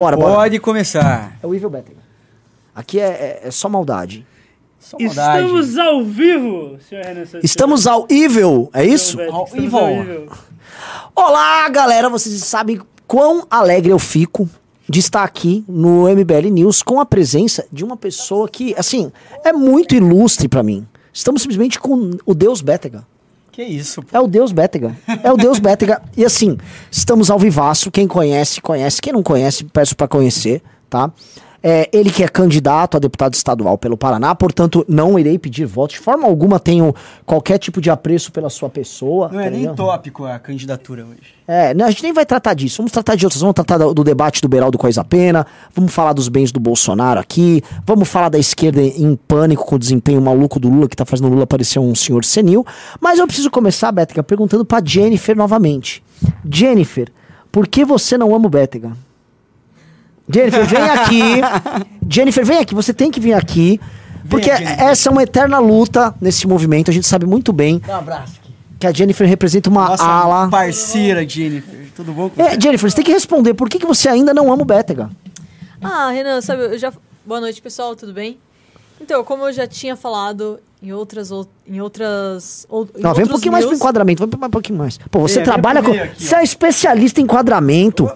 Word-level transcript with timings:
Bora, 0.00 0.16
bora. 0.16 0.34
Pode 0.36 0.60
começar. 0.60 1.36
É 1.42 1.46
o 1.46 1.52
Evil 1.52 1.68
Bettega. 1.68 1.98
Aqui 2.72 3.00
é, 3.00 3.40
é- 3.42 3.48
é 3.48 3.50
só 3.50 3.68
maldade. 3.68 4.24
Só 4.78 4.96
maldade. 4.96 5.44
Estamos 5.44 5.76
ao 5.76 6.04
vivo, 6.04 6.78
senhor 6.88 7.04
Renan 7.04 7.26
Santos. 7.26 7.42
Estamos 7.42 7.86
ao 7.88 8.06
Evil, 8.08 8.70
é 8.72 8.84
isso? 8.86 9.16
Beto, 9.16 9.34
ao 9.34 9.44
estamos 9.46 9.64
evil. 9.66 9.78
ao 9.80 9.90
evil. 9.90 10.28
Olá, 11.16 11.68
galera! 11.68 12.08
Vocês 12.08 12.32
sabem 12.44 12.80
quão 13.08 13.44
alegre 13.50 13.90
eu 13.90 13.98
fico 13.98 14.48
de 14.88 15.00
estar 15.00 15.24
aqui 15.24 15.64
no 15.66 16.04
MBL 16.08 16.48
News 16.48 16.80
com 16.80 17.00
a 17.00 17.04
presença 17.04 17.66
de 17.72 17.84
uma 17.84 17.96
pessoa 17.96 18.48
que, 18.48 18.76
assim, 18.78 19.10
é 19.44 19.52
muito 19.52 19.96
ilustre 19.96 20.46
pra 20.46 20.62
mim. 20.62 20.86
Estamos 21.12 21.42
simplesmente 21.42 21.80
com 21.80 22.12
o 22.24 22.34
Deus 22.36 22.62
Bétega. 22.62 23.04
Que 23.58 23.64
isso, 23.64 24.04
pô. 24.04 24.16
É 24.16 24.20
o 24.20 24.28
Deus 24.28 24.52
Bétega. 24.52 24.96
É 25.20 25.32
o 25.32 25.36
Deus 25.36 25.58
Bétega. 25.58 26.00
E 26.16 26.24
assim, 26.24 26.56
estamos 26.92 27.28
ao 27.28 27.40
vivaço. 27.40 27.90
Quem 27.90 28.06
conhece, 28.06 28.60
conhece. 28.60 29.02
Quem 29.02 29.12
não 29.12 29.20
conhece, 29.20 29.64
peço 29.64 29.96
pra 29.96 30.06
conhecer, 30.06 30.62
tá? 30.88 31.10
É, 31.62 31.88
ele 31.92 32.10
que 32.10 32.22
é 32.22 32.28
candidato 32.28 32.96
a 32.96 33.00
deputado 33.00 33.34
estadual 33.34 33.76
pelo 33.76 33.96
Paraná, 33.96 34.34
portanto, 34.34 34.84
não 34.88 35.18
irei 35.18 35.38
pedir 35.38 35.66
voto. 35.66 35.90
De 35.90 35.98
forma 35.98 36.26
alguma 36.26 36.60
tenho 36.60 36.94
qualquer 37.26 37.58
tipo 37.58 37.80
de 37.80 37.90
apreço 37.90 38.30
pela 38.30 38.48
sua 38.48 38.68
pessoa. 38.68 39.28
Não 39.28 39.40
é 39.40 39.44
tá 39.44 39.50
nem 39.50 39.60
ligado? 39.60 39.76
tópico 39.76 40.24
a 40.24 40.38
candidatura 40.38 41.04
hoje. 41.04 41.38
É, 41.46 41.74
não, 41.74 41.86
a 41.86 41.90
gente 41.90 42.02
nem 42.02 42.12
vai 42.12 42.24
tratar 42.24 42.54
disso. 42.54 42.76
Vamos 42.76 42.92
tratar 42.92 43.16
de 43.16 43.26
outras. 43.26 43.40
Vamos 43.40 43.54
tratar 43.54 43.78
do, 43.78 43.92
do 43.92 44.04
debate 44.04 44.40
do 44.40 44.48
Beraldo 44.48 44.78
Coisa 44.78 45.02
Pena. 45.02 45.46
Vamos 45.74 45.92
falar 45.92 46.12
dos 46.12 46.28
bens 46.28 46.52
do 46.52 46.60
Bolsonaro 46.60 47.18
aqui. 47.18 47.62
Vamos 47.84 48.08
falar 48.08 48.28
da 48.28 48.38
esquerda 48.38 48.80
em 48.80 49.16
pânico 49.16 49.64
com 49.64 49.74
o 49.74 49.78
desempenho 49.78 50.20
maluco 50.20 50.60
do 50.60 50.68
Lula, 50.68 50.88
que 50.88 50.96
tá 50.96 51.04
fazendo 51.04 51.26
o 51.26 51.30
Lula 51.30 51.46
parecer 51.46 51.80
um 51.80 51.94
senhor 51.94 52.24
senil. 52.24 52.64
Mas 53.00 53.18
eu 53.18 53.26
preciso 53.26 53.50
começar, 53.50 53.90
Bétega, 53.90 54.22
perguntando 54.22 54.64
pra 54.64 54.80
Jennifer 54.84 55.36
novamente. 55.36 56.04
Jennifer, 56.48 57.10
por 57.50 57.66
que 57.66 57.84
você 57.84 58.16
não 58.16 58.34
ama 58.34 58.46
o 58.46 58.50
Bétega? 58.50 58.92
Jennifer, 60.32 60.64
vem 60.66 60.82
aqui. 60.90 61.40
Jennifer, 62.08 62.44
vem 62.44 62.58
aqui. 62.58 62.74
Você 62.74 62.92
tem 62.92 63.10
que 63.10 63.20
vir 63.20 63.34
aqui. 63.34 63.80
Porque 64.28 64.50
Jennifer. 64.54 64.80
essa 64.82 65.08
é 65.08 65.12
uma 65.12 65.22
eterna 65.22 65.58
luta 65.58 66.14
nesse 66.20 66.46
movimento. 66.46 66.90
A 66.90 66.94
gente 66.94 67.06
sabe 67.06 67.24
muito 67.26 67.52
bem 67.52 67.78
Dá 67.86 67.94
um 67.94 67.98
abraço 67.98 68.34
aqui. 68.42 68.52
que 68.78 68.86
a 68.86 68.92
Jennifer 68.92 69.26
representa 69.26 69.70
uma 69.70 69.88
Nossa 69.88 70.04
ala. 70.04 70.48
parceira, 70.50 71.26
Jennifer. 71.26 71.86
Tudo 71.96 72.12
bom 72.12 72.28
com 72.28 72.40
É, 72.42 72.50
você? 72.50 72.60
Jennifer, 72.60 72.90
você 72.90 72.96
tem 72.96 73.04
que 73.04 73.12
responder. 73.12 73.54
Por 73.54 73.68
que, 73.70 73.78
que 73.78 73.86
você 73.86 74.08
ainda 74.08 74.34
não 74.34 74.52
ama 74.52 74.62
o 74.62 74.66
Bétega? 74.66 75.10
Ah, 75.82 76.10
Renan, 76.10 76.40
sabe, 76.40 76.62
eu 76.64 76.78
já. 76.78 76.92
Boa 77.24 77.40
noite, 77.40 77.60
pessoal, 77.62 77.94
tudo 77.96 78.12
bem? 78.12 78.38
Então, 79.00 79.22
como 79.24 79.46
eu 79.46 79.52
já 79.52 79.66
tinha 79.66 79.96
falado 79.96 80.58
em 80.82 80.92
outras. 80.92 81.30
ou- 81.30 81.48
Em 81.66 81.80
outras. 81.80 82.66
ou- 82.68 82.86
em 82.96 83.00
Não, 83.00 83.14
vem 83.14 83.24
um 83.24 83.28
pouquinho 83.28 83.52
mais 83.52 83.64
pro 83.64 83.74
enquadramento. 83.74 84.26
Vem 84.26 84.46
um 84.46 84.50
pouquinho 84.50 84.78
mais. 84.78 84.98
Pô, 85.10 85.20
você 85.20 85.36
Vem, 85.36 85.44
vem 85.44 85.52
trabalha 85.52 85.82
com. 85.82 85.92
aqui, 85.92 86.22
você 86.24 86.34
ó. 86.34 86.38
é 86.38 86.42
especialista 86.44 87.20
em 87.20 87.24
enquadramento. 87.24 88.10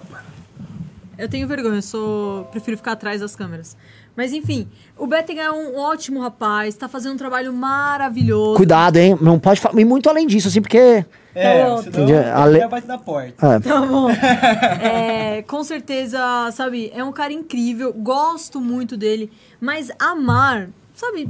Eu 1.17 1.29
tenho 1.29 1.47
vergonha, 1.47 1.75
eu 1.75 1.81
sou. 1.81 2.45
Prefiro 2.45 2.75
ficar 2.77 2.93
atrás 2.93 3.21
das 3.21 3.35
câmeras. 3.35 3.77
Mas 4.15 4.31
enfim, 4.33 4.67
o 4.97 5.07
Betting 5.07 5.37
é 5.39 5.51
um 5.51 5.75
ótimo 5.77 6.19
rapaz, 6.21 6.75
tá 6.75 6.87
fazendo 6.87 7.13
um 7.13 7.17
trabalho 7.17 7.51
maravilhoso. 7.53 8.55
Cuidado, 8.57 8.97
hein? 8.97 9.17
Não 9.21 9.39
pode 9.39 9.59
falar. 9.59 9.79
E 9.79 9.85
muito 9.85 10.07
além 10.09 10.27
disso, 10.27 10.47
assim, 10.47 10.61
porque. 10.61 11.03
É, 11.35 11.63
bom. 11.65 11.77
senão 11.81 12.03
Entendi. 12.03 12.13
A 12.13 12.45
le- 12.45 12.59
já 12.59 12.67
bate 12.67 12.87
na 12.87 12.97
porta. 12.99 13.33
é, 13.55 13.59
Tá 13.59 13.81
bom. 13.81 14.07
É, 14.81 15.41
com 15.43 15.63
certeza, 15.63 16.19
sabe, 16.51 16.91
é 16.95 17.03
um 17.03 17.11
cara 17.11 17.33
incrível, 17.33 17.91
gosto 17.93 18.61
muito 18.61 18.95
dele, 18.95 19.31
mas 19.59 19.89
amar, 19.99 20.69
sabe, 20.93 21.27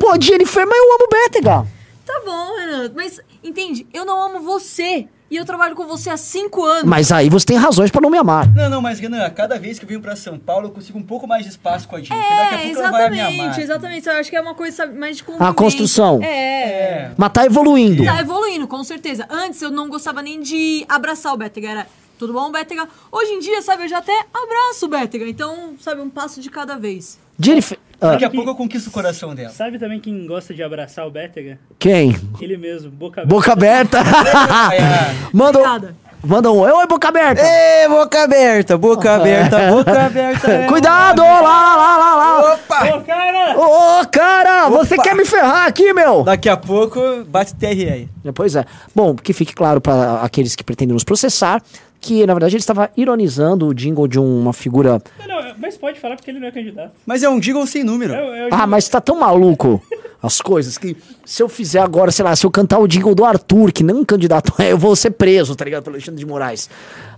Pô, 0.00 0.20
Jennifer, 0.20 0.66
mas 0.66 0.76
eu 0.78 0.94
amo 0.94 1.04
o 1.04 1.08
Bétega. 1.08 1.66
tá 2.04 2.20
bom, 2.26 2.56
Renan, 2.56 2.92
mas 2.94 3.20
entende, 3.42 3.86
eu 3.94 4.04
não 4.04 4.20
amo 4.20 4.40
você 4.40 5.06
e 5.30 5.36
eu 5.36 5.44
trabalho 5.44 5.74
com 5.76 5.86
você 5.86 6.08
há 6.10 6.16
cinco 6.16 6.64
anos. 6.64 6.84
Mas 6.84 7.12
aí 7.12 7.28
você 7.28 7.44
tem 7.46 7.56
razões 7.56 7.90
pra 7.90 8.00
não 8.00 8.08
me 8.10 8.16
amar. 8.18 8.46
Não, 8.54 8.68
não, 8.70 8.80
mas 8.82 8.98
Renan, 8.98 9.28
cada 9.30 9.58
vez 9.58 9.78
que 9.78 9.84
eu 9.84 9.88
venho 9.88 10.00
pra 10.00 10.16
São 10.16 10.38
Paulo, 10.38 10.68
eu 10.68 10.70
consigo 10.70 10.98
um 10.98 11.02
pouco 11.02 11.26
mais 11.26 11.44
de 11.44 11.50
espaço 11.50 11.86
com 11.88 11.96
a 11.96 11.98
Jennifer. 12.00 12.18
Daqui 12.18 12.54
a 12.54 12.58
É, 12.60 12.64
pouco 12.66 12.80
ela 12.80 12.90
vai 12.90 13.10
me 13.10 13.20
amar. 13.20 13.32
exatamente, 13.32 13.60
exatamente. 13.60 14.06
Eu 14.08 14.12
acho 14.14 14.30
que 14.30 14.36
é 14.36 14.40
uma 14.40 14.54
coisa 14.54 14.76
sabe, 14.76 14.98
mais 14.98 15.16
de 15.18 15.24
convivência. 15.24 15.54
construção. 15.54 16.20
É. 16.22 16.28
É. 16.62 17.10
Mas 17.16 17.32
tá 17.32 17.44
evoluindo. 17.44 18.04
Tá 18.04 18.20
evoluindo, 18.20 18.66
com 18.66 18.82
certeza. 18.84 19.26
Antes 19.30 19.60
eu 19.62 19.70
não 19.70 19.88
gostava 19.88 20.22
nem 20.22 20.40
de 20.40 20.84
abraçar 20.88 21.32
o 21.34 21.36
Bétega. 21.36 21.68
Era 21.70 21.86
tudo 22.18 22.32
bom, 22.32 22.50
Bétega? 22.50 22.88
Hoje 23.12 23.32
em 23.32 23.38
dia, 23.40 23.60
sabe, 23.62 23.84
eu 23.84 23.88
já 23.88 23.98
até 23.98 24.12
abraço 24.32 24.86
o 24.86 24.88
Bétega. 24.88 25.28
Então, 25.28 25.74
sabe, 25.80 26.00
um 26.00 26.10
passo 26.10 26.40
de 26.40 26.48
cada 26.50 26.76
vez. 26.76 27.18
Jennifer. 27.38 27.78
Ah, 28.00 28.12
Daqui 28.12 28.24
a 28.24 28.30
pouco 28.30 28.50
eu 28.50 28.54
conquisto 28.54 28.88
o 28.88 28.90
coração 28.90 29.34
dela. 29.34 29.50
Sabe 29.50 29.78
também 29.78 29.98
quem 30.00 30.26
gosta 30.26 30.54
de 30.54 30.62
abraçar 30.62 31.06
o 31.06 31.10
Bétega? 31.10 31.58
quem? 31.78 32.16
Ele 32.40 32.56
mesmo, 32.56 32.90
boca 32.90 33.22
aberta. 33.22 33.34
Boca 33.34 33.52
aberta. 33.52 33.98
É. 33.98 35.14
manda, 35.32 35.58
um, 35.58 35.94
manda 36.24 36.52
um. 36.52 36.58
Oi, 36.60 36.86
boca 36.86 37.08
aberta. 37.08 37.42
Ê, 37.42 37.88
boca 37.88 38.22
aberta, 38.22 38.78
boca 38.78 39.14
aberta, 39.16 39.70
boca 39.72 39.90
aberta. 40.06 40.52
é. 40.52 40.66
Cuidado, 40.66 41.22
lá, 41.22 41.40
lá, 41.40 41.76
lá, 41.76 41.96
lá, 41.96 42.14
lá. 42.14 42.54
Opa! 42.54 42.96
Ô, 42.96 43.00
cara! 43.02 43.58
Ô, 43.58 44.06
cara, 44.08 44.68
você 44.68 44.94
Opa. 44.94 45.02
quer 45.02 45.14
me 45.16 45.24
ferrar 45.24 45.66
aqui, 45.66 45.92
meu? 45.92 46.22
Daqui 46.22 46.48
a 46.48 46.56
pouco 46.56 47.00
bate 47.26 47.54
TR 47.54 47.66
aí. 47.66 48.08
Pois 48.34 48.54
é. 48.54 48.64
Bom, 48.94 49.14
que 49.16 49.32
fique 49.32 49.54
claro 49.54 49.80
para 49.80 50.20
aqueles 50.22 50.54
que 50.54 50.62
pretendem 50.62 50.92
nos 50.94 51.02
processar 51.02 51.60
que, 52.08 52.26
na 52.26 52.34
verdade, 52.34 52.54
ele 52.54 52.60
estava 52.60 52.90
ironizando 52.96 53.66
o 53.66 53.74
jingle 53.74 54.08
de 54.08 54.18
uma 54.18 54.52
figura. 54.52 55.00
Não, 55.18 55.26
não, 55.26 55.54
mas 55.58 55.76
pode 55.76 56.00
falar 56.00 56.16
porque 56.16 56.30
ele 56.30 56.40
não 56.40 56.48
é 56.48 56.52
candidato. 56.52 56.92
Mas 57.06 57.22
é 57.22 57.28
um 57.28 57.38
jingle 57.38 57.66
sem 57.66 57.84
número. 57.84 58.14
Eu, 58.14 58.34
eu 58.34 58.48
Ah, 58.50 58.66
mas 58.66 58.88
tá 58.88 59.00
tão 59.00 59.18
maluco 59.18 59.82
as 60.22 60.40
coisas 60.40 60.76
que 60.76 60.96
se 61.24 61.42
eu 61.42 61.48
fizer 61.48 61.78
agora, 61.78 62.10
sei 62.10 62.24
lá, 62.24 62.34
se 62.34 62.44
eu 62.44 62.50
cantar 62.50 62.78
o 62.78 62.88
jingle 62.88 63.14
do 63.14 63.24
Arthur, 63.24 63.72
que 63.72 63.84
não 63.84 64.04
candidato 64.04 64.52
é, 64.58 64.72
eu 64.72 64.78
vou 64.78 64.96
ser 64.96 65.12
preso, 65.12 65.54
tá 65.54 65.64
ligado? 65.64 65.84
Pelo 65.84 65.94
Alexandre 65.94 66.18
de 66.18 66.26
Moraes. 66.26 66.68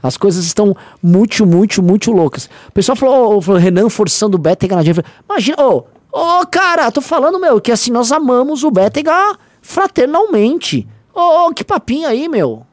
As 0.03 0.17
coisas 0.17 0.45
estão 0.45 0.77
muito, 1.03 1.47
muito, 1.47 1.83
muito 1.83 2.13
loucas. 2.13 2.49
O 2.69 2.73
pessoal 2.73 2.97
falou, 2.97 3.41
falou 3.41 3.61
Renan 3.61 3.89
forçando 3.89 4.37
o 4.37 4.41
Bétega 4.41 4.77
na 4.77 4.83
gente. 4.83 5.03
Imagina, 5.29 5.57
ô, 5.63 5.85
ô, 6.13 6.47
cara, 6.47 6.91
tô 6.91 7.01
falando, 7.01 7.39
meu, 7.41 7.61
que 7.61 7.73
assim, 7.73 7.91
nós 7.91 8.13
amamos 8.13 8.65
o 8.65 8.71
Bétega 8.71 9.39
fraternalmente. 9.63 10.87
Ô, 11.15 11.47
ô, 11.47 11.55
que 11.55 11.65
papinho 11.65 12.07
aí, 12.07 12.29
meu. 12.29 12.67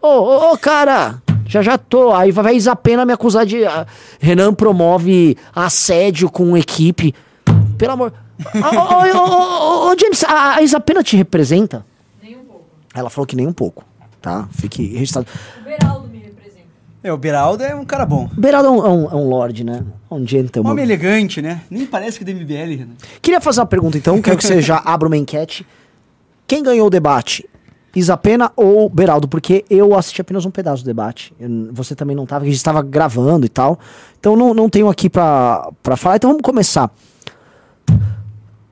Ô, 0.00 0.08
ô, 0.08 0.52
ô, 0.52 0.58
cara, 0.58 1.22
já 1.46 1.62
já 1.62 1.78
tô. 1.78 2.12
Aí 2.12 2.30
vai 2.30 2.44
vai 2.44 2.56
Isapena 2.56 3.04
me 3.04 3.12
acusar 3.12 3.44
de. 3.46 3.64
ah, 3.64 3.86
Renan 4.20 4.52
promove 4.54 5.36
assédio 5.54 6.30
com 6.30 6.56
equipe. 6.56 7.14
Pelo 7.78 7.92
amor. 7.92 8.12
Ô, 8.54 8.58
ô, 8.58 9.18
ô, 9.18 9.28
ô, 9.28 9.88
ô, 9.88 9.92
ô, 9.92 9.96
James, 9.98 10.24
a, 10.24 10.56
a 10.56 10.62
Isapena 10.62 11.02
te 11.02 11.16
representa? 11.16 11.84
Nem 12.22 12.36
um 12.36 12.44
pouco. 12.44 12.64
Ela 12.94 13.08
falou 13.10 13.26
que 13.26 13.36
nem 13.36 13.46
um 13.46 13.52
pouco, 13.52 13.84
tá? 14.20 14.48
Fique 14.50 14.84
registrado. 14.94 15.26
O 15.60 15.64
Beraldo 15.64 16.08
me 16.08 16.18
representa. 16.18 16.64
É, 17.02 17.12
o 17.12 17.16
Beraldo 17.16 17.62
é 17.62 17.74
um 17.74 17.84
cara 17.84 18.04
bom. 18.04 18.28
Beraldo 18.36 18.68
é 18.68 18.72
um, 18.72 18.86
é 18.86 18.88
um, 18.88 19.10
é 19.10 19.14
um 19.14 19.28
lord, 19.28 19.62
né? 19.64 19.84
É 20.10 20.14
um 20.14 20.18
Um 20.22 20.26
gentleman. 20.26 20.70
homem 20.72 20.84
elegante, 20.84 21.40
né? 21.42 21.62
Nem 21.70 21.86
parece 21.86 22.18
que 22.18 22.28
é 22.28 22.32
do 22.34 22.40
MBL, 22.40 22.76
Renan. 22.78 22.94
Queria 23.22 23.40
fazer 23.40 23.60
uma 23.60 23.66
pergunta 23.66 23.96
então, 23.98 24.20
quero 24.20 24.36
que 24.36 24.44
você 24.46 24.60
já 24.60 24.78
abra 24.84 25.06
uma 25.08 25.16
enquete. 25.16 25.64
Quem 26.46 26.62
ganhou 26.62 26.86
o 26.88 26.90
debate? 26.90 27.48
Isapena 27.94 28.50
ou 28.56 28.88
Beraldo? 28.88 29.28
Porque 29.28 29.64
eu 29.70 29.94
assisti 29.96 30.20
apenas 30.20 30.44
um 30.44 30.50
pedaço 30.50 30.82
do 30.82 30.86
debate. 30.86 31.32
Eu- 31.38 31.68
você 31.72 31.94
também 31.94 32.16
não 32.16 32.24
estava, 32.24 32.42
a 32.44 32.46
gente 32.46 32.56
estava 32.56 32.82
gravando 32.82 33.46
e 33.46 33.48
tal. 33.48 33.78
Então 34.18 34.34
não, 34.36 34.52
não 34.52 34.68
tenho 34.68 34.88
aqui 34.88 35.08
pra, 35.08 35.70
pra 35.82 35.96
falar. 35.96 36.16
Então 36.16 36.30
vamos 36.30 36.42
começar. 36.42 36.90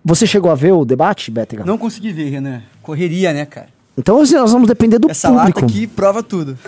Você 0.05 0.27
chegou 0.27 0.51
a 0.51 0.55
ver 0.55 0.73
o 0.73 0.85
debate, 0.85 1.31
Bétega? 1.31 1.65
Não 1.65 1.79
consegui 1.79 2.13
ver, 2.13 2.29
Renan. 2.29 2.63
Correria, 2.83 3.33
né, 3.33 3.47
cara? 3.47 3.69
Então 3.97 4.21
assim, 4.21 4.35
nós 4.35 4.51
vamos 4.53 4.67
depender 4.67 4.99
do 4.99 5.11
Essa 5.11 5.29
público. 5.29 5.61
lata 5.61 5.73
aqui 5.73 5.87
prova 5.87 6.23
tudo. 6.23 6.59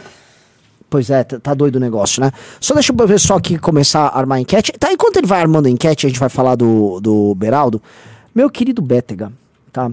Pois 0.89 1.11
é, 1.11 1.25
tá, 1.25 1.41
tá 1.41 1.55
doido 1.55 1.77
o 1.77 1.81
negócio, 1.81 2.21
né? 2.23 2.31
Só 2.61 2.73
deixa 2.75 2.93
o 2.93 2.97
pessoal 2.97 3.39
aqui 3.39 3.59
começar 3.59 4.07
a 4.07 4.19
armar 4.19 4.39
a 4.39 4.41
enquete. 4.41 4.71
Tá, 4.79 4.93
enquanto 4.93 5.17
ele 5.17 5.27
vai 5.27 5.41
armando 5.41 5.67
a 5.67 5.71
enquete, 5.71 6.07
a 6.07 6.09
gente 6.09 6.21
vai 6.21 6.29
falar 6.29 6.55
do, 6.55 7.01
do 7.01 7.35
Beraldo. 7.35 7.83
Meu 8.33 8.49
querido 8.49 8.81
Bétega, 8.81 9.33
tá? 9.73 9.91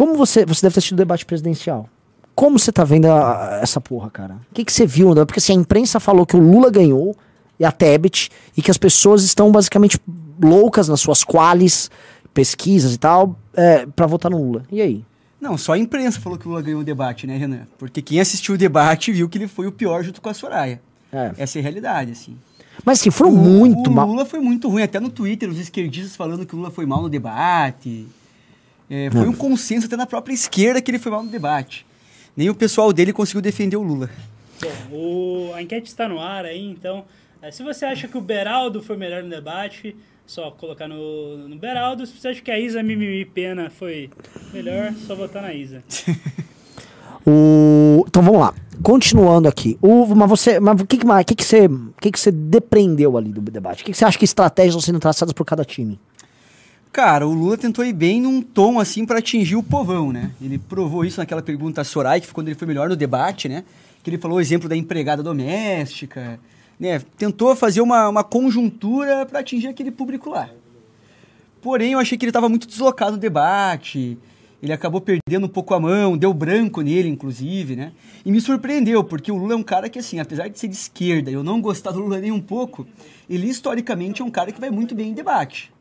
Como 0.00 0.14
você. 0.16 0.46
Você 0.46 0.62
deve 0.62 0.72
ter 0.72 0.78
assistido 0.78 0.94
o 0.94 1.02
debate 1.02 1.26
presidencial. 1.26 1.86
Como 2.34 2.58
você 2.58 2.72
tá 2.72 2.84
vendo 2.84 3.04
a- 3.06 3.56
a- 3.56 3.60
essa 3.60 3.80
porra, 3.82 4.08
cara? 4.10 4.34
O 4.50 4.54
que, 4.54 4.64
que 4.64 4.72
você 4.72 4.86
viu? 4.86 5.10
debate? 5.10 5.26
Porque 5.26 5.40
assim, 5.40 5.52
a 5.52 5.56
imprensa 5.56 6.00
falou 6.00 6.24
que 6.24 6.34
o 6.36 6.40
Lula 6.40 6.70
ganhou 6.70 7.14
e 7.58 7.64
a 7.66 7.70
Tebet, 7.70 8.30
e 8.56 8.62
que 8.62 8.70
as 8.70 8.78
pessoas 8.78 9.22
estão 9.24 9.52
basicamente 9.52 10.00
loucas 10.42 10.88
nas 10.88 11.00
suas 11.00 11.22
quales, 11.22 11.90
pesquisas 12.32 12.94
e 12.94 12.98
tal, 12.98 13.36
é, 13.54 13.84
pra 13.84 14.06
votar 14.06 14.30
no 14.30 14.38
Lula. 14.42 14.62
E 14.72 14.80
aí? 14.80 15.04
Não, 15.38 15.58
só 15.58 15.72
a 15.74 15.78
imprensa 15.78 16.18
falou 16.18 16.38
que 16.38 16.46
o 16.46 16.50
Lula 16.50 16.62
ganhou 16.62 16.80
o 16.80 16.84
debate, 16.84 17.26
né, 17.26 17.36
Renan? 17.36 17.66
Porque 17.78 18.00
quem 18.00 18.20
assistiu 18.20 18.54
o 18.54 18.58
debate 18.58 19.12
viu 19.12 19.28
que 19.28 19.36
ele 19.36 19.48
foi 19.48 19.66
o 19.66 19.72
pior 19.72 20.02
junto 20.02 20.22
com 20.22 20.30
a 20.30 20.34
Soraya. 20.34 20.80
É. 21.12 21.32
Essa 21.36 21.58
é 21.58 21.60
a 21.60 21.62
realidade, 21.62 22.12
assim. 22.12 22.36
Mas 22.84 23.00
assim, 23.00 23.10
foram 23.10 23.32
O- 23.32 23.36
muito 23.36 23.90
o 23.90 23.92
mal. 23.92 24.06
Lula 24.06 24.24
foi 24.24 24.40
muito 24.40 24.66
ruim, 24.68 24.82
até 24.82 24.98
no 24.98 25.10
Twitter, 25.10 25.50
os 25.50 25.58
esquerdistas 25.58 26.16
falando 26.16 26.46
que 26.46 26.54
o 26.54 26.58
Lula 26.58 26.70
foi 26.70 26.86
mal 26.86 27.02
no 27.02 27.08
debate. 27.10 28.06
É, 28.90 29.08
foi 29.10 29.28
um 29.28 29.32
consenso 29.32 29.86
até 29.86 29.96
na 29.96 30.04
própria 30.06 30.34
esquerda 30.34 30.82
que 30.82 30.90
ele 30.90 30.98
foi 30.98 31.12
mal 31.12 31.22
no 31.22 31.30
debate. 31.30 31.86
Nem 32.36 32.50
o 32.50 32.54
pessoal 32.54 32.92
dele 32.92 33.12
conseguiu 33.12 33.40
defender 33.40 33.76
o 33.76 33.82
Lula. 33.82 34.10
Bom, 34.60 34.96
o- 34.96 35.52
a 35.54 35.62
enquete 35.62 35.88
está 35.88 36.08
no 36.08 36.18
ar 36.20 36.44
aí, 36.44 36.66
então. 36.66 37.04
eh, 37.40 37.50
se 37.52 37.62
você 37.62 37.84
acha 37.86 38.06
que 38.08 38.18
o 38.18 38.20
Beraldo 38.20 38.82
foi 38.82 38.96
melhor 38.96 39.22
no 39.22 39.30
debate, 39.30 39.94
só 40.26 40.50
colocar 40.50 40.86
no, 40.88 41.48
no 41.48 41.56
Beraldo. 41.56 42.04
Se 42.06 42.12
você 42.18 42.28
acha 42.28 42.40
que 42.42 42.50
a 42.50 42.58
Isa 42.58 42.82
Mimimi 42.82 43.24
Pena 43.24 43.70
foi 43.70 44.10
melhor, 44.52 44.92
só 45.06 45.14
votar 45.14 45.40
na 45.42 45.54
Isa. 45.54 45.82
O... 47.26 48.04
Então 48.08 48.22
vamos 48.22 48.40
lá. 48.40 48.54
continuando 48.82 49.46
aqui. 49.48 49.78
O, 49.82 50.06
mas 50.14 50.28
você, 50.28 50.58
mas 50.58 50.80
o 50.80 50.86
que 50.86 50.96
que, 50.98 51.06
mais- 51.06 51.22
o 51.22 51.26
que 51.26 51.34
que 51.34 51.44
você, 51.44 51.66
o 51.66 51.92
que 52.00 52.10
que 52.10 52.18
você 52.18 52.30
depreendeu 52.32 53.16
ali 53.16 53.30
do 53.30 53.40
debate? 53.42 53.82
O 53.82 53.84
que 53.84 53.92
que 53.92 53.96
você 53.98 54.04
acha 54.04 54.18
que 54.18 54.24
estratégias 54.24 54.74
estão 54.74 54.80
sendo 54.80 54.98
traçadas 55.00 55.32
por 55.34 55.44
cada 55.44 55.64
time? 55.64 56.00
Cara, 56.92 57.24
o 57.24 57.32
Lula 57.32 57.56
tentou 57.56 57.84
ir 57.84 57.92
bem 57.92 58.20
num 58.20 58.42
tom 58.42 58.80
assim 58.80 59.06
pra 59.06 59.18
atingir 59.18 59.54
o 59.54 59.62
povão, 59.62 60.12
né? 60.12 60.32
Ele 60.42 60.58
provou 60.58 61.04
isso 61.04 61.20
naquela 61.20 61.40
pergunta 61.40 61.80
a 61.80 61.84
Soraya, 61.84 62.20
que 62.20 62.26
foi 62.26 62.34
quando 62.34 62.48
ele 62.48 62.58
foi 62.58 62.66
melhor 62.66 62.88
no 62.88 62.96
debate, 62.96 63.48
né? 63.48 63.62
Que 64.02 64.10
ele 64.10 64.18
falou 64.18 64.38
o 64.38 64.40
exemplo 64.40 64.68
da 64.68 64.76
empregada 64.76 65.22
doméstica, 65.22 66.40
né? 66.80 67.00
Tentou 67.16 67.54
fazer 67.54 67.80
uma, 67.80 68.08
uma 68.08 68.24
conjuntura 68.24 69.24
pra 69.24 69.38
atingir 69.38 69.68
aquele 69.68 69.92
público 69.92 70.30
lá. 70.30 70.50
Porém, 71.62 71.92
eu 71.92 72.00
achei 72.00 72.18
que 72.18 72.24
ele 72.24 72.30
estava 72.30 72.48
muito 72.48 72.66
deslocado 72.66 73.12
no 73.12 73.18
debate. 73.18 74.18
Ele 74.60 74.72
acabou 74.72 75.00
perdendo 75.00 75.46
um 75.46 75.48
pouco 75.48 75.72
a 75.74 75.80
mão, 75.80 76.18
deu 76.18 76.34
branco 76.34 76.80
nele, 76.80 77.08
inclusive, 77.08 77.76
né? 77.76 77.92
E 78.26 78.32
me 78.32 78.40
surpreendeu, 78.40 79.04
porque 79.04 79.30
o 79.30 79.36
Lula 79.36 79.52
é 79.52 79.56
um 79.56 79.62
cara 79.62 79.88
que, 79.88 80.00
assim, 80.00 80.18
apesar 80.18 80.48
de 80.48 80.58
ser 80.58 80.66
de 80.66 80.74
esquerda 80.74 81.30
eu 81.30 81.44
não 81.44 81.60
gostar 81.60 81.92
do 81.92 82.00
Lula 82.00 82.18
nem 82.18 82.32
um 82.32 82.40
pouco, 82.40 82.84
ele 83.28 83.48
historicamente 83.48 84.22
é 84.22 84.24
um 84.24 84.30
cara 84.30 84.50
que 84.50 84.60
vai 84.60 84.70
muito 84.70 84.92
bem 84.92 85.10
em 85.10 85.14
debate. 85.14 85.72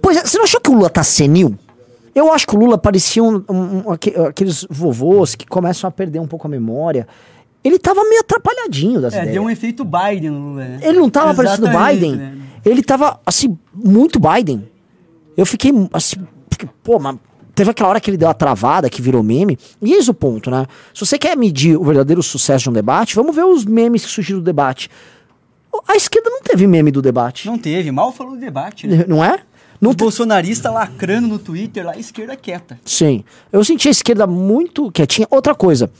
Pois 0.00 0.16
é, 0.16 0.24
você 0.24 0.36
não 0.38 0.44
achou 0.44 0.60
que 0.60 0.70
o 0.70 0.74
Lula 0.74 0.90
tá 0.90 1.02
senil? 1.02 1.56
Eu 2.14 2.32
acho 2.32 2.46
que 2.46 2.56
o 2.56 2.58
Lula 2.58 2.78
parecia 2.78 3.22
um, 3.22 3.44
um- 3.48 3.82
um- 3.86 3.90
aque- 3.92 4.14
aqueles 4.16 4.66
vovôs 4.70 5.34
que 5.34 5.46
começam 5.46 5.86
a 5.88 5.90
perder 5.90 6.18
um 6.18 6.26
pouco 6.26 6.46
a 6.46 6.50
memória. 6.50 7.06
Ele 7.62 7.78
tava 7.78 8.02
meio 8.04 8.20
atrapalhadinho 8.20 9.00
das 9.00 9.12
É, 9.12 9.18
ideias. 9.18 9.34
deu 9.34 9.42
um 9.42 9.50
efeito 9.50 9.84
Biden 9.84 10.30
no 10.30 10.38
Lula, 10.50 10.64
né? 10.64 10.78
Ele 10.82 10.98
não 10.98 11.10
tava 11.10 11.34
parecendo 11.34 11.66
Exatamente, 11.68 11.94
Biden. 12.00 12.16
né? 12.16 12.38
Ele 12.64 12.82
tava, 12.82 13.20
assim, 13.26 13.58
muito 13.74 14.18
Biden. 14.20 14.66
Eu 15.36 15.44
fiquei, 15.44 15.72
assim, 15.92 16.16
fiquei, 16.50 16.68
pô, 16.82 16.98
mas 16.98 17.16
teve 17.54 17.70
aquela 17.70 17.88
hora 17.90 18.00
que 18.00 18.08
ele 18.08 18.16
deu 18.16 18.28
a 18.28 18.34
travada, 18.34 18.88
que 18.88 19.02
virou 19.02 19.22
meme. 19.22 19.58
E 19.82 19.92
eis 19.92 20.08
o 20.08 20.14
ponto, 20.14 20.50
né? 20.50 20.64
Se 20.94 21.04
você 21.04 21.18
quer 21.18 21.36
medir 21.36 21.76
o 21.76 21.84
verdadeiro 21.84 22.22
sucesso 22.22 22.64
de 22.64 22.70
um 22.70 22.72
debate, 22.72 23.14
vamos 23.14 23.34
ver 23.34 23.44
os 23.44 23.64
memes 23.64 24.04
que 24.04 24.10
surgiram 24.10 24.38
do 24.40 24.44
debate. 24.44 24.88
A 25.86 25.94
esquerda 25.96 26.30
não 26.30 26.40
teve 26.40 26.66
meme 26.66 26.90
do 26.90 27.02
debate. 27.02 27.46
Não 27.46 27.58
teve, 27.58 27.90
mal 27.90 28.10
falou 28.12 28.32
do 28.34 28.38
debate, 28.40 28.86
né? 28.86 29.04
Não 29.06 29.22
é? 29.22 29.40
Não 29.80 29.94
bolsonaristas 29.94 30.72
lacrando 30.72 31.28
no 31.28 31.38
Twitter 31.38 31.84
lá, 31.84 31.92
a 31.92 31.98
esquerda 31.98 32.36
quieta. 32.36 32.78
Sim. 32.84 33.24
Eu 33.52 33.64
senti 33.64 33.88
a 33.88 33.90
esquerda 33.90 34.26
muito 34.26 34.90
quietinha. 34.90 35.26
Outra 35.30 35.54
coisa. 35.54 35.90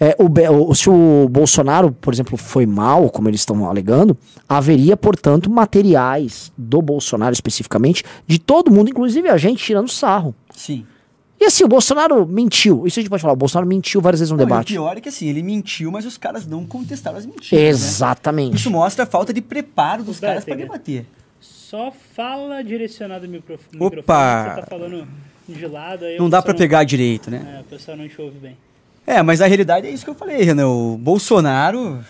é, 0.00 0.16
o, 0.18 0.74
se 0.74 0.88
o 0.88 1.28
Bolsonaro, 1.28 1.90
por 1.92 2.12
exemplo, 2.14 2.36
foi 2.36 2.64
mal, 2.66 3.10
como 3.10 3.28
eles 3.28 3.40
estão 3.40 3.68
alegando, 3.68 4.16
haveria, 4.48 4.96
portanto, 4.96 5.50
materiais 5.50 6.52
do 6.56 6.80
Bolsonaro 6.80 7.32
especificamente, 7.32 8.04
de 8.26 8.38
todo 8.38 8.70
mundo, 8.70 8.88
inclusive 8.90 9.28
a 9.28 9.36
gente, 9.36 9.62
tirando 9.64 9.88
sarro. 9.88 10.34
Sim. 10.54 10.86
E 11.40 11.44
assim, 11.44 11.62
o 11.62 11.68
Bolsonaro 11.68 12.26
mentiu. 12.26 12.84
Isso 12.84 12.98
a 12.98 13.02
gente 13.02 13.10
pode 13.10 13.22
falar. 13.22 13.32
O 13.34 13.36
Bolsonaro 13.36 13.68
mentiu 13.68 14.00
várias 14.00 14.18
vezes 14.18 14.32
no 14.32 14.36
Não, 14.36 14.42
e 14.42 14.46
o 14.46 14.48
debate. 14.48 14.72
pior 14.72 14.96
é 14.96 15.00
que 15.00 15.08
assim, 15.08 15.28
ele 15.28 15.40
mentiu, 15.42 15.90
mas 15.92 16.04
os 16.04 16.16
caras 16.18 16.44
não 16.46 16.64
contestaram 16.66 17.16
as 17.16 17.24
mentiras. 17.24 17.52
né? 17.62 17.68
Exatamente. 17.68 18.56
Isso 18.56 18.70
mostra 18.70 19.04
a 19.04 19.06
falta 19.06 19.32
de 19.32 19.40
preparo 19.40 20.02
dos 20.02 20.18
O 20.18 20.20
caras 20.20 20.44
pra 20.44 20.54
Bétega. 20.56 20.72
debater. 20.72 21.06
Só 21.68 21.92
fala 22.14 22.62
direcionado 22.64 23.26
ao 23.26 23.30
microf- 23.30 23.60
Opa! 23.78 23.84
microfone. 23.84 24.54
Você 24.54 24.60
tá 24.62 24.66
falando 24.66 25.08
de 25.46 25.66
lado 25.66 26.04
aí. 26.06 26.16
Não 26.18 26.24
o 26.24 26.30
dá 26.30 26.40
pra 26.40 26.54
pegar 26.54 26.82
direito, 26.84 27.30
né? 27.30 27.56
É, 27.58 27.60
o 27.60 27.64
pessoal 27.64 27.94
não 27.94 28.08
te 28.08 28.18
ouve 28.22 28.38
bem. 28.38 28.56
É, 29.06 29.22
mas 29.22 29.42
a 29.42 29.46
realidade 29.46 29.86
é 29.86 29.90
isso 29.90 30.02
que 30.02 30.08
eu 30.10 30.14
falei, 30.14 30.42
Renan. 30.44 30.68
O 30.68 30.96
Bolsonaro, 30.96 32.02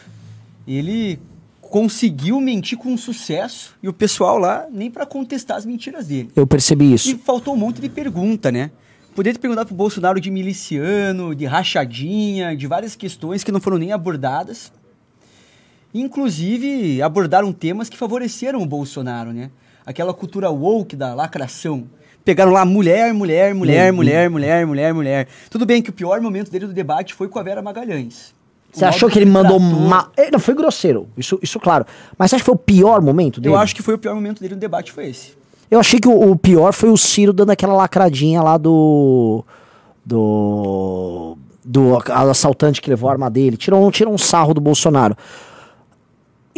ele 0.67 1.19
conseguiu 1.61 2.41
mentir 2.41 2.79
com 2.79 2.97
sucesso 2.97 3.75
e 3.83 3.89
o 3.89 3.93
pessoal 3.93 4.39
lá 4.39 4.67
nem 4.71 4.91
pra 4.93 5.05
contestar 5.05 5.57
as 5.57 5.67
mentiras 5.67 6.07
dele. 6.07 6.31
Eu 6.37 6.47
percebi 6.47 6.85
E 6.85 6.95
isso. 6.95 7.19
faltou 7.19 7.53
um 7.55 7.57
monte 7.57 7.81
de 7.81 7.89
pergunta, 7.89 8.53
né? 8.53 8.71
Poderia 9.13 9.35
ter 9.35 9.41
perguntado 9.41 9.67
pro 9.67 9.75
Bolsonaro 9.77 10.21
de 10.21 10.31
miliciano, 10.31 11.35
de 11.35 11.47
rachadinha, 11.47 12.57
de 12.57 12.67
várias 12.69 12.95
questões 12.95 13.43
que 13.43 13.51
não 13.51 13.61
foram 13.61 13.77
nem 13.77 13.91
abordadas. 13.93 14.73
Inclusive, 15.95 17.01
abordaram 17.03 17.53
temas 17.53 17.89
que 17.89 17.97
favoreceram 17.97 18.61
o 18.63 18.67
Bolsonaro, 18.67 19.33
né? 19.33 19.51
Aquela 19.87 20.13
cultura 20.13 20.51
woke 20.51 20.95
da 20.97 21.15
lacração. 21.15 21.85
Pegaram 22.25 22.53
lá 22.53 22.65
mulher, 22.65 23.13
mulher, 23.15 23.55
mulher, 23.55 23.91
Uhum. 23.91 23.97
mulher, 23.97 24.29
mulher, 24.31 24.67
mulher, 24.67 24.93
mulher. 24.95 25.29
Tudo 25.49 25.65
bem 25.65 25.81
que 25.81 25.89
o 25.91 25.93
pior 25.93 26.21
momento 26.21 26.51
dele 26.51 26.67
do 26.67 26.73
debate 26.75 27.15
foi 27.15 27.27
com 27.29 27.39
a 27.39 27.43
Vera 27.43 27.63
Magalhães. 27.63 28.35
Você 28.71 28.85
achou 28.85 29.09
que 29.09 29.19
ele 29.19 29.25
mandou 29.31 29.59
mal? 29.59 30.11
Ele 30.17 30.33
não 30.33 30.39
foi 30.39 30.55
grosseiro, 30.55 31.09
isso, 31.17 31.39
isso 31.43 31.59
claro. 31.59 31.87
Mas 32.19 32.31
você 32.31 32.37
acha 32.37 32.43
que 32.43 32.47
foi 32.47 32.55
o 32.55 32.59
pior 32.59 33.01
momento 33.01 33.41
dele? 33.41 33.55
Eu 33.55 33.59
acho 33.59 33.75
que 33.75 33.83
foi 33.83 33.95
o 33.95 33.99
pior 33.99 34.15
momento 34.15 34.41
dele 34.43 34.55
no 34.55 34.61
debate, 34.61 34.93
foi 34.93 35.09
esse. 35.09 35.33
Eu 35.71 35.81
achei 35.81 35.99
que 35.99 36.07
o, 36.09 36.31
o 36.33 36.37
pior 36.37 36.73
foi 36.75 36.91
o 36.91 36.97
Ciro 36.97 37.33
dando 37.33 37.51
aquela 37.51 37.73
lacradinha 37.75 38.43
lá 38.43 38.59
do. 38.59 39.43
Do. 40.05 41.37
Do 41.65 41.97
assaltante 42.31 42.81
que 42.81 42.89
levou 42.89 43.09
a 43.11 43.13
arma 43.13 43.31
dele. 43.31 43.57
Tirou, 43.57 43.87
um- 43.87 43.91
tirou 43.91 44.13
um 44.13 44.19
sarro 44.19 44.55
do 44.55 44.61
Bolsonaro. 44.61 45.17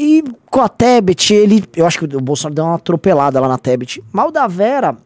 E 0.03 0.25
com 0.51 0.63
a 0.63 0.69
Tebet, 0.69 1.35
ele. 1.35 1.63
Eu 1.77 1.87
acho 1.87 1.99
que 1.99 2.17
o 2.17 2.21
Bolsonaro 2.23 2.55
deu 2.55 2.65
uma 2.65 2.77
atropelada 2.77 3.39
lá 3.39 3.47
na 3.47 3.59
Tebet. 3.59 4.03
Mal 4.11 4.33
da 4.33 4.47
Vera, 4.47 4.97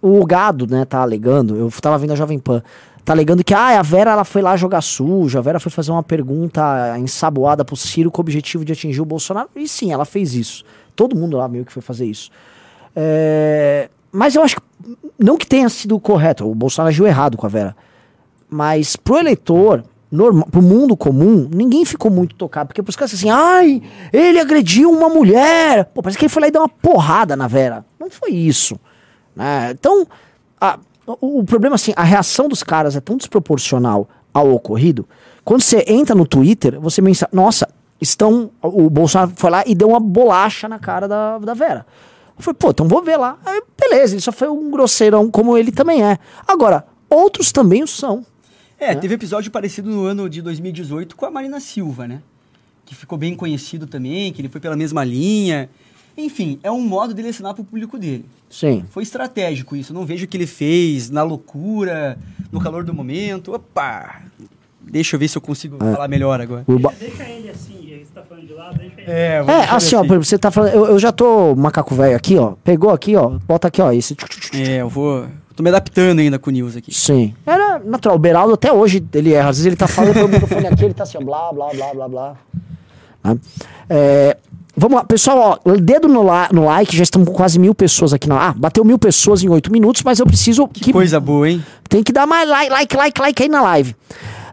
o 0.00 0.24
gado, 0.24 0.66
né, 0.66 0.86
tá 0.86 1.02
alegando. 1.02 1.54
Eu 1.54 1.70
tava 1.82 1.98
vendo 1.98 2.14
a 2.14 2.16
Jovem 2.16 2.38
Pan. 2.38 2.62
Tá 3.04 3.12
alegando 3.12 3.44
que 3.44 3.52
ah, 3.52 3.78
a 3.78 3.82
Vera 3.82 4.12
ela 4.12 4.24
foi 4.24 4.40
lá 4.40 4.56
jogar 4.56 4.80
sujo, 4.80 5.36
a 5.36 5.42
Vera 5.42 5.60
foi 5.60 5.70
fazer 5.70 5.90
uma 5.90 6.02
pergunta 6.02 6.98
ensaboada 6.98 7.62
pro 7.62 7.76
Ciro 7.76 8.10
com 8.10 8.22
o 8.22 8.24
objetivo 8.24 8.64
de 8.64 8.72
atingir 8.72 9.02
o 9.02 9.04
Bolsonaro. 9.04 9.50
E 9.54 9.68
sim, 9.68 9.92
ela 9.92 10.06
fez 10.06 10.34
isso. 10.34 10.64
Todo 10.96 11.14
mundo 11.14 11.36
lá 11.36 11.46
meio 11.46 11.66
que 11.66 11.72
foi 11.72 11.82
fazer 11.82 12.06
isso. 12.06 12.30
É, 12.96 13.90
mas 14.10 14.34
eu 14.34 14.42
acho 14.42 14.56
que. 14.56 14.62
Não 15.18 15.36
que 15.36 15.46
tenha 15.46 15.68
sido 15.68 16.00
correto, 16.00 16.50
o 16.50 16.54
Bolsonaro 16.54 16.88
agiu 16.88 17.06
errado 17.06 17.36
com 17.36 17.44
a 17.44 17.50
Vera. 17.50 17.76
Mas 18.48 18.96
pro 18.96 19.18
eleitor, 19.18 19.84
normal, 20.12 20.46
pro 20.50 20.60
mundo 20.62 20.96
comum, 20.96 21.48
ninguém 21.52 21.84
ficou 21.84 22.10
muito 22.10 22.34
tocado. 22.36 22.68
Porque 22.68 22.82
pros 22.82 22.94
caras 22.94 23.14
assim, 23.14 23.30
ai, 23.30 23.82
ele 24.12 24.38
agrediu 24.38 24.90
uma 24.90 25.08
mulher. 25.08 25.86
Pô, 25.86 26.02
parece 26.02 26.18
que 26.18 26.24
ele 26.26 26.32
foi 26.32 26.42
lá 26.42 26.48
e 26.48 26.50
deu 26.52 26.60
uma 26.60 26.68
porrada 26.68 27.34
na 27.34 27.48
Vera. 27.48 27.84
Não 27.98 28.10
foi 28.10 28.30
isso. 28.30 28.78
né? 29.34 29.70
Então, 29.72 30.06
a- 30.60 30.78
o, 31.06 31.40
o 31.40 31.44
problema 31.44 31.74
assim, 31.74 31.92
a 31.96 32.04
reação 32.04 32.48
dos 32.48 32.62
caras 32.62 32.94
é 32.94 33.00
tão 33.00 33.16
desproporcional 33.16 34.08
ao 34.32 34.52
ocorrido. 34.52 35.08
Quando 35.44 35.62
você 35.62 35.84
entra 35.88 36.14
no 36.14 36.26
Twitter, 36.26 36.78
você 36.80 37.02
pensa, 37.02 37.28
nossa, 37.32 37.68
estão. 38.00 38.50
O 38.62 38.88
Bolsonaro 38.88 39.32
foi 39.34 39.50
lá 39.50 39.64
e 39.66 39.74
deu 39.74 39.88
uma 39.88 39.98
bolacha 40.00 40.68
na 40.68 40.78
cara 40.78 41.08
da, 41.08 41.38
da 41.38 41.54
Vera. 41.54 41.84
Eu 42.36 42.42
falei, 42.42 42.56
pô, 42.58 42.70
então 42.70 42.86
vou 42.88 43.02
ver 43.02 43.16
lá. 43.16 43.38
Aí, 43.44 43.60
beleza, 43.78 44.14
ele 44.14 44.20
só 44.20 44.30
foi 44.32 44.48
um 44.48 44.70
grosseirão 44.70 45.30
como 45.30 45.56
ele 45.58 45.72
também 45.72 46.02
é. 46.04 46.18
Agora, 46.46 46.84
outros 47.10 47.50
também 47.52 47.82
o 47.82 47.86
são. 47.86 48.24
É, 48.84 48.94
teve 48.94 49.14
episódio 49.14 49.50
parecido 49.50 49.88
no 49.90 50.04
ano 50.04 50.28
de 50.28 50.42
2018 50.42 51.14
com 51.16 51.24
a 51.26 51.30
Marina 51.30 51.60
Silva, 51.60 52.06
né? 52.08 52.20
Que 52.84 52.94
ficou 52.94 53.16
bem 53.16 53.34
conhecido 53.34 53.86
também, 53.86 54.32
que 54.32 54.40
ele 54.40 54.48
foi 54.48 54.60
pela 54.60 54.76
mesma 54.76 55.04
linha. 55.04 55.68
Enfim, 56.18 56.58
é 56.62 56.70
um 56.70 56.80
modo 56.80 57.14
dele 57.14 57.28
ensinar 57.28 57.54
pro 57.54 57.64
público 57.64 57.98
dele. 57.98 58.26
Sim. 58.50 58.84
Foi 58.90 59.02
estratégico 59.02 59.74
isso. 59.76 59.92
Eu 59.92 59.94
não 59.94 60.04
vejo 60.04 60.24
o 60.24 60.28
que 60.28 60.36
ele 60.36 60.46
fez 60.46 61.08
na 61.10 61.22
loucura, 61.22 62.18
no 62.50 62.60
calor 62.60 62.84
do 62.84 62.92
momento. 62.92 63.54
Opa! 63.54 64.22
Deixa 64.80 65.14
eu 65.16 65.20
ver 65.20 65.28
se 65.28 65.38
eu 65.38 65.42
consigo 65.42 65.78
falar 65.78 66.08
melhor 66.08 66.40
agora. 66.40 66.64
O 66.66 66.78
ba- 66.78 66.92
Deixa 66.98 67.22
ele 67.22 67.48
assim, 67.48 67.78
você 68.04 68.12
tá 68.12 68.22
falando 68.22 68.46
de 68.46 68.52
lado, 68.52 68.76
deixa 68.78 69.00
ele. 69.00 69.10
É, 69.10 69.36
É, 69.46 69.70
assim, 69.70 69.94
ó, 69.94 70.00
por 70.00 70.06
exemplo, 70.06 70.24
você 70.24 70.38
tá 70.38 70.50
falando. 70.50 70.74
Eu, 70.74 70.86
eu 70.86 70.98
já 70.98 71.12
tô 71.12 71.54
macaco 71.54 71.94
velho 71.94 72.16
aqui, 72.16 72.36
ó. 72.36 72.56
Pegou 72.64 72.90
aqui, 72.90 73.14
ó. 73.16 73.38
Bota 73.46 73.68
aqui, 73.68 73.80
ó. 73.80 73.92
Esse. 73.92 74.16
É, 74.52 74.78
eu 74.82 74.88
vou. 74.88 75.26
Tô 75.54 75.62
me 75.62 75.68
adaptando 75.68 76.18
ainda 76.20 76.38
com 76.38 76.50
o 76.50 76.52
News 76.52 76.76
aqui. 76.76 76.92
Sim. 76.94 77.34
Era 77.46 77.78
natural. 77.84 78.16
O 78.16 78.18
Beraldo 78.18 78.54
até 78.54 78.72
hoje 78.72 79.04
ele 79.14 79.32
erra. 79.34 79.50
Às 79.50 79.56
vezes 79.58 79.66
ele 79.66 79.76
tá 79.76 79.86
falando 79.86 80.14
pelo 80.14 80.28
microfone 80.28 80.66
aqui, 80.66 80.84
ele 80.84 80.94
tá 80.94 81.02
assim, 81.02 81.18
ó, 81.18 81.20
blá, 81.20 81.52
blá, 81.52 81.68
blá, 81.74 81.94
blá, 81.94 82.08
blá. 82.08 82.34
Né? 83.24 83.38
É, 83.90 84.36
vamos 84.76 84.96
lá, 84.96 85.04
pessoal, 85.04 85.60
ó, 85.64 85.72
dedo 85.76 86.08
no, 86.08 86.22
la- 86.22 86.48
no 86.52 86.64
like, 86.64 86.96
já 86.96 87.02
estamos 87.02 87.28
com 87.28 87.34
quase 87.34 87.58
mil 87.58 87.74
pessoas 87.74 88.12
aqui 88.12 88.28
na. 88.28 88.48
Ah, 88.48 88.54
bateu 88.56 88.84
mil 88.84 88.98
pessoas 88.98 89.42
em 89.44 89.48
oito 89.48 89.70
minutos, 89.70 90.02
mas 90.02 90.18
eu 90.18 90.26
preciso. 90.26 90.66
Que 90.68 90.92
coisa 90.92 91.20
boa, 91.20 91.48
hein? 91.50 91.64
Tem 91.88 92.02
que 92.02 92.12
dar 92.12 92.26
mais 92.26 92.48
like, 92.48 92.70
like, 92.72 92.96
like, 92.96 93.20
like 93.20 93.42
aí 93.42 93.48
na 93.48 93.60
live. 93.62 93.94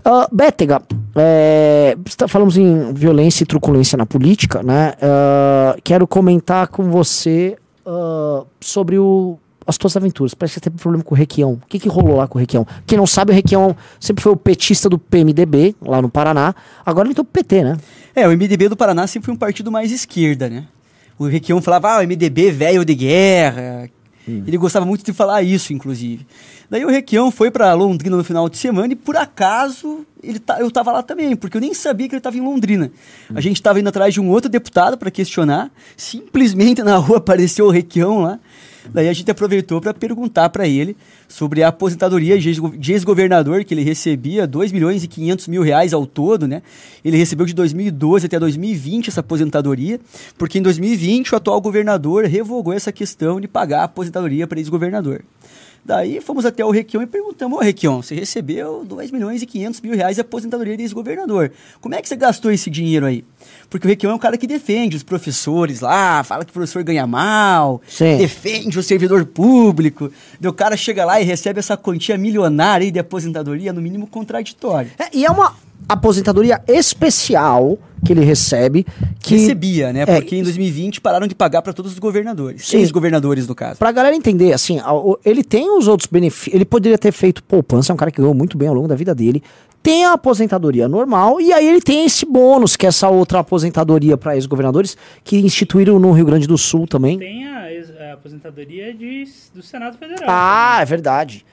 Ah, 0.04 0.28
Bétega, 0.32 0.82
é, 1.16 1.96
está- 2.06 2.28
falamos 2.28 2.58
em 2.58 2.94
violência 2.94 3.44
e 3.44 3.46
truculência 3.48 3.98
na 3.98 4.06
política, 4.06 4.62
né? 4.64 4.94
Ah, 5.02 5.76
quero 5.84 6.06
comentar 6.08 6.68
com 6.68 6.90
você 6.90 7.58
ah, 7.86 8.44
sobre 8.62 8.98
o, 9.00 9.38
as 9.70 9.78
tuas 9.78 9.96
aventuras. 9.96 10.34
Parece 10.34 10.56
que 10.56 10.60
você 10.60 10.70
teve 10.70 10.82
problema 10.82 11.04
com 11.04 11.14
o 11.14 11.18
Requião. 11.18 11.54
O 11.54 11.68
que, 11.68 11.80
que 11.80 11.88
rolou 11.88 12.18
lá 12.18 12.28
com 12.28 12.38
o 12.38 12.42
Requião? 12.42 12.66
Quem 12.88 12.98
não 12.98 13.06
sabe, 13.06 13.32
o 13.32 13.36
Requião 13.36 13.76
sempre 14.00 14.24
foi 14.24 14.32
o 14.32 14.36
petista 14.36 14.90
do 14.90 14.98
PMDB, 14.98 15.76
lá 15.82 16.02
no 16.02 16.10
Paraná. 16.10 16.56
Agora 16.86 17.08
ele 17.08 17.12
entrou 17.12 17.24
pro 17.24 17.42
PT, 17.42 17.64
né? 17.64 17.78
É, 18.16 18.28
o 18.28 18.32
MDB 18.32 18.68
do 18.68 18.76
Paraná 18.76 19.06
sempre 19.06 19.28
foi 19.28 19.34
um 19.36 19.38
partido 19.38 19.72
mais 19.72 19.92
esquerda, 19.92 20.50
né? 20.50 20.66
O 21.18 21.28
Requião 21.28 21.62
falava, 21.62 21.92
ah, 21.92 22.00
o 22.00 22.08
MDB 22.08 22.52
velho 22.52 22.84
de 22.84 22.96
guerra. 22.96 23.90
Ele 24.28 24.58
gostava 24.58 24.86
muito 24.86 25.04
de 25.04 25.12
falar 25.12 25.42
isso, 25.42 25.74
inclusive. 25.74 26.26
Daí 26.70 26.86
o 26.86 26.90
Requião 26.90 27.32
foi 27.32 27.50
pra 27.50 27.74
Londrina 27.74 28.16
no 28.16 28.24
final 28.24 28.48
de 28.48 28.58
semana 28.58 28.94
e, 28.94 28.96
por 28.96 29.18
acaso, 29.18 30.06
ele 30.22 30.38
tá, 30.38 30.60
eu 30.60 30.70
tava 30.70 30.92
lá 30.92 31.02
também, 31.02 31.36
porque 31.36 31.58
eu 31.58 31.62
nem 31.62 31.74
sabia 31.74 32.08
que 32.08 32.14
ele 32.14 32.22
tava 32.22 32.38
em 32.38 32.42
Londrina. 32.42 32.92
A 33.34 33.42
gente 33.42 33.62
tava 33.62 33.80
indo 33.80 33.90
atrás 33.90 34.14
de 34.14 34.22
um 34.22 34.30
outro 34.30 34.50
deputado 34.50 34.98
para 34.98 35.10
questionar. 35.10 35.72
Simplesmente 35.98 36.84
na 36.84 36.96
rua 36.98 37.18
apareceu 37.18 37.66
o 37.66 37.72
Requião 37.72 38.20
lá. 38.20 38.40
Daí 38.94 39.08
a 39.08 39.14
gente 39.14 39.30
aproveitou 39.30 39.80
para 39.80 39.94
perguntar 39.94 40.50
para 40.50 40.68
ele 40.68 40.96
sobre 41.28 41.64
a 41.64 41.68
aposentadoria 41.68 42.38
de 42.40 42.50
ex- 42.50 42.62
de 42.78 42.94
ex-governador, 42.94 43.64
que 43.64 43.74
ele 43.74 43.84
recebia 43.84 44.48
2 44.48 44.72
milhões 44.72 45.04
e 45.04 45.08
500 45.08 45.48
mil 45.48 45.62
reais 45.62 45.94
ao 45.94 46.06
todo, 46.06 46.48
né? 46.48 46.62
Ele 47.04 47.18
recebeu 47.18 47.46
de 47.46 47.54
2012 47.54 48.26
até 48.26 48.40
2020 48.40 49.10
essa 49.10 49.20
aposentadoria, 49.20 50.00
porque 50.38 50.60
em 50.60 50.62
2020 50.62 51.34
o 51.34 51.36
atual 51.36 51.62
governador 51.62 52.26
revogou 52.26 52.74
essa 52.74 52.92
questão 52.92 53.40
de 53.40 53.48
pagar 53.48 53.82
a 53.82 53.84
aposentadoria 53.84 54.48
para 54.48 54.60
ex-governador. 54.60 55.24
Daí 55.84 56.22
fomos 56.22 56.46
até 56.46 56.64
o 56.64 56.72
Requião 56.72 57.02
e 57.02 57.08
perguntamos, 57.08 57.58
ô 57.58 57.62
Requião, 57.62 58.02
você 58.02 58.16
recebeu 58.16 58.84
2 58.86 59.12
milhões 59.12 59.42
e 59.42 59.46
500 59.46 59.82
mil 59.82 59.96
reais 59.96 60.16
de 60.16 60.22
aposentadoria 60.22 60.78
de 60.78 60.84
ex-governador. 60.84 61.52
Como 61.82 61.96
é 61.96 62.02
que 62.02 62.08
você 62.08 62.16
gastou 62.16 62.52
esse 62.52 62.70
dinheiro 62.70 63.06
aí? 63.06 63.24
Porque 63.70 63.88
o 63.88 63.90
Requião 63.90 64.12
é 64.12 64.16
um 64.16 64.20
cara 64.20 64.38
que 64.38 64.48
defende 64.48 64.96
os 64.96 65.04
professores 65.04 65.80
lá, 65.80 66.24
fala 66.24 66.44
que 66.44 66.52
o 66.52 66.54
professor 66.54 66.84
ganha 66.84 67.08
mal, 67.08 67.82
Sim. 67.88 68.18
defende 68.18 68.78
o 68.78 68.84
servidor 68.84 69.26
público. 69.26 70.12
Daí 70.40 70.50
o 70.50 70.54
cara 70.54 70.76
chega 70.76 71.06
lá 71.06 71.20
e 71.20 71.24
recebe 71.24 71.60
essa 71.60 71.78
quantia 71.78 72.18
milionária 72.18 72.92
de 72.92 73.00
aposentadoria, 73.00 73.74
no 73.74 73.82
mínimo 73.82 74.08
contraditório. 74.08 74.92
É, 74.98 75.10
e 75.14 75.26
é 75.26 75.32
uma 75.32 75.56
aposentadoria 75.88 76.62
especial 76.68 77.78
que 78.06 78.14
ele 78.14 78.24
recebe. 78.24 78.86
Que, 79.20 79.36
Recebia, 79.36 79.92
né? 79.92 80.02
É, 80.02 80.06
Porque 80.06 80.36
em 80.36 80.44
2020 80.44 81.02
pararam 81.02 81.28
de 81.28 81.36
pagar 81.36 81.62
para 81.62 81.74
todos 81.74 81.92
os 81.92 82.00
governadores. 82.00 82.68
Sim. 82.68 82.78
Ex-governadores, 82.78 83.48
no 83.48 83.56
caso. 83.56 83.78
Pra 83.78 83.92
galera 83.92 84.16
entender, 84.16 84.54
assim, 84.54 84.80
ele 85.26 85.44
tem 85.44 85.70
os 85.70 85.88
outros 85.88 86.08
benefícios. 86.08 86.56
Ele 86.56 86.66
poderia 86.66 86.98
ter 86.98 87.12
feito 87.12 87.44
poupança, 87.44 87.92
é 87.92 87.94
um 87.94 87.98
cara 87.98 88.12
que 88.12 88.18
ganhou 88.18 88.34
muito 88.34 88.58
bem 88.58 88.68
ao 88.68 88.74
longo 88.74 88.88
da 88.88 88.96
vida 88.96 89.14
dele. 89.14 89.44
Tem 89.82 90.04
a 90.04 90.14
aposentadoria 90.14 90.90
normal, 90.90 91.40
e 91.40 91.54
aí 91.54 91.66
ele 91.66 91.80
tem 91.80 92.06
esse 92.06 92.26
bônus, 92.26 92.76
que 92.76 92.86
é 92.86 92.90
essa 92.90 93.08
outra 93.08 93.40
aposentadoria 93.40 94.18
para 94.18 94.36
ex-governadores, 94.36 94.98
que 95.24 95.38
instituíram 95.38 95.98
no 96.00 96.12
Rio 96.12 96.26
Grande 96.26 96.48
do 96.48 96.58
Sul 96.58 96.86
também. 96.86 97.18
Tem 97.18 97.48
a, 97.48 97.64
a 98.10 98.14
aposentadoria 98.14 98.94
de, 98.94 99.26
do 99.54 99.64
Senado 99.64 99.98
Federal. 99.98 100.26
Ah, 100.28 100.80
é 100.82 100.86
verdade. 100.86 101.46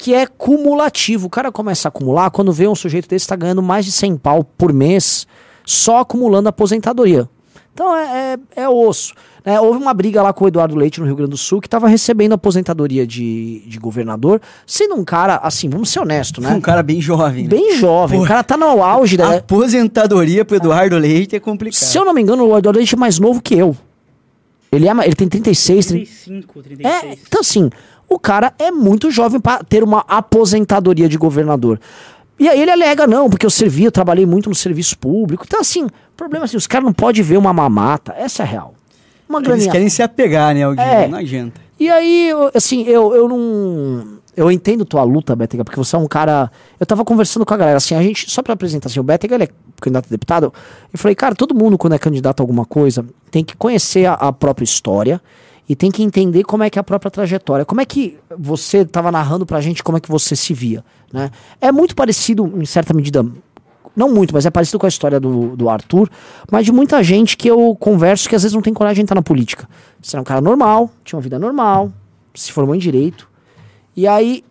Que 0.00 0.14
é 0.14 0.26
cumulativo. 0.26 1.26
O 1.26 1.30
cara 1.30 1.52
começa 1.52 1.88
a 1.88 1.90
acumular 1.90 2.30
quando 2.30 2.52
vê 2.52 2.66
um 2.66 2.74
sujeito 2.74 3.06
desse 3.06 3.28
tá 3.28 3.36
ganhando 3.36 3.62
mais 3.62 3.84
de 3.84 3.92
100 3.92 4.16
pau 4.16 4.42
por 4.42 4.72
mês 4.72 5.26
só 5.62 5.98
acumulando 5.98 6.48
aposentadoria. 6.48 7.28
Então 7.74 7.94
é, 7.94 8.38
é, 8.56 8.62
é 8.62 8.68
osso. 8.68 9.12
né? 9.44 9.60
houve 9.60 9.78
uma 9.78 9.92
briga 9.92 10.22
lá 10.22 10.32
com 10.32 10.44
o 10.44 10.48
Eduardo 10.48 10.74
Leite 10.74 11.00
no 11.00 11.06
Rio 11.06 11.16
Grande 11.16 11.32
do 11.32 11.36
Sul 11.36 11.60
que 11.60 11.68
tava 11.68 11.86
recebendo 11.86 12.32
aposentadoria 12.32 13.06
de, 13.06 13.62
de 13.66 13.78
governador, 13.78 14.40
sendo 14.66 14.94
um 14.94 15.04
cara, 15.04 15.36
assim, 15.36 15.68
vamos 15.68 15.90
ser 15.90 16.00
honesto, 16.00 16.40
né? 16.40 16.52
Um 16.56 16.60
cara 16.62 16.82
bem 16.82 17.00
jovem. 17.00 17.44
né? 17.44 17.50
Bem 17.50 17.76
jovem. 17.76 18.18
Pô. 18.20 18.24
O 18.24 18.28
cara 18.28 18.42
tá 18.42 18.56
no 18.56 18.82
auge 18.82 19.16
da. 19.16 19.36
Aposentadoria 19.36 20.44
pro 20.44 20.56
Eduardo 20.56 20.96
Leite 20.96 21.36
é 21.36 21.40
complicado. 21.40 21.78
Se 21.78 21.96
eu 21.96 22.04
não 22.04 22.14
me 22.14 22.22
engano, 22.22 22.44
o 22.44 22.58
Eduardo 22.58 22.78
Leite 22.78 22.94
é 22.94 22.98
mais 22.98 23.18
novo 23.18 23.40
que 23.40 23.54
eu. 23.54 23.76
Ele, 24.72 24.88
é, 24.88 24.92
ele 25.04 25.14
tem 25.16 25.28
36, 25.28 25.86
30, 25.86 26.04
35, 26.04 26.62
36. 26.62 26.94
É, 26.94 27.18
então 27.26 27.40
assim, 27.40 27.70
o 28.10 28.18
cara 28.18 28.52
é 28.58 28.72
muito 28.72 29.10
jovem 29.10 29.40
pra 29.40 29.62
ter 29.62 29.84
uma 29.84 30.04
aposentadoria 30.08 31.08
de 31.08 31.16
governador. 31.16 31.80
E 32.38 32.48
aí 32.48 32.60
ele 32.60 32.70
alega, 32.70 33.06
não, 33.06 33.30
porque 33.30 33.46
eu 33.46 33.50
servi, 33.50 33.84
eu 33.84 33.92
trabalhei 33.92 34.26
muito 34.26 34.48
no 34.48 34.54
serviço 34.54 34.98
público. 34.98 35.44
Então 35.46 35.60
assim, 35.60 35.84
o 35.84 35.90
problema 36.16 36.44
é 36.44 36.46
assim, 36.46 36.56
os 36.56 36.66
caras 36.66 36.84
não 36.84 36.92
podem 36.92 37.22
ver 37.22 37.38
uma 37.38 37.52
mamata, 37.52 38.12
essa 38.18 38.42
é 38.42 38.46
real. 38.46 38.74
Uma 39.28 39.38
Eles 39.38 39.48
graninha. 39.48 39.70
querem 39.70 39.88
se 39.88 40.02
apegar, 40.02 40.52
né, 40.52 40.64
Alguinho? 40.64 40.86
É. 40.86 41.06
Não 41.06 41.18
adianta. 41.18 41.60
E 41.78 41.88
aí, 41.88 42.30
assim, 42.52 42.82
eu, 42.82 43.14
eu 43.14 43.28
não. 43.28 44.18
Eu 44.36 44.50
entendo 44.50 44.84
tua 44.84 45.02
luta, 45.02 45.34
Bétega, 45.36 45.64
porque 45.64 45.78
você 45.78 45.94
é 45.94 45.98
um 45.98 46.06
cara. 46.06 46.50
Eu 46.78 46.84
tava 46.84 47.04
conversando 47.04 47.46
com 47.46 47.54
a 47.54 47.56
galera, 47.56 47.76
assim, 47.76 47.94
a 47.94 48.02
gente, 48.02 48.30
só 48.30 48.42
pra 48.42 48.54
apresentar, 48.54 48.88
assim, 48.88 48.98
o 48.98 49.02
Bétega, 49.02 49.36
ele 49.36 49.44
é 49.44 49.48
candidato 49.80 50.06
a 50.06 50.10
deputado. 50.10 50.52
Eu 50.92 50.98
falei, 50.98 51.14
cara, 51.14 51.34
todo 51.34 51.54
mundo, 51.54 51.78
quando 51.78 51.92
é 51.94 51.98
candidato 51.98 52.40
a 52.40 52.42
alguma 52.42 52.64
coisa, 52.64 53.04
tem 53.30 53.44
que 53.44 53.56
conhecer 53.56 54.06
a, 54.06 54.14
a 54.14 54.32
própria 54.32 54.64
história 54.64 55.20
e 55.70 55.76
tem 55.76 55.88
que 55.88 56.02
entender 56.02 56.42
como 56.42 56.64
é 56.64 56.68
que 56.68 56.78
é 56.78 56.80
a 56.80 56.82
própria 56.82 57.12
trajetória. 57.12 57.64
Como 57.64 57.80
é 57.80 57.84
que 57.84 58.18
você 58.36 58.84
tava 58.84 59.12
narrando 59.12 59.46
pra 59.46 59.60
gente 59.60 59.84
como 59.84 59.96
é 59.96 60.00
que 60.00 60.08
você 60.10 60.34
se 60.34 60.52
via, 60.52 60.84
né? 61.12 61.30
É 61.60 61.70
muito 61.70 61.94
parecido, 61.94 62.52
em 62.60 62.64
certa 62.64 62.92
medida, 62.92 63.24
não 63.94 64.12
muito, 64.12 64.34
mas 64.34 64.44
é 64.44 64.50
parecido 64.50 64.80
com 64.80 64.86
a 64.86 64.88
história 64.88 65.20
do, 65.20 65.54
do 65.54 65.68
Arthur, 65.68 66.10
mas 66.50 66.64
de 66.64 66.72
muita 66.72 67.00
gente 67.04 67.36
que 67.36 67.46
eu 67.48 67.76
converso 67.78 68.28
que 68.28 68.34
às 68.34 68.42
vezes 68.42 68.52
não 68.52 68.62
tem 68.62 68.74
coragem 68.74 68.96
de 68.96 69.02
entrar 69.02 69.14
na 69.14 69.22
política. 69.22 69.68
Você 70.02 70.16
é 70.16 70.20
um 70.20 70.24
cara 70.24 70.40
normal, 70.40 70.90
tinha 71.04 71.16
uma 71.16 71.22
vida 71.22 71.38
normal, 71.38 71.92
se 72.34 72.50
formou 72.50 72.74
em 72.74 72.78
direito, 72.80 73.28
e 73.96 74.08
aí 74.08 74.42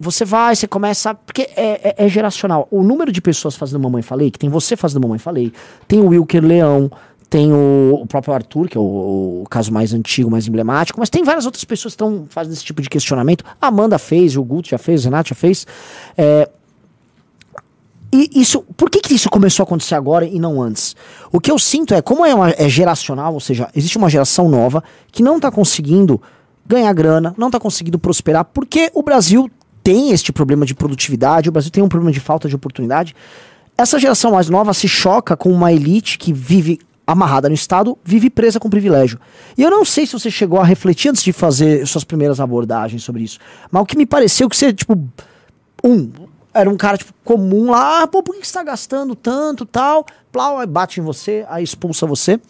você 0.00 0.24
vai, 0.24 0.56
você 0.56 0.66
começa. 0.66 1.14
Porque 1.14 1.42
é, 1.54 1.90
é- 1.90 1.94
é 2.06 2.08
geracional. 2.08 2.66
O 2.70 2.82
número 2.82 3.12
de 3.12 3.20
pessoas 3.20 3.54
fazendo 3.54 3.78
Mamãe 3.80 4.02
Falei, 4.02 4.30
que 4.30 4.38
tem 4.38 4.48
você 4.50 4.74
fazendo 4.74 5.02
Mamãe 5.02 5.18
Falei, 5.18 5.52
tem 5.86 6.00
o 6.00 6.08
Wilker 6.08 6.42
Leão, 6.42 6.90
tem 7.32 7.50
o, 7.50 7.98
o 8.02 8.06
próprio 8.06 8.34
Arthur, 8.34 8.68
que 8.68 8.76
é 8.76 8.80
o, 8.80 9.40
o 9.42 9.46
caso 9.48 9.72
mais 9.72 9.94
antigo, 9.94 10.30
mais 10.30 10.46
emblemático, 10.46 11.00
mas 11.00 11.08
tem 11.08 11.24
várias 11.24 11.46
outras 11.46 11.64
pessoas 11.64 11.94
que 11.94 11.94
estão 11.94 12.26
fazendo 12.28 12.52
esse 12.52 12.62
tipo 12.62 12.82
de 12.82 12.90
questionamento. 12.90 13.42
A 13.58 13.68
Amanda 13.68 13.98
fez, 13.98 14.36
o 14.36 14.44
Guto 14.44 14.68
já 14.68 14.76
fez, 14.76 15.00
o 15.00 15.04
Renato 15.04 15.30
já 15.30 15.34
fez. 15.34 15.66
É, 16.14 16.46
e 18.12 18.28
isso, 18.34 18.60
por 18.76 18.90
que, 18.90 19.00
que 19.00 19.14
isso 19.14 19.30
começou 19.30 19.62
a 19.62 19.66
acontecer 19.66 19.94
agora 19.94 20.26
e 20.26 20.38
não 20.38 20.60
antes? 20.60 20.94
O 21.32 21.40
que 21.40 21.50
eu 21.50 21.58
sinto 21.58 21.94
é, 21.94 22.02
como 22.02 22.26
é, 22.26 22.34
uma, 22.34 22.50
é 22.50 22.68
geracional, 22.68 23.32
ou 23.32 23.40
seja, 23.40 23.66
existe 23.74 23.96
uma 23.96 24.10
geração 24.10 24.50
nova 24.50 24.84
que 25.10 25.22
não 25.22 25.36
está 25.36 25.50
conseguindo 25.50 26.20
ganhar 26.66 26.92
grana, 26.92 27.34
não 27.38 27.46
está 27.46 27.58
conseguindo 27.58 27.98
prosperar, 27.98 28.44
porque 28.44 28.90
o 28.92 29.02
Brasil 29.02 29.50
tem 29.82 30.10
este 30.10 30.34
problema 30.34 30.66
de 30.66 30.74
produtividade, 30.74 31.48
o 31.48 31.52
Brasil 31.52 31.70
tem 31.70 31.82
um 31.82 31.88
problema 31.88 32.12
de 32.12 32.20
falta 32.20 32.46
de 32.46 32.54
oportunidade. 32.54 33.16
Essa 33.78 33.98
geração 33.98 34.32
mais 34.32 34.50
nova 34.50 34.74
se 34.74 34.86
choca 34.86 35.34
com 35.34 35.50
uma 35.50 35.72
elite 35.72 36.18
que 36.18 36.30
vive 36.30 36.78
amarrada 37.06 37.48
no 37.48 37.54
Estado, 37.54 37.98
vive 38.04 38.30
presa 38.30 38.60
com 38.60 38.70
privilégio. 38.70 39.18
E 39.56 39.62
eu 39.62 39.70
não 39.70 39.84
sei 39.84 40.06
se 40.06 40.12
você 40.12 40.30
chegou 40.30 40.60
a 40.60 40.64
refletir 40.64 41.10
antes 41.10 41.22
de 41.22 41.32
fazer 41.32 41.86
suas 41.86 42.04
primeiras 42.04 42.40
abordagens 42.40 43.02
sobre 43.02 43.22
isso, 43.22 43.38
mas 43.70 43.82
o 43.82 43.86
que 43.86 43.96
me 43.96 44.06
pareceu 44.06 44.48
que 44.48 44.56
você, 44.56 44.72
tipo, 44.72 44.98
um, 45.84 46.10
era 46.54 46.68
um 46.68 46.76
cara, 46.76 46.98
tipo, 46.98 47.12
comum 47.24 47.70
lá, 47.70 48.02
ah, 48.02 48.06
pô, 48.06 48.22
por 48.22 48.36
que 48.36 48.46
você 48.46 48.52
tá 48.52 48.62
gastando 48.62 49.14
tanto, 49.14 49.64
tal, 49.64 50.06
plau, 50.30 50.58
aí 50.58 50.66
bate 50.66 51.00
em 51.00 51.02
você, 51.02 51.44
aí 51.48 51.64
expulsa 51.64 52.06
você. 52.06 52.40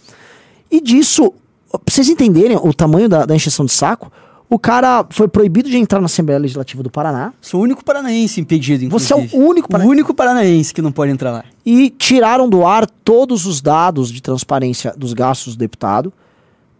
E 0.70 0.80
disso, 0.80 1.32
pra 1.70 1.80
vocês 1.88 2.08
entenderem 2.08 2.56
o 2.56 2.72
tamanho 2.74 3.08
da, 3.08 3.24
da 3.24 3.34
encheção 3.34 3.64
de 3.64 3.72
saco, 3.72 4.12
o 4.54 4.58
cara 4.58 5.06
foi 5.10 5.26
proibido 5.28 5.70
de 5.70 5.76
entrar 5.78 5.98
na 6.00 6.06
Assembleia 6.06 6.38
Legislativa 6.38 6.82
do 6.82 6.90
Paraná 6.90 7.32
Sou 7.40 7.60
o 7.60 7.62
único 7.64 7.84
paranaense 7.84 8.40
impedido, 8.40 8.88
Você 8.90 9.12
é 9.12 9.16
o 9.16 9.20
inclusive. 9.20 9.42
único 9.50 9.68
parana- 9.68 9.88
O 9.88 9.90
único 9.92 10.12
paranaense 10.14 10.74
que 10.74 10.82
não 10.82 10.92
pode 10.92 11.10
entrar 11.12 11.30
lá. 11.32 11.44
e 11.64 11.88
tiraram 11.90 12.48
do 12.48 12.66
ar 12.66 12.86
todos 12.86 13.46
os 13.46 13.60
dados 13.60 14.10
de 14.12 14.20
transparência 14.20 14.92
dos 14.96 15.12
gastos 15.12 15.54
do 15.56 15.58
deputado 15.58 16.12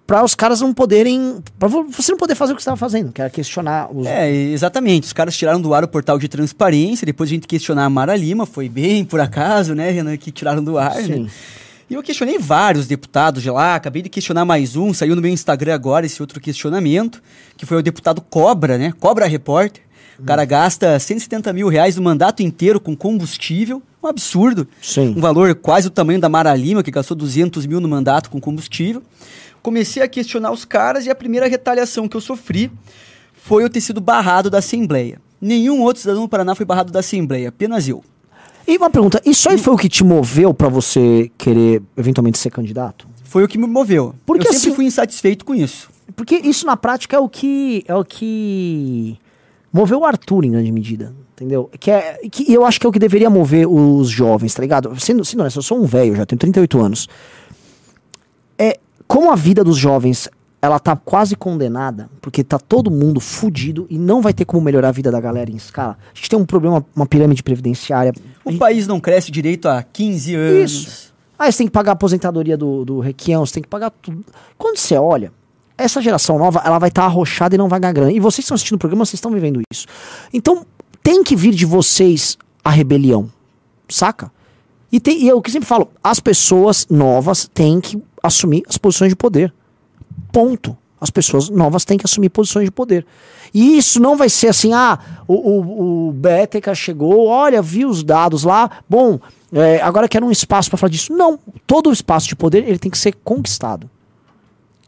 para 0.07 0.23
os 0.25 0.35
caras 0.35 0.61
não 0.61 0.75
poderem, 0.75 1.37
para 1.59 1.69
você 1.69 2.11
não 2.12 2.19
poder 2.19 2.35
fazer 2.35 2.52
o 2.52 2.57
que 2.57 2.61
você 2.62 2.64
estava 2.69 2.76
fazendo, 2.76 3.12
que 3.12 3.21
era 3.23 3.31
questionar 3.31 3.88
os 3.91 4.07
É, 4.07 4.31
exatamente. 4.31 5.05
Os 5.05 5.12
caras 5.12 5.35
tiraram 5.35 5.61
do 5.61 5.73
ar 5.73 5.85
o 5.85 5.88
portal 5.88 6.19
de 6.19 6.29
transparência, 6.29 7.07
depois 7.07 7.31
a 7.31 7.33
gente 7.33 7.47
questionar 7.47 7.85
a 7.87 7.88
Mara 7.91 8.14
Lima, 8.14 8.45
foi 8.45 8.69
bem 8.69 9.05
por 9.05 9.21
acaso, 9.21 9.75
né, 9.75 9.91
Renan, 9.91 10.17
que 10.19 10.31
tiraram 10.31 10.62
do 10.62 10.76
ar, 10.76 10.97
Sim. 10.97 11.21
né? 11.23 11.31
E 11.93 11.95
eu 11.95 12.03
questionei 12.03 12.39
vários 12.39 12.87
deputados 12.87 13.43
de 13.43 13.51
lá, 13.51 13.75
acabei 13.75 14.01
de 14.01 14.09
questionar 14.09 14.47
mais 14.47 14.77
um, 14.77 14.95
saiu 14.95 15.15
no 15.15 15.21
meu 15.21 15.31
Instagram 15.31 15.75
agora 15.75 16.07
esse 16.07 16.23
outro 16.23 16.41
questionamento, 16.41 17.23
que 17.55 17.67
foi 17.67 17.77
o 17.77 17.83
deputado 17.83 18.23
Cobra, 18.23 18.79
né? 18.79 18.95
Cobra 18.99 19.27
Repórter. 19.27 19.83
O 20.19 20.23
cara 20.23 20.43
gasta 20.47 20.99
170 20.99 21.53
mil 21.53 21.69
reais 21.69 21.97
no 21.97 22.03
mandato 22.03 22.43
inteiro 22.43 22.81
com 22.81 22.97
combustível, 22.97 23.83
um 24.03 24.07
absurdo. 24.07 24.67
Sim. 24.81 25.13
Um 25.15 25.21
valor 25.21 25.55
quase 25.55 25.89
o 25.89 25.91
tamanho 25.91 26.19
da 26.19 26.31
Mara 26.31 26.55
Lima, 26.57 26.83
que 26.83 26.91
gastou 26.91 27.15
200 27.15 27.67
mil 27.67 27.79
no 27.79 27.89
mandato 27.91 28.31
com 28.31 28.41
combustível. 28.41 29.03
Comecei 29.61 30.03
a 30.03 30.09
questionar 30.09 30.51
os 30.51 30.65
caras 30.65 31.05
e 31.05 31.11
a 31.11 31.15
primeira 31.15 31.47
retaliação 31.47 32.09
que 32.09 32.17
eu 32.17 32.23
sofri 32.23 32.73
foi 33.35 33.65
eu 33.65 33.69
ter 33.69 33.83
sido 33.83 34.01
barrado 34.01 34.49
da 34.49 34.61
Assembleia. 34.61 35.21
Nenhum 35.39 35.83
outro 35.83 36.01
cidadão 36.01 36.23
do 36.23 36.29
Paraná 36.31 36.55
foi 36.55 36.65
barrado 36.65 36.91
da 36.91 37.01
Assembleia, 37.01 37.51
apenas 37.51 37.87
eu. 37.87 38.03
E 38.66 38.76
uma 38.76 38.90
pergunta, 38.90 39.21
isso 39.25 39.49
aí 39.49 39.59
foi 39.59 39.75
o 39.75 39.76
que 39.76 39.88
te 39.88 40.04
moveu 40.04 40.52
para 40.54 40.69
você 40.69 41.31
querer 41.37 41.83
eventualmente 41.97 42.38
ser 42.38 42.50
candidato? 42.50 43.07
Foi 43.25 43.42
o 43.45 43.49
que 43.49 43.59
me 43.59 43.66
moveu. 43.66 44.14
Porque 44.26 44.47
eu 44.47 44.52
sempre 44.52 44.66
assim- 44.69 44.76
fui 44.76 44.85
insatisfeito 44.85 45.45
com 45.45 45.54
isso. 45.54 45.90
Porque 46.14 46.37
isso 46.37 46.66
na 46.66 46.76
prática 46.76 47.16
é 47.16 47.19
o 47.21 47.28
que 47.28 47.85
é 47.88 47.95
o 47.95 48.04
que 48.04 49.19
moveu 49.73 50.00
o 50.00 50.04
Arthur 50.04 50.45
em 50.45 50.50
grande 50.50 50.71
medida, 50.71 51.14
entendeu? 51.35 51.71
Que 51.81 51.90
é 51.90 52.21
que 52.31 52.52
eu 52.52 52.64
acho 52.66 52.78
que 52.78 52.87
é 52.87 52.88
o 52.88 52.92
que 52.92 52.99
deveria 52.99 53.31
mover 53.31 53.66
os 53.66 54.09
jovens, 54.11 54.52
tá 54.54 54.61
ligado? 54.61 54.95
Sendo, 55.00 55.25
sendo 55.25 55.40
honesto, 55.40 55.57
eu 55.59 55.62
sou 55.62 55.78
um 55.83 55.87
velho, 55.87 56.14
já 56.14 56.26
tenho 56.26 56.38
38 56.38 56.78
anos. 56.81 57.09
É 58.59 58.78
como 59.09 59.31
a 59.31 59.37
vida 59.37 59.64
dos 59.64 59.76
jovens 59.78 60.28
ela 60.62 60.78
tá 60.78 60.95
quase 60.95 61.35
condenada, 61.35 62.09
porque 62.21 62.45
tá 62.45 62.57
todo 62.57 62.88
mundo 62.88 63.19
fudido 63.19 63.85
e 63.90 63.99
não 63.99 64.23
vai 64.23 64.33
ter 64.33 64.45
como 64.45 64.62
melhorar 64.62 64.90
a 64.90 64.92
vida 64.92 65.11
da 65.11 65.21
galera 65.21 65.50
em 65.50 65.57
escala. 65.57 65.99
A 66.12 66.16
gente 66.16 66.31
tem 66.31 66.38
um 66.38 66.47
problema, 66.47 66.87
uma 66.95 67.04
pirâmide 67.04 67.42
previdenciária. 67.42 68.12
O 68.45 68.57
país 68.57 68.87
não 68.87 69.00
cresce 69.00 69.33
direito 69.33 69.69
há 69.69 69.83
15 69.83 70.35
anos. 70.37 70.73
Isso. 70.73 71.12
Aí 71.37 71.50
você 71.50 71.59
tem 71.59 71.66
que 71.66 71.73
pagar 71.73 71.90
a 71.90 71.95
aposentadoria 71.95 72.57
do, 72.57 72.85
do 72.85 73.00
Requião, 73.00 73.45
você 73.45 73.54
tem 73.54 73.62
que 73.64 73.69
pagar 73.69 73.90
tudo. 73.90 74.25
Quando 74.57 74.76
você 74.76 74.97
olha, 74.97 75.33
essa 75.76 76.00
geração 76.00 76.38
nova, 76.38 76.62
ela 76.64 76.78
vai 76.78 76.90
estar 76.90 77.07
arrochada 77.07 77.57
e 77.57 77.59
não 77.59 77.69
vai 77.69 77.81
ganhar 77.81 77.92
grana. 77.92 78.12
E 78.12 78.21
vocês 78.21 78.37
que 78.37 78.42
estão 78.42 78.54
assistindo 78.54 78.76
o 78.76 78.78
programa, 78.78 79.04
vocês 79.04 79.14
estão 79.14 79.33
vivendo 79.33 79.61
isso. 79.73 79.87
Então, 80.33 80.64
tem 81.02 81.25
que 81.25 81.35
vir 81.35 81.52
de 81.52 81.66
vocês 81.66 82.38
a 82.64 82.71
rebelião, 82.71 83.28
saca? 83.88 84.31
E, 84.92 85.00
tem, 85.00 85.25
e 85.25 85.28
eu 85.28 85.42
que 85.42 85.50
sempre 85.50 85.66
falo, 85.66 85.90
as 86.04 86.21
pessoas 86.21 86.87
novas 86.88 87.50
têm 87.52 87.81
que 87.81 88.00
assumir 88.23 88.62
as 88.69 88.78
posições 88.78 89.11
de 89.11 89.16
poder. 89.16 89.52
Ponto. 90.33 90.77
As 91.01 91.11
pessoas 91.11 91.49
novas 91.51 91.85
têm 91.85 91.99
que 91.99 92.07
assumir 92.07 92.29
posições 92.29 92.65
de 92.65 92.71
poder. 92.71 93.05
E 93.53 93.77
isso 93.77 94.01
não 94.01 94.17
vai 94.17 94.29
ser 94.29 94.49
assim, 94.49 94.73
ah, 94.73 94.99
o, 95.27 95.35
o, 95.35 96.09
o 96.11 96.75
chegou, 96.75 97.27
olha, 97.27 97.61
viu 97.61 97.89
os 97.89 98.03
dados 98.03 98.45
lá, 98.45 98.71
bom, 98.89 99.19
é, 99.53 99.83
agora 99.83 100.09
quero 100.09 100.25
um 100.25 100.31
espaço 100.31 100.71
para 100.71 100.79
falar 100.79 100.91
disso. 100.91 101.12
Não, 101.12 101.39
todo 101.67 101.93
espaço 101.93 102.29
de 102.29 102.37
poder 102.37 102.67
ele 102.67 102.79
tem 102.79 102.91
que 102.91 102.97
ser 102.97 103.15
conquistado. 103.25 103.91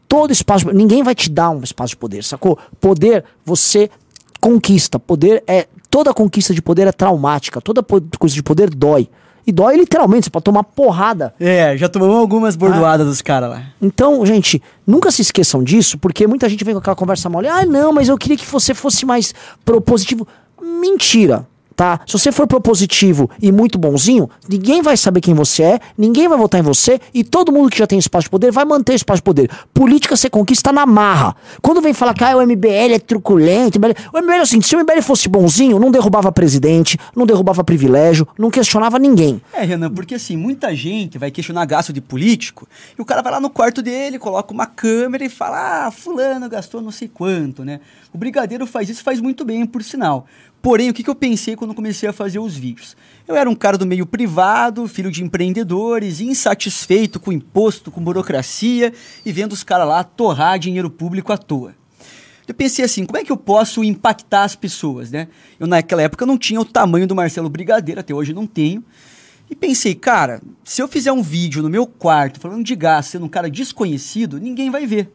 Todo 0.07 0.31
espaço, 0.31 0.71
ninguém 0.71 1.03
vai 1.03 1.13
te 1.13 1.29
dar 1.29 1.49
um 1.49 1.61
espaço 1.61 1.89
de 1.89 1.97
poder, 1.97 2.23
sacou? 2.23 2.57
Poder 2.79 3.25
você 3.43 3.89
conquista, 4.39 4.97
poder 4.97 5.43
é 5.45 5.67
toda 5.89 6.13
conquista 6.13 6.53
de 6.53 6.61
poder 6.61 6.87
é 6.87 6.91
traumática, 6.91 7.59
toda 7.61 7.83
coisa 7.83 8.33
de 8.33 8.43
poder 8.43 8.69
dói. 8.69 9.09
E 9.47 9.51
dói 9.51 9.77
literalmente, 9.77 10.25
você 10.25 10.29
pode 10.29 10.43
tomar 10.43 10.63
porrada 10.63 11.33
É, 11.39 11.77
já 11.77 11.87
tomamos 11.87 12.15
algumas 12.15 12.55
bordoadas 12.55 13.05
dos 13.05 13.21
caras 13.21 13.49
lá. 13.49 13.63
então, 13.81 14.25
gente, 14.25 14.61
nunca 14.87 15.11
se 15.11 15.21
esqueçam 15.21 15.63
disso, 15.63 15.97
porque 15.97 16.25
muita 16.25 16.49
gente 16.49 16.63
vem 16.63 16.73
com 16.73 16.79
aquela 16.79 16.95
conversa 16.95 17.29
mole. 17.29 17.47
Ah, 17.47 17.65
não, 17.65 17.93
mas 17.93 18.09
eu 18.09 18.17
queria 18.17 18.37
que 18.37 18.45
você 18.45 18.73
fosse 18.73 19.05
mais 19.05 19.33
propositivo. 19.63 20.27
Mentira, 20.61 21.45
tá? 21.75 21.99
Se 22.07 22.13
você 22.13 22.31
for 22.31 22.47
propositivo 22.47 23.29
e 23.41 23.51
muito 23.51 23.77
bonzinho, 23.77 24.29
ninguém 24.47 24.81
vai 24.81 24.95
saber 24.95 25.21
quem 25.21 25.33
você 25.33 25.63
é, 25.63 25.79
ninguém 25.97 26.27
vai 26.27 26.37
votar 26.37 26.59
em 26.59 26.63
você 26.63 26.99
e 27.13 27.23
todo 27.23 27.51
mundo 27.51 27.69
que 27.69 27.77
já 27.77 27.87
tem 27.87 27.99
espaço 27.99 28.25
de 28.25 28.29
poder 28.29 28.51
vai 28.51 28.65
manter 28.65 28.93
espaço 28.93 29.17
de 29.17 29.23
poder. 29.23 29.49
Política 29.73 30.15
você 30.15 30.29
conquista 30.29 30.71
na 30.71 30.85
marra. 30.85 31.35
Quando 31.61 31.81
vem 31.81 31.93
falar 31.93 32.13
que 32.13 32.23
ah, 32.23 32.37
o 32.37 32.45
MBL 32.45 32.93
é 32.93 32.99
truculento, 32.99 33.79
MBL... 33.79 33.91
o 34.13 34.21
MBL 34.21 34.31
é 34.31 34.39
assim, 34.39 34.61
se 34.61 34.75
o 34.75 34.79
MBL 34.79 35.01
fosse 35.01 35.27
bonzinho, 35.27 35.79
não 35.79 35.91
derrubava 35.91 36.31
presidente, 36.31 36.97
não 37.15 37.25
derrubava 37.25 37.63
privilégio, 37.63 38.27
não 38.37 38.49
questionava 38.49 38.97
ninguém. 38.97 39.41
É, 39.53 39.63
Renan, 39.63 39.89
porque 39.89 40.15
assim, 40.15 40.37
muita 40.37 40.73
gente 40.75 41.17
vai 41.17 41.31
questionar 41.31 41.65
gasto 41.65 41.91
de 41.91 42.01
político 42.01 42.67
e 42.97 43.01
o 43.01 43.05
cara 43.05 43.21
vai 43.21 43.33
lá 43.33 43.39
no 43.39 43.49
quarto 43.49 43.81
dele, 43.81 44.17
coloca 44.17 44.53
uma 44.53 44.65
câmera 44.65 45.23
e 45.25 45.29
fala: 45.29 45.87
Ah, 45.87 45.91
fulano 45.91 46.49
gastou 46.49 46.81
não 46.81 46.91
sei 46.91 47.07
quanto, 47.07 47.63
né? 47.63 47.79
O 48.13 48.17
Brigadeiro 48.17 48.65
faz 48.65 48.89
isso 48.89 49.03
faz 49.03 49.19
muito 49.19 49.43
bem, 49.43 49.65
por 49.65 49.83
sinal. 49.83 50.25
Porém, 50.65 50.89
o 50.89 50.93
que, 50.95 51.03
que 51.03 51.09
eu 51.11 51.13
pensei 51.13 51.55
quando 51.55 51.75
comecei 51.75 52.09
a 52.09 52.11
fazer 52.11 52.39
os 52.39 52.57
vídeos? 52.57 52.97
Eu 53.27 53.35
era 53.35 53.47
um 53.47 53.53
cara 53.53 53.77
do 53.77 53.85
meio 53.85 54.03
privado, 54.03 54.87
filho 54.87 55.11
de 55.11 55.23
empreendedores, 55.23 56.19
insatisfeito 56.19 57.19
com 57.19 57.31
imposto, 57.31 57.91
com 57.91 58.01
burocracia 58.03 58.91
e 59.23 59.31
vendo 59.31 59.53
os 59.53 59.63
caras 59.63 59.87
lá 59.87 60.03
torrar 60.03 60.57
dinheiro 60.57 60.89
público 60.89 61.31
à 61.31 61.37
toa. 61.37 61.75
Eu 62.47 62.55
pensei 62.55 62.83
assim, 62.83 63.05
como 63.05 63.19
é 63.19 63.23
que 63.23 63.31
eu 63.31 63.37
posso 63.37 63.83
impactar 63.83 64.43
as 64.43 64.55
pessoas, 64.55 65.11
né? 65.11 65.27
Eu 65.59 65.67
naquela 65.67 66.01
época 66.01 66.25
não 66.25 66.35
tinha 66.35 66.59
o 66.59 66.65
tamanho 66.65 67.05
do 67.05 67.13
Marcelo 67.13 67.47
Brigadeiro, 67.47 68.01
até 68.01 68.11
hoje 68.11 68.33
não 68.33 68.47
tenho. 68.47 68.83
E 69.47 69.55
pensei, 69.55 69.93
cara, 69.93 70.41
se 70.63 70.81
eu 70.81 70.87
fizer 70.87 71.11
um 71.11 71.21
vídeo 71.21 71.61
no 71.61 71.69
meu 71.69 71.85
quarto 71.85 72.39
falando 72.39 72.63
de 72.63 72.75
gás, 72.75 73.05
sendo 73.05 73.25
um 73.25 73.29
cara 73.29 73.51
desconhecido, 73.51 74.39
ninguém 74.39 74.71
vai 74.71 74.87
ver. 74.87 75.11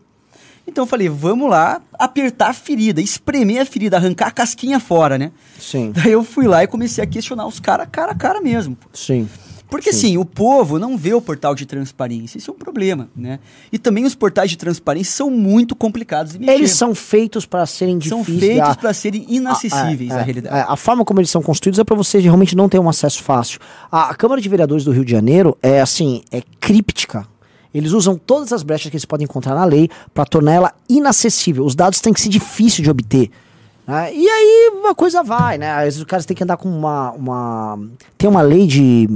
Então 0.70 0.84
eu 0.84 0.86
falei, 0.88 1.08
vamos 1.08 1.50
lá 1.50 1.82
apertar 1.98 2.48
a 2.50 2.52
ferida, 2.54 3.00
espremer 3.00 3.62
a 3.62 3.66
ferida, 3.66 3.96
arrancar 3.96 4.28
a 4.28 4.30
casquinha 4.30 4.78
fora, 4.80 5.18
né? 5.18 5.32
Sim, 5.58 5.92
Daí 5.94 6.12
eu 6.12 6.22
fui 6.24 6.46
lá 6.46 6.62
e 6.62 6.66
comecei 6.66 7.02
a 7.02 7.06
questionar 7.06 7.46
os 7.46 7.58
caras 7.60 7.88
cara 7.90 8.12
a 8.12 8.14
cara 8.14 8.40
mesmo. 8.40 8.76
sim. 8.92 9.28
Porque 9.68 9.90
assim, 9.90 10.18
o 10.18 10.24
povo 10.24 10.80
não 10.80 10.96
vê 10.98 11.14
o 11.14 11.20
portal 11.22 11.54
de 11.54 11.64
transparência, 11.64 12.38
isso 12.38 12.50
é 12.50 12.54
um 12.54 12.56
problema, 12.56 13.08
né? 13.14 13.38
E 13.70 13.78
também 13.78 14.04
os 14.04 14.16
portais 14.16 14.50
de 14.50 14.58
transparência 14.58 15.12
são 15.12 15.30
muito 15.30 15.76
complicados 15.76 16.32
de 16.32 16.40
mexer. 16.40 16.54
Eles 16.54 16.72
são 16.72 16.92
feitos 16.92 17.46
para 17.46 17.64
serem 17.66 18.00
são 18.00 18.18
difíceis. 18.18 18.40
feitos 18.54 18.68
a- 18.68 18.74
para 18.74 18.92
serem 18.92 19.24
inacessíveis 19.28 20.10
é, 20.10 20.14
à 20.14 20.18
é, 20.18 20.22
realidade. 20.24 20.56
é, 20.56 20.64
a 20.68 20.74
forma 20.74 21.04
como 21.04 21.20
eles 21.20 21.30
são 21.30 21.40
construídos 21.40 21.78
é 21.78 21.84
para 21.84 21.94
você 21.94 22.18
realmente 22.18 22.56
não 22.56 22.68
ter 22.68 22.80
um 22.80 22.88
acesso 22.88 23.22
fácil. 23.22 23.60
A, 23.92 24.10
a 24.10 24.14
Câmara 24.16 24.40
de 24.40 24.48
Vereadores 24.48 24.82
do 24.84 24.90
Rio 24.90 25.04
de 25.04 25.12
Janeiro 25.12 25.56
é 25.62 25.80
assim, 25.80 26.22
é 26.32 26.42
críptica. 26.58 27.24
Eles 27.72 27.92
usam 27.92 28.16
todas 28.16 28.52
as 28.52 28.62
brechas 28.62 28.90
que 28.90 28.96
eles 28.96 29.04
podem 29.04 29.24
encontrar 29.24 29.54
na 29.54 29.64
lei 29.64 29.88
para 30.12 30.24
tornar 30.24 30.52
ela 30.52 30.72
inacessível. 30.88 31.64
Os 31.64 31.74
dados 31.74 32.00
têm 32.00 32.12
que 32.12 32.20
ser 32.20 32.28
difíceis 32.28 32.82
de 32.82 32.90
obter. 32.90 33.30
né? 33.86 34.12
E 34.14 34.28
aí 34.28 34.72
a 34.88 34.94
coisa 34.94 35.22
vai, 35.22 35.56
né? 35.56 35.70
Às 35.72 35.84
vezes 35.84 35.98
os 36.00 36.04
caras 36.04 36.26
têm 36.26 36.36
que 36.36 36.42
andar 36.42 36.56
com 36.56 36.68
uma, 36.68 37.12
uma. 37.12 37.78
Tem 38.18 38.28
uma 38.28 38.42
lei 38.42 38.66
de. 38.66 39.08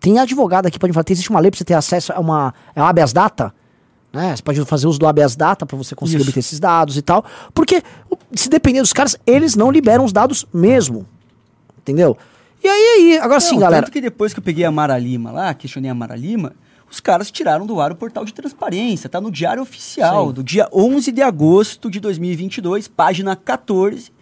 Tem 0.00 0.18
advogado 0.18 0.66
aqui, 0.66 0.78
pode 0.78 0.92
falar, 0.92 1.02
tem- 1.04 1.14
existe 1.14 1.30
uma 1.30 1.40
lei 1.40 1.50
para 1.50 1.58
você 1.58 1.64
ter 1.64 1.74
acesso 1.74 2.12
a 2.12 2.20
uma. 2.20 2.54
É 2.74 2.80
uma 2.80 2.88
habeas 2.90 3.12
data? 3.12 3.52
né? 4.12 4.34
Você 4.34 4.42
pode 4.42 4.64
fazer 4.64 4.86
uso 4.86 4.98
do 4.98 5.06
habeas 5.06 5.36
data 5.36 5.66
para 5.66 5.76
você 5.76 5.94
conseguir 5.94 6.20
Isso. 6.22 6.30
obter 6.30 6.40
esses 6.40 6.58
dados 6.58 6.96
e 6.96 7.02
tal. 7.02 7.22
Porque, 7.52 7.82
o- 8.10 8.16
se 8.34 8.48
depender 8.48 8.80
dos 8.80 8.92
caras, 8.92 9.16
eles 9.26 9.54
não 9.56 9.70
liberam 9.70 10.04
os 10.04 10.12
dados 10.12 10.46
mesmo. 10.54 11.04
Entendeu? 11.78 12.16
E 12.64 12.68
aí, 12.68 13.12
aí 13.12 13.18
agora 13.18 13.40
sim, 13.40 13.54
Não, 13.54 13.60
galera. 13.60 13.82
Tanto 13.82 13.92
que 13.92 14.00
depois 14.00 14.32
que 14.32 14.38
eu 14.40 14.42
peguei 14.44 14.64
a 14.64 14.70
Mara 14.70 14.96
Lima 14.98 15.30
lá, 15.30 15.52
questionei 15.54 15.90
a 15.90 15.94
Mara 15.94 16.16
Lima, 16.16 16.52
os 16.90 17.00
caras 17.00 17.30
tiraram 17.30 17.66
do 17.66 17.80
ar 17.80 17.92
o 17.92 17.96
portal 17.96 18.24
de 18.24 18.32
transparência. 18.32 19.08
Tá 19.08 19.20
no 19.20 19.30
Diário 19.30 19.62
Oficial, 19.62 20.28
Sim. 20.28 20.34
do 20.34 20.44
dia 20.44 20.68
11 20.72 21.12
de 21.12 21.22
agosto 21.22 21.90
de 21.90 22.00
2022, 22.00 22.88
página 22.88 23.34
14. 23.34 24.12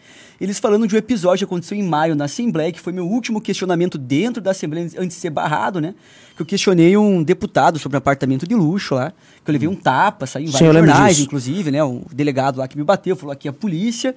Eles 0.41 0.59
falando 0.59 0.87
de 0.87 0.95
um 0.95 0.99
episódio 0.99 1.47
que 1.47 1.53
aconteceu 1.53 1.79
em 1.79 1.83
maio 1.83 2.15
na 2.15 2.25
Assembleia, 2.25 2.73
que 2.73 2.81
foi 2.81 2.93
meu 2.93 3.07
último 3.07 3.41
questionamento 3.41 3.97
dentro 3.97 4.43
da 4.43 4.51
Assembleia 4.51 4.87
antes 4.99 5.17
de 5.17 5.21
ser 5.23 5.31
barrado, 5.31 5.81
né? 5.81 5.95
Que 6.37 6.43
eu 6.43 6.47
questionei 6.47 6.97
um 6.97 7.23
deputado 7.23 7.79
sobre 7.79 7.97
um 7.97 7.99
apartamento 7.99 8.45
de 8.45 8.57
luxo 8.57 8.97
lá, 8.97 9.13
que 9.45 9.49
eu 9.49 9.53
levei 9.53 9.69
um 9.69 9.75
tapa, 9.77 10.27
saiu 10.27 10.45
em 10.45 10.47
Sim, 10.49 10.53
vários 10.53 10.75
lembro 10.75 10.91
jornais, 10.91 11.15
disso. 11.17 11.27
inclusive, 11.27 11.71
né? 11.71 11.85
O 11.85 12.03
delegado 12.13 12.59
lá 12.59 12.67
que 12.67 12.77
me 12.77 12.83
bateu 12.83 13.15
falou 13.15 13.33
aqui 13.33 13.47
é 13.47 13.51
a 13.51 13.55
polícia. 13.55 14.17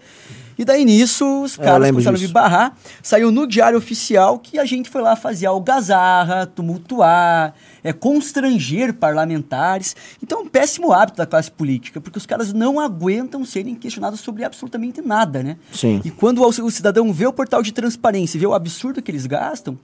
E 0.58 0.66
daí 0.66 0.84
nisso, 0.84 1.44
os 1.44 1.60
É, 1.60 1.64
caras 1.64 1.92
começaram 1.92 2.16
a 2.16 2.18
me 2.18 2.22
disso. 2.22 2.34
barrar. 2.34 2.76
Saiu 3.04 3.32
no 3.32 3.46
Diário 3.46 3.78
Oficial 3.78 4.40
que 4.40 4.58
a 4.58 4.66
gente 4.66 4.90
foi 4.90 5.04
lá 5.04 5.16
fazer 5.16 5.46
algazarra, 5.46 6.48
tumultuar, 6.48 7.54
é, 7.84 7.94
constranger 7.94 8.94
parlamentares. 8.96 9.96
Então, 10.24 10.40
é 10.40 10.42
um 10.42 10.48
péssimo 10.48 10.92
hábito 10.92 11.18
da 11.20 11.28
classe 11.28 11.52
política, 11.52 12.02
porque 12.02 12.18
os 12.18 12.26
caras 12.26 12.52
não 12.52 12.80
aguentam 12.80 13.46
serem 13.46 13.76
questionados 13.76 14.22
sobre 14.22 14.44
absolutamente 14.44 15.02
nada, 15.04 15.44
né? 15.44 15.58
Sim. 15.72 16.02
E 16.04 16.10
quando 16.10 16.42
o, 16.42 16.48
o 16.48 16.72
cidadão 16.72 17.14
vê 17.14 17.28
o 17.28 17.34
portal 17.34 17.62
de 17.62 17.72
transparência 17.72 18.38
e 18.38 18.40
vê 18.40 18.48
o 18.48 18.56
absurdo 18.56 19.04
que 19.04 19.12
eles 19.12 19.28
gastam, 19.28 19.78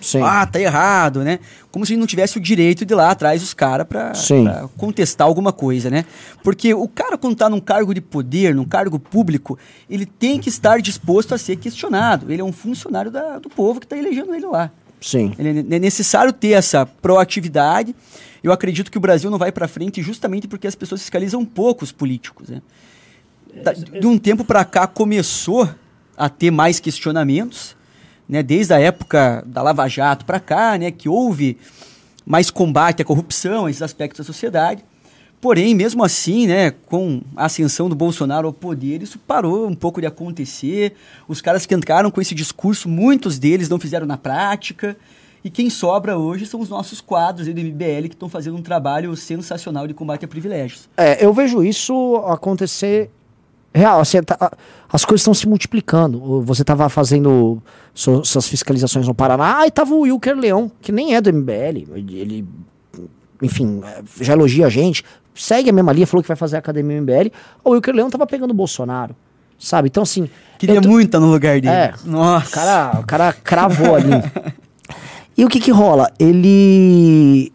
Sim. 0.00 0.20
ah, 0.22 0.46
tá 0.46 0.60
errado, 0.60 1.24
né? 1.24 1.40
Como 1.70 1.84
se 1.84 1.96
não 1.96 2.06
tivesse 2.06 2.38
o 2.38 2.40
direito 2.40 2.84
de 2.86 2.94
ir 2.94 2.96
lá 2.96 3.10
atrás 3.10 3.42
os 3.42 3.52
caras 3.52 3.86
pra, 3.86 4.14
Sim. 4.14 4.44
pra 4.44 4.68
contestar 4.76 5.26
alguma 5.26 5.52
coisa, 5.52 5.90
né? 5.90 6.04
Porque 6.42 6.72
o 6.72 6.86
cara, 6.86 7.18
quando 7.18 7.34
tá 7.36 7.48
num 7.50 7.60
cargo 7.60 7.92
de 7.92 8.00
poder, 8.00 8.54
num 8.54 8.64
cargo 8.64 8.98
público, 8.98 9.58
ele 9.90 10.06
tem 10.06 10.38
que 10.38 10.48
estar 10.48 10.80
disposto 10.80 11.34
a 11.34 11.38
ser 11.38 11.56
questionado. 11.56 12.30
Ele 12.32 12.40
é 12.40 12.44
um 12.44 12.52
funcionário 12.52 13.10
da- 13.10 13.38
do 13.38 13.48
povo 13.48 13.80
que 13.80 13.86
tá 13.86 13.96
elegendo 13.96 14.34
ele 14.34 14.46
lá. 14.46 14.70
Sim. 15.00 15.32
Ele 15.38 15.60
é 15.74 15.78
necessário 15.78 16.32
ter 16.32 16.50
essa 16.50 16.84
proatividade. 16.86 17.94
Eu 18.42 18.52
acredito 18.52 18.90
que 18.90 18.98
o 18.98 19.00
Brasil 19.00 19.30
não 19.30 19.38
vai 19.38 19.50
para 19.52 19.66
frente 19.68 20.00
justamente 20.02 20.46
porque 20.48 20.66
as 20.66 20.74
pessoas 20.74 21.00
fiscalizam 21.00 21.44
pouco 21.44 21.82
os 21.84 21.90
políticos. 21.92 22.48
Né? 22.48 22.62
Da- 23.64 23.72
de 23.72 24.06
um 24.06 24.16
tempo 24.18 24.44
para 24.44 24.64
cá 24.64 24.86
começou 24.86 25.68
a 26.16 26.28
ter 26.28 26.50
mais 26.50 26.78
questionamentos, 26.80 27.76
né? 28.28 28.42
desde 28.42 28.74
a 28.74 28.80
época 28.80 29.42
da 29.46 29.62
Lava 29.62 29.88
Jato 29.88 30.24
para 30.24 30.38
cá, 30.38 30.76
né? 30.76 30.90
que 30.90 31.08
houve 31.08 31.56
mais 32.26 32.50
combate 32.50 33.00
à 33.00 33.04
corrupção, 33.04 33.66
a 33.66 33.70
esses 33.70 33.82
aspectos 33.82 34.18
da 34.18 34.24
sociedade. 34.24 34.84
Porém, 35.40 35.72
mesmo 35.72 36.02
assim, 36.02 36.48
né, 36.48 36.72
com 36.72 37.22
a 37.36 37.44
ascensão 37.44 37.88
do 37.88 37.94
Bolsonaro 37.94 38.48
ao 38.48 38.52
poder, 38.52 39.02
isso 39.02 39.20
parou 39.20 39.68
um 39.68 39.74
pouco 39.74 40.00
de 40.00 40.06
acontecer. 40.06 40.94
Os 41.28 41.40
caras 41.40 41.64
que 41.64 41.74
entraram 41.74 42.10
com 42.10 42.20
esse 42.20 42.34
discurso, 42.34 42.88
muitos 42.88 43.38
deles 43.38 43.68
não 43.68 43.78
fizeram 43.78 44.04
na 44.04 44.16
prática. 44.16 44.96
E 45.44 45.48
quem 45.48 45.70
sobra 45.70 46.18
hoje 46.18 46.44
são 46.44 46.60
os 46.60 46.68
nossos 46.68 47.00
quadros 47.00 47.46
do 47.46 47.52
MBL 47.52 48.08
que 48.08 48.14
estão 48.14 48.28
fazendo 48.28 48.56
um 48.56 48.62
trabalho 48.62 49.14
sensacional 49.14 49.86
de 49.86 49.94
combate 49.94 50.24
a 50.24 50.28
privilégios. 50.28 50.88
É, 50.96 51.24
eu 51.24 51.32
vejo 51.32 51.62
isso 51.62 52.16
acontecer 52.26 53.08
real. 53.74 54.00
assim, 54.00 54.22
tá- 54.22 54.52
as 54.90 55.04
coisas 55.04 55.20
estão 55.22 55.34
se 55.34 55.46
multiplicando. 55.48 56.42
Você 56.42 56.62
estava 56.62 56.88
fazendo 56.88 57.62
su- 57.94 58.24
suas 58.24 58.48
fiscalizações 58.48 59.06
no 59.06 59.14
Paraná, 59.14 59.66
e 59.66 59.70
tava 59.70 59.94
o 59.94 60.00
Wilker 60.00 60.36
Leão, 60.36 60.70
que 60.80 60.90
nem 60.92 61.14
é 61.14 61.20
do 61.20 61.30
MBL. 61.32 61.86
Ele, 61.94 62.46
enfim, 63.42 63.80
é, 63.84 64.02
já 64.20 64.32
elogia 64.32 64.66
a 64.66 64.70
gente, 64.70 65.04
segue 65.34 65.70
a 65.70 65.72
mesma 65.72 65.92
linha, 65.92 66.06
falou 66.06 66.22
que 66.22 66.28
vai 66.28 66.36
fazer 66.36 66.56
a 66.56 66.58
academia 66.58 66.96
MBL. 67.00 67.30
O 67.64 67.70
Wilker 67.70 67.94
Leão 67.94 68.10
tava 68.10 68.26
pegando 68.26 68.50
o 68.50 68.54
Bolsonaro. 68.54 69.14
Sabe? 69.58 69.88
Então, 69.88 70.04
assim. 70.04 70.28
Queria 70.58 70.80
tô- 70.80 70.88
muito 70.88 71.06
estar 71.08 71.18
no 71.20 71.30
lugar 71.30 71.60
dele. 71.60 71.68
É. 71.74 71.92
Nossa. 72.04 72.46
O 72.46 72.50
cara, 72.52 73.00
o 73.00 73.06
cara 73.06 73.32
cravou 73.32 73.94
ali. 73.94 74.10
E 75.36 75.44
o 75.44 75.48
que 75.48 75.60
que 75.60 75.70
rola? 75.70 76.10
Ele 76.18 77.52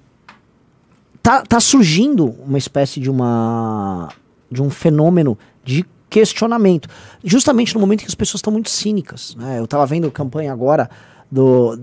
tá, 1.22 1.42
tá 1.44 1.60
surgindo 1.60 2.34
uma 2.48 2.58
espécie 2.58 2.98
de 3.02 3.10
uma 3.10 4.08
de 4.50 4.62
um 4.62 4.70
fenômeno 4.70 5.38
de 5.66 5.86
questionamento, 6.14 6.88
justamente 7.24 7.74
no 7.74 7.82
momento 7.82 8.02
que 8.02 8.08
as 8.08 8.14
pessoas 8.14 8.38
estão 8.38 8.54
muito 8.54 8.70
cínicas, 8.70 9.36
né? 9.36 9.58
Eu 9.58 9.66
tava 9.66 9.84
vendo 9.88 10.12
campanha 10.12 10.54
agora 10.54 10.88
do 11.32 11.80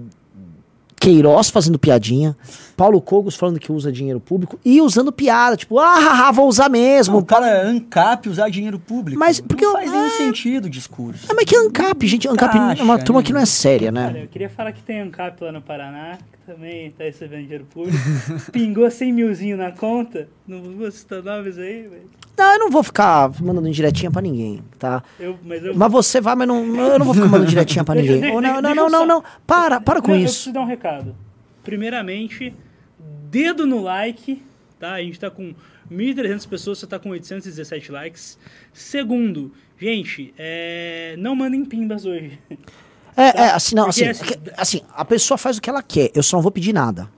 Queiroz 1.00 1.50
fazendo 1.50 1.80
piadinha, 1.80 2.36
Paulo 2.76 3.00
Cogos 3.00 3.34
falando 3.34 3.58
que 3.58 3.72
usa 3.72 3.90
dinheiro 3.90 4.20
público 4.20 4.60
e 4.64 4.80
usando 4.80 5.10
piada, 5.10 5.56
tipo, 5.56 5.80
ah, 5.80 5.98
haha, 5.98 6.30
vou 6.30 6.46
usar 6.46 6.68
mesmo. 6.68 7.14
Não, 7.14 7.22
o 7.22 7.24
cara 7.24 7.48
é 7.48 7.66
ANCAP 7.66 8.28
usar 8.28 8.48
dinheiro 8.50 8.78
público. 8.78 9.18
Mas 9.18 9.40
porque 9.40 9.64
não 9.64 9.72
faz 9.72 9.90
nenhum 9.90 10.06
é. 10.06 10.10
sentido 10.10 10.66
o 10.66 10.70
discurso. 10.70 11.26
Ah, 11.28 11.34
mas 11.34 11.44
que 11.44 11.56
ANCAP, 11.56 12.06
gente, 12.06 12.28
ANCAP 12.28 12.78
é 12.78 12.82
uma 12.84 12.98
turma 12.98 13.20
né? 13.20 13.26
que 13.26 13.32
não 13.32 13.40
é 13.40 13.46
séria, 13.46 13.90
Cara, 13.90 14.12
né? 14.12 14.22
eu 14.22 14.28
queria 14.28 14.48
falar 14.48 14.70
que 14.70 14.82
tem 14.82 15.00
ANCAP 15.00 15.42
lá 15.42 15.50
no 15.50 15.60
Paraná, 15.60 16.18
que 16.18 16.52
também 16.52 16.92
tá 16.92 17.02
recebendo 17.02 17.42
dinheiro 17.42 17.64
público. 17.64 17.98
Pingou 18.52 18.88
100 18.88 19.12
milzinho 19.12 19.56
na 19.56 19.72
conta. 19.72 20.28
Não 20.46 20.60
vou 20.60 20.90
citar 20.92 21.20
nomes 21.20 21.58
aí, 21.58 21.88
velho. 21.88 22.20
Não, 22.40 22.52
eu 22.54 22.58
não 22.58 22.70
vou 22.70 22.82
ficar 22.82 23.30
mandando 23.40 23.68
indiretinha 23.68 24.10
pra 24.10 24.22
ninguém, 24.22 24.62
tá? 24.78 25.02
Eu, 25.18 25.38
mas 25.44 25.62
eu, 25.64 25.74
Mas 25.74 25.92
você 25.92 26.20
vai, 26.20 26.34
mas 26.34 26.48
não, 26.48 26.64
eu 26.64 26.98
não 26.98 27.04
vou 27.04 27.14
ficar 27.14 27.26
mandando 27.26 27.50
diretinha 27.50 27.84
pra 27.84 27.94
ninguém. 28.00 28.20
deixa- 28.20 28.40
não, 28.40 28.52
não, 28.54 28.62
deixa 28.62 28.74
não, 28.74 28.88
não, 28.88 28.98
só- 29.00 29.06
não. 29.06 29.24
Para, 29.46 29.80
para 29.80 30.00
com 30.00 30.08
Não, 30.08 30.14
Eu 30.16 30.24
isso. 30.24 30.34
preciso 30.34 30.54
dar 30.54 30.60
um 30.62 30.66
recado. 30.66 31.14
Primeiramente, 31.62 32.54
dedo 33.30 33.66
no 33.66 33.80
like, 33.82 34.42
tá? 34.78 34.94
A 34.94 35.02
gente 35.02 35.20
tá 35.20 35.30
com 35.30 35.54
1.300 35.92 36.48
pessoas, 36.48 36.78
você 36.78 36.86
tá 36.86 36.98
com 36.98 37.10
817 37.10 37.92
likes. 37.92 38.38
Segundo, 38.72 39.52
gente, 39.78 40.32
é, 40.38 41.14
não 41.18 41.36
mandem 41.36 41.64
pimbas 41.64 42.04
hoje. 42.06 42.38
É, 43.16 43.42
é, 43.42 43.50
assim, 43.50 43.74
não, 43.74 43.88
assim, 43.88 44.06
assim- 44.08 44.24
assim, 44.56 44.80
a 44.94 45.04
pessoa 45.04 45.36
faz 45.36 45.58
o 45.58 45.60
que 45.60 45.68
ela 45.68 45.82
quer, 45.82 46.10
eu 46.14 46.22
só 46.22 46.38
não 46.38 46.42
vou 46.42 46.50
pedir 46.50 46.72
nada. 46.72 47.08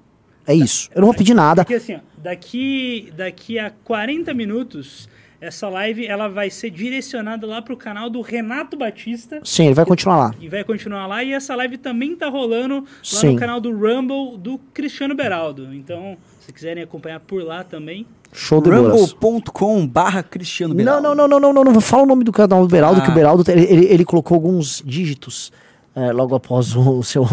É 0.45 0.53
isso. 0.55 0.91
Eu 0.93 1.03
não 1.03 1.07
vou 1.09 1.15
pedir 1.17 1.35
nada. 1.35 1.63
Porque 1.65 1.77
assim, 1.77 1.95
ó, 1.95 2.01
daqui, 2.19 3.13
daqui 3.17 3.61
a 3.61 3.71
40 3.85 4.35
minutos, 4.35 5.09
essa 5.43 5.69
live 5.69 6.07
ela 6.07 6.29
vai 6.29 6.49
ser 6.49 6.71
direcionada 6.71 7.47
lá 7.47 7.61
pro 7.61 7.77
canal 7.77 8.09
do 8.09 8.21
Renato 8.21 8.77
Batista. 8.77 9.41
Sim, 9.43 9.65
ele 9.67 9.75
vai 9.75 9.85
continuar 9.85 10.17
lá. 10.17 10.35
E 10.41 10.49
vai 10.49 10.63
continuar 10.63 11.07
lá. 11.09 11.25
E 11.25 11.33
essa 11.33 11.55
live 11.57 11.77
também 11.79 12.15
tá 12.15 12.29
rolando 12.29 12.77
lá 12.77 12.85
Sim. 13.03 13.33
no 13.33 13.39
canal 13.41 13.61
do 13.61 13.73
Rumble 13.73 14.39
do 14.39 14.59
Cristiano 14.73 15.15
Beraldo. 15.17 15.75
Então, 15.75 16.17
se 16.41 16.53
quiserem 16.53 16.83
acompanhar 16.85 17.19
por 17.21 17.43
lá 17.43 17.65
também. 17.65 18.07
Show 18.33 18.63
de. 18.63 18.71
Rumble.com 18.71 19.87
barra 19.87 20.23
Cristiano 20.23 20.73
Não, 20.73 20.79
Beraldo. 20.85 21.03
não, 21.03 21.15
não, 21.15 21.29
não, 21.41 21.53
não, 21.53 21.65
não, 21.65 21.73
não. 21.73 21.81
Fala 21.81 22.05
o 22.05 22.07
nome 22.07 22.25
do 22.25 22.33
canal 22.33 22.63
do 22.67 22.69
Beraldo, 22.71 23.03
que 23.03 23.09
o 23.09 23.11
Ah. 23.11 23.15
Beraldo, 23.15 23.51
ele, 23.51 23.65
ele, 23.65 23.85
ele 23.87 24.05
colocou 24.05 24.37
alguns 24.37 24.83
dígitos 24.87 25.53
é, 25.95 26.11
logo 26.13 26.35
após 26.35 26.75
o, 26.75 26.99
o 27.01 27.03
seu 27.05 27.27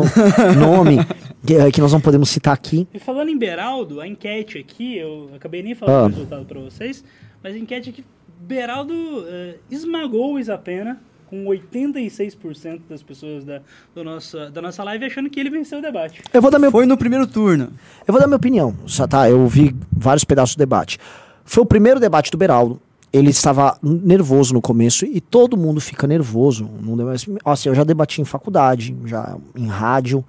nome, 0.58 0.98
que, 1.46 1.56
é, 1.56 1.72
que 1.72 1.80
nós 1.80 1.94
não 1.94 2.02
podemos 2.02 2.30
citar 2.30 2.54
aqui. 2.54 2.88
E 2.94 3.00
falando 3.00 3.30
em 3.30 3.38
Beraldo, 3.38 4.02
a 4.02 4.08
enquete 4.08 4.58
aqui, 4.58 4.98
eu 4.98 5.30
acabei 5.36 5.64
nem 5.64 5.76
falando 5.76 5.96
Ah. 5.96 6.06
o 6.06 6.10
resultado 6.10 6.46
pra 6.46 6.60
vocês, 6.60 7.04
mas 7.44 7.56
a 7.56 7.58
enquete 7.58 7.90
aqui, 7.90 8.06
Beraldo 8.40 8.94
eh, 9.28 9.58
esmagou 9.70 10.34
o 10.34 10.40
Isapena 10.40 11.00
com 11.30 11.46
86% 11.46 12.82
das 12.90 13.04
pessoas 13.04 13.44
da, 13.44 13.62
do 13.94 14.04
nossa, 14.04 14.50
da 14.50 14.62
nossa 14.62 14.84
live 14.84 15.06
achando 15.06 15.30
que 15.30 15.40
ele 15.40 15.50
venceu 15.50 15.78
o 15.78 15.82
debate. 15.82 16.22
Eu 16.34 16.42
vou 16.42 16.50
dar 16.50 16.58
meu 16.58 16.72
Foi 16.72 16.86
no 16.86 16.98
primeiro 16.98 17.28
turno. 17.28 17.72
Eu 18.08 18.12
vou 18.12 18.20
dar 18.20 18.26
minha 18.26 18.38
opinião, 18.38 18.76
só, 18.88 19.06
tá? 19.06 19.30
Eu 19.30 19.46
vi 19.48 19.76
vários 19.92 20.24
pedaços 20.24 20.56
do 20.56 20.60
debate. 20.60 20.98
Foi 21.46 21.64
o 21.64 21.66
primeiro 21.66 22.00
debate 22.00 22.32
do 22.32 22.38
Beraldo. 22.38 22.82
Ele 23.12 23.30
estava 23.30 23.78
nervoso 23.82 24.54
no 24.54 24.62
começo 24.62 25.06
e 25.06 25.20
todo 25.22 25.58
mundo 25.58 25.80
fica 25.80 26.08
nervoso. 26.08 26.70
Num 26.82 26.98
debate. 26.98 27.32
Assim, 27.46 27.70
eu 27.70 27.76
já 27.76 27.84
debati 27.84 28.22
em 28.22 28.26
faculdade, 28.26 28.96
já 29.06 29.36
em 29.56 29.68
rádio. 29.68 30.24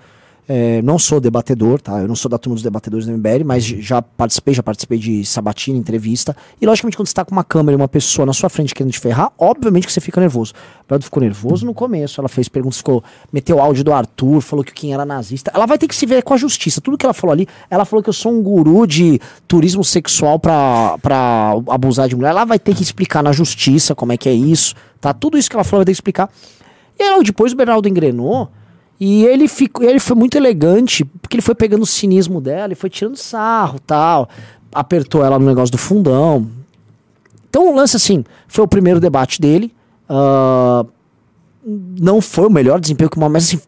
É, 0.53 0.83
não 0.83 0.99
sou 0.99 1.21
debatedor, 1.21 1.81
tá? 1.81 2.01
Eu 2.01 2.09
não 2.09 2.17
sou 2.17 2.29
da 2.29 2.37
turma 2.37 2.57
dos 2.57 2.63
debatedores 2.65 3.07
do 3.07 3.13
MBL, 3.13 3.45
mas 3.45 3.63
já 3.63 4.03
participei, 4.03 4.53
já 4.53 4.65
participei 4.65 4.99
de 4.99 5.25
sabatina, 5.25 5.79
entrevista. 5.79 6.37
E 6.61 6.67
logicamente, 6.67 6.97
quando 6.97 7.07
você 7.07 7.15
tá 7.15 7.25
com 7.25 7.31
uma 7.31 7.45
câmera 7.45 7.75
e 7.75 7.77
uma 7.77 7.87
pessoa 7.87 8.27
na 8.27 8.33
sua 8.33 8.49
frente 8.49 8.75
querendo 8.75 8.93
te 8.93 8.99
ferrar, 8.99 9.31
obviamente 9.39 9.87
que 9.87 9.93
você 9.93 10.01
fica 10.01 10.21
nervoso. 10.21 10.53
O 10.81 10.89
Beraldo 10.89 11.05
ficou 11.05 11.23
nervoso 11.23 11.65
no 11.65 11.73
começo, 11.73 12.21
ela 12.21 12.29
fez 12.29 12.49
perguntas, 12.49 12.79
ficou, 12.79 13.01
meteu 13.33 13.59
o 13.59 13.61
áudio 13.61 13.85
do 13.85 13.93
Arthur, 13.93 14.41
falou 14.41 14.65
que 14.65 14.73
quem 14.73 14.93
era 14.93 15.05
nazista. 15.05 15.53
Ela 15.55 15.67
vai 15.67 15.79
ter 15.79 15.87
que 15.87 15.95
se 15.95 16.05
ver 16.05 16.25
com 16.25 16.35
a 16.35 16.37
justiça. 16.37 16.81
Tudo 16.81 16.99
que 16.99 17.07
ela 17.07 17.15
falou 17.15 17.33
ali, 17.33 17.47
ela 17.71 17.85
falou 17.85 18.03
que 18.03 18.09
eu 18.09 18.13
sou 18.13 18.33
um 18.33 18.43
guru 18.43 18.89
de 18.89 19.21
turismo 19.47 19.85
sexual 19.85 20.41
pra, 20.41 20.99
pra 21.01 21.53
abusar 21.69 22.09
de 22.09 22.17
mulher. 22.17 22.31
Ela 22.31 22.45
vai 22.45 22.59
ter 22.59 22.75
que 22.75 22.83
explicar 22.83 23.23
na 23.23 23.31
justiça 23.31 23.95
como 23.95 24.11
é 24.11 24.17
que 24.17 24.29
é 24.29 24.35
isso, 24.35 24.75
tá? 25.01 25.15
Tudo 25.15 25.39
isso 25.39 25.49
que 25.49 25.55
ela 25.55 25.63
falou 25.63 25.83
vai 25.83 25.85
ter 25.85 25.93
que 25.93 25.99
explicar. 25.99 26.29
E 26.99 27.05
aí, 27.05 27.23
depois 27.23 27.53
o 27.53 27.57
Bernardo 27.57 27.89
engrenou 27.89 28.51
e 29.01 29.25
ele 29.25 29.49
ficou, 29.49 29.83
ele 29.89 29.99
foi 29.99 30.15
muito 30.15 30.37
elegante, 30.37 31.07
porque 31.07 31.35
ele 31.35 31.43
foi 31.43 31.55
pegando 31.55 31.83
o 31.83 31.87
cinismo 31.87 32.39
dela 32.39 32.75
e 32.75 32.77
foi 32.77 32.91
tirando 32.91 33.17
sarro, 33.17 33.81
tal. 33.81 34.29
Apertou 34.71 35.25
ela 35.25 35.39
no 35.39 35.47
negócio 35.47 35.73
do 35.73 35.79
fundão. 35.79 36.47
Então 37.49 37.73
o 37.73 37.75
lance 37.75 37.97
assim, 37.97 38.23
foi 38.47 38.63
o 38.63 38.69
primeiro 38.69 39.01
debate 39.01 39.41
dele. 39.41 39.75
ah, 40.09 40.85
não 41.99 42.21
foi 42.21 42.47
o 42.47 42.51
melhor 42.51 42.81
desempenho 42.81 43.11
que 43.11 43.17
uma, 43.17 43.29
mas 43.29 43.45
assim, 43.45 43.61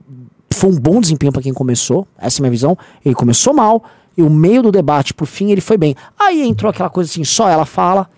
foi 0.50 0.70
um 0.70 0.78
bom 0.78 1.00
desempenho 1.00 1.32
para 1.32 1.42
quem 1.42 1.52
começou. 1.52 2.06
Essa 2.18 2.38
é 2.38 2.40
a 2.40 2.42
minha 2.42 2.50
visão. 2.50 2.76
Ele 3.04 3.14
começou 3.14 3.54
mal 3.54 3.82
e 4.16 4.22
o 4.22 4.28
meio 4.28 4.62
do 4.62 4.70
debate 4.70 5.14
pro 5.14 5.26
fim 5.26 5.50
ele 5.50 5.60
foi 5.60 5.78
bem. 5.78 5.94
Aí 6.18 6.42
entrou 6.42 6.70
aquela 6.70 6.90
coisa 6.90 7.10
assim, 7.10 7.24
só 7.24 7.48
ela 7.48 7.64
fala, 7.64 8.08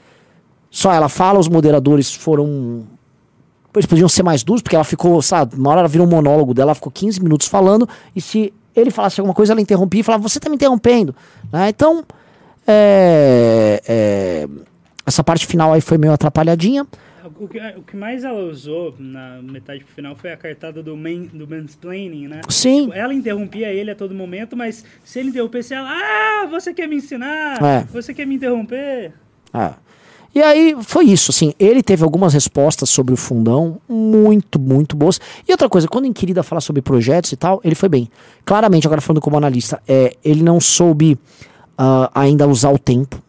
só 0.71 0.93
ela 0.93 1.09
fala, 1.09 1.39
os 1.39 1.49
moderadores 1.49 2.13
foram 2.13 2.85
eles 3.79 3.87
podiam 3.87 4.09
ser 4.09 4.23
mais 4.23 4.43
duros, 4.43 4.63
porque 4.63 4.77
ela 4.77 4.85
ficou, 4.85 5.21
sabe, 5.23 5.57
uma 5.57 5.71
hora 5.71 5.81
ela 5.81 5.89
virou 5.89 6.07
um 6.07 6.11
monólogo 6.11 6.55
dela, 6.55 6.69
ela 6.69 6.75
ficou 6.75 6.93
15 6.93 7.23
minutos 7.23 7.49
falando, 7.49 7.89
e 8.15 8.21
se 8.21 8.53
ele 8.75 8.91
falasse 8.91 9.21
alguma 9.21 9.35
coisa, 9.35 9.53
ela 9.53 9.61
interrompia 9.61 10.01
e 10.01 10.05
falava, 10.05 10.23
você 10.23 10.41
tá 10.41 10.49
me 10.49 10.57
interrompendo. 10.57 11.15
Né? 11.53 11.69
Então, 11.69 12.05
é, 12.67 13.81
é, 13.87 14.49
essa 15.07 15.23
parte 15.23 15.47
final 15.47 15.73
aí 15.73 15.81
foi 15.81 15.99
meio 15.99 16.13
atrapalhadinha. 16.13 16.87
O 17.41 17.49
que, 17.49 17.59
o 17.59 17.83
que 17.83 17.97
mais 17.97 18.23
ela 18.23 18.43
usou 18.45 18.95
na 18.99 19.41
metade 19.43 19.83
pro 19.83 19.95
final 19.95 20.15
foi 20.15 20.31
a 20.31 20.37
cartada 20.37 20.83
do, 20.83 20.95
man, 20.95 21.23
do 21.33 21.49
mansplaining, 21.49 22.29
né? 22.29 22.43
Sim. 22.51 22.91
Ela 22.93 23.15
interrompia 23.15 23.73
ele 23.73 23.91
a 23.91 23.95
todo 23.95 24.15
momento, 24.15 24.57
mas 24.57 24.85
se 25.03 25.21
ele 25.21 25.31
interrompesse 25.31 25.73
ela, 25.73 25.89
ah, 25.91 26.47
você 26.47 26.75
quer 26.75 26.87
me 26.87 26.97
ensinar? 26.97 27.63
É. 27.63 27.85
Você 27.93 28.13
quer 28.13 28.27
me 28.27 28.35
interromper? 28.35 29.15
É. 29.55 29.73
E 30.35 30.43
aí 30.43 30.77
foi 30.83 31.05
isso, 31.05 31.31
assim, 31.31 31.55
ele 31.61 31.83
teve 31.83 32.03
algumas 32.03 32.35
respostas 32.35 32.91
sobre 32.91 33.15
o 33.15 33.17
fundão 33.17 33.79
muito, 33.89 34.59
muito 34.59 34.97
boas. 34.97 35.21
E 35.47 35.53
outra 35.53 35.69
coisa, 35.69 35.87
quando 35.87 36.07
Inquirida 36.07 36.43
fala 36.43 36.61
sobre 36.61 36.83
projetos 36.83 37.31
e 37.31 37.37
tal, 37.37 37.61
ele 37.63 37.77
foi 37.77 37.89
bem. 37.89 38.11
Claramente, 38.45 38.87
agora 38.87 39.01
falando 39.01 39.21
como 39.21 39.37
analista, 39.37 39.81
é, 39.87 40.17
ele 40.25 40.43
não 40.43 40.61
soube 40.61 41.17
ah, 41.79 42.11
ainda 42.13 42.49
usar 42.49 42.71
o 42.71 42.79
tempo. 42.79 43.23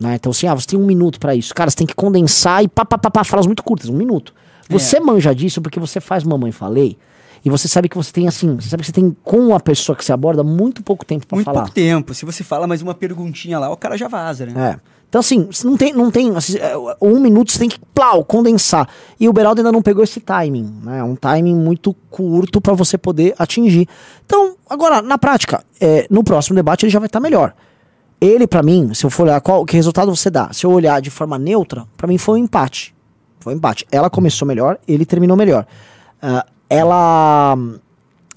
Né? 0.00 0.14
Então, 0.14 0.30
assim, 0.30 0.46
ah, 0.46 0.54
você 0.54 0.68
tem 0.68 0.78
um 0.78 0.86
minuto 0.86 1.18
pra 1.18 1.34
isso. 1.34 1.52
Cara, 1.52 1.70
você 1.70 1.76
tem 1.76 1.86
que 1.86 1.94
condensar 1.94 2.62
e 2.62 2.68
pá, 2.68 2.84
pá, 2.84 2.96
pá, 2.96 3.10
pá, 3.10 3.24
falas 3.24 3.46
muito 3.46 3.64
curtas, 3.64 3.88
um 3.88 3.96
minuto. 3.96 4.32
Você 4.70 5.00
manja 5.00 5.34
disso 5.34 5.60
porque 5.62 5.80
você 5.80 6.00
faz 6.00 6.22
Mamãe 6.22 6.52
Falei. 6.52 6.96
E 7.44 7.50
você 7.50 7.68
sabe 7.68 7.88
que 7.88 7.96
você 7.96 8.12
tem, 8.12 8.28
assim, 8.28 8.56
você 8.56 8.68
sabe 8.68 8.82
que 8.82 8.86
você 8.86 8.92
tem 8.92 9.16
com 9.24 9.54
a 9.54 9.60
pessoa 9.60 9.96
que 9.96 10.04
você 10.04 10.12
aborda 10.12 10.42
muito 10.42 10.82
pouco 10.82 11.04
tempo 11.04 11.26
pra 11.26 11.36
Muito 11.36 11.44
falar. 11.46 11.60
pouco 11.60 11.74
tempo. 11.74 12.12
Se 12.12 12.24
você 12.24 12.44
fala 12.44 12.66
mais 12.66 12.82
uma 12.82 12.94
perguntinha 12.94 13.58
lá, 13.58 13.70
o 13.70 13.76
cara 13.76 13.96
já 13.96 14.08
vaza, 14.08 14.46
né? 14.46 14.74
É. 14.74 14.97
Então, 15.08 15.20
assim, 15.20 15.48
não 15.64 15.76
tem, 15.76 15.92
não 15.94 16.10
tem 16.10 16.36
assim, 16.36 16.58
é, 16.58 16.74
um 17.00 17.18
minuto 17.18 17.50
você 17.50 17.58
tem 17.58 17.68
que, 17.68 17.80
plau, 17.94 18.22
condensar. 18.22 18.86
E 19.18 19.26
o 19.26 19.32
Beraldo 19.32 19.60
ainda 19.60 19.72
não 19.72 19.80
pegou 19.80 20.04
esse 20.04 20.20
timing, 20.20 20.70
né? 20.82 20.98
É 20.98 21.02
um 21.02 21.16
timing 21.16 21.54
muito 21.54 21.94
curto 22.10 22.60
para 22.60 22.74
você 22.74 22.98
poder 22.98 23.34
atingir. 23.38 23.88
Então, 24.26 24.54
agora, 24.68 25.00
na 25.00 25.16
prática, 25.16 25.64
é, 25.80 26.06
no 26.10 26.22
próximo 26.22 26.54
debate 26.54 26.84
ele 26.84 26.92
já 26.92 26.98
vai 26.98 27.06
estar 27.06 27.20
melhor. 27.20 27.54
Ele, 28.20 28.46
para 28.46 28.62
mim, 28.62 28.92
se 28.92 29.06
eu 29.06 29.10
for 29.10 29.22
olhar 29.22 29.40
qual 29.40 29.64
que 29.64 29.76
resultado 29.76 30.14
você 30.14 30.28
dá, 30.28 30.52
se 30.52 30.66
eu 30.66 30.72
olhar 30.72 31.00
de 31.00 31.08
forma 31.08 31.38
neutra, 31.38 31.86
para 31.96 32.06
mim 32.06 32.18
foi 32.18 32.40
um 32.40 32.44
empate. 32.44 32.94
Foi 33.40 33.54
um 33.54 33.56
empate. 33.56 33.86
Ela 33.90 34.10
começou 34.10 34.46
melhor, 34.46 34.78
ele 34.86 35.06
terminou 35.06 35.36
melhor. 35.36 35.66
Ah, 36.20 36.44
ela 36.68 37.56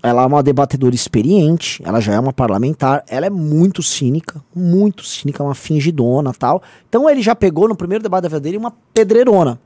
ela 0.03 0.23
é 0.23 0.25
uma 0.25 0.41
debatedora 0.41 0.95
experiente, 0.95 1.81
ela 1.85 1.99
já 1.99 2.13
é 2.13 2.19
uma 2.19 2.33
parlamentar, 2.33 3.03
ela 3.07 3.27
é 3.27 3.29
muito 3.29 3.83
cínica, 3.83 4.43
muito 4.53 5.03
cínica, 5.03 5.43
uma 5.43 5.53
fingidona 5.53 6.33
tal. 6.33 6.61
Então 6.89 7.09
ele 7.09 7.21
já 7.21 7.35
pegou 7.35 7.67
no 7.67 7.75
primeiro 7.75 8.03
debate 8.03 8.23
da 8.23 8.29
vida 8.29 8.39
dele 8.39 8.57
uma 8.57 8.73
pedreirona. 8.93 9.59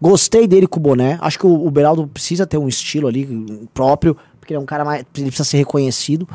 Gostei 0.00 0.46
dele 0.46 0.66
com 0.66 0.78
o 0.78 0.82
boné. 0.82 1.16
Acho 1.20 1.38
que 1.38 1.46
o, 1.46 1.66
o 1.66 1.70
Beraldo 1.70 2.06
precisa 2.06 2.46
ter 2.46 2.58
um 2.58 2.68
estilo 2.68 3.08
ali 3.08 3.66
próprio, 3.72 4.16
porque 4.38 4.52
ele 4.52 4.58
é 4.58 4.62
um 4.62 4.66
cara 4.66 4.84
mais. 4.84 5.04
Ele 5.16 5.26
precisa 5.26 5.44
ser 5.44 5.56
reconhecido. 5.56 6.28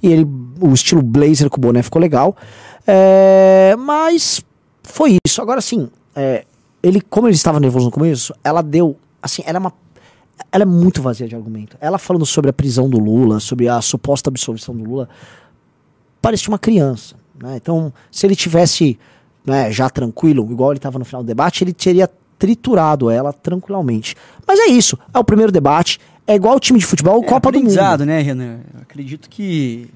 E 0.00 0.06
ele, 0.06 0.24
o 0.60 0.72
estilo 0.72 1.02
blazer 1.02 1.50
com 1.50 1.56
o 1.56 1.60
boné 1.60 1.82
ficou 1.82 2.00
legal. 2.00 2.36
É, 2.86 3.74
mas 3.76 4.40
foi 4.84 5.18
isso. 5.26 5.42
Agora 5.42 5.60
sim, 5.60 5.90
é, 6.14 6.44
ele, 6.80 7.00
como 7.00 7.26
ele 7.26 7.34
estava 7.34 7.58
nervoso 7.58 7.86
no 7.86 7.90
começo, 7.90 8.32
ela 8.44 8.62
deu. 8.62 8.96
Assim, 9.20 9.42
ela 9.44 9.58
é 9.58 9.60
uma 9.60 9.72
ela 10.52 10.62
é 10.62 10.66
muito 10.66 11.02
vazia 11.02 11.28
de 11.28 11.34
argumento. 11.36 11.76
Ela 11.80 11.98
falando 11.98 12.24
sobre 12.26 12.50
a 12.50 12.52
prisão 12.52 12.88
do 12.88 12.98
Lula, 12.98 13.40
sobre 13.40 13.68
a 13.68 13.80
suposta 13.80 14.30
absolvição 14.30 14.74
do 14.74 14.84
Lula, 14.84 15.08
parecia 16.20 16.48
uma 16.48 16.58
criança. 16.58 17.14
Né? 17.40 17.56
Então, 17.56 17.92
se 18.10 18.26
ele 18.26 18.34
tivesse 18.36 18.98
né, 19.44 19.70
já 19.70 19.88
tranquilo, 19.88 20.46
igual 20.50 20.72
ele 20.72 20.78
estava 20.78 20.98
no 20.98 21.04
final 21.04 21.22
do 21.22 21.26
debate, 21.26 21.64
ele 21.64 21.72
teria 21.72 22.08
triturado 22.38 23.10
ela 23.10 23.32
tranquilamente. 23.32 24.14
Mas 24.46 24.58
é 24.60 24.66
isso. 24.66 24.98
É 25.12 25.18
o 25.18 25.24
primeiro 25.24 25.50
debate. 25.50 25.98
É 26.26 26.34
igual 26.34 26.56
o 26.56 26.60
time 26.60 26.78
de 26.78 26.86
futebol, 26.86 27.22
É, 27.22 27.26
Copa 27.26 27.50
do 27.50 27.58
Mundo. 27.58 28.06
né, 28.06 28.20
Renan? 28.20 28.60
Eu 28.74 28.82
acredito 28.82 29.28
que 29.30 29.88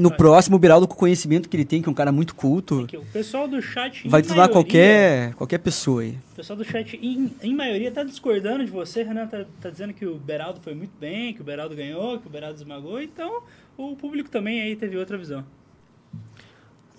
no 0.00 0.10
próximo, 0.16 0.56
o 0.56 0.58
Beraldo, 0.58 0.88
com 0.88 0.94
o 0.94 0.96
conhecimento 0.96 1.48
que 1.48 1.56
ele 1.56 1.64
tem, 1.64 1.80
que 1.82 1.88
é 1.88 1.92
um 1.92 1.94
cara 1.94 2.10
muito 2.10 2.34
culto, 2.34 2.86
o 2.92 3.04
pessoal 3.12 3.46
do 3.46 3.60
chat. 3.60 4.08
vai 4.08 4.22
tudo 4.22 4.36
maioria- 4.36 4.52
qualquer, 4.52 5.34
qualquer 5.34 5.58
pessoa 5.58 6.02
aí. 6.02 6.16
O 6.32 6.36
pessoal 6.36 6.56
do 6.56 6.64
chat, 6.64 6.98
em, 7.02 7.30
em 7.42 7.54
maioria, 7.54 7.90
tá 7.90 8.02
discordando 8.02 8.64
de 8.64 8.70
você, 8.70 9.02
Renan. 9.02 9.26
Tá, 9.26 9.44
tá 9.60 9.70
dizendo 9.70 9.92
que 9.92 10.06
o 10.06 10.16
Beraldo 10.16 10.60
foi 10.60 10.74
muito 10.74 10.92
bem, 10.98 11.34
que 11.34 11.40
o 11.40 11.44
Beraldo 11.44 11.74
ganhou, 11.76 12.18
que 12.18 12.26
o 12.26 12.30
Beraldo 12.30 12.56
esmagou. 12.56 13.00
Então, 13.00 13.42
o 13.76 13.94
público 13.96 14.30
também 14.30 14.60
aí 14.60 14.74
teve 14.76 14.96
outra 14.96 15.16
visão. 15.18 15.44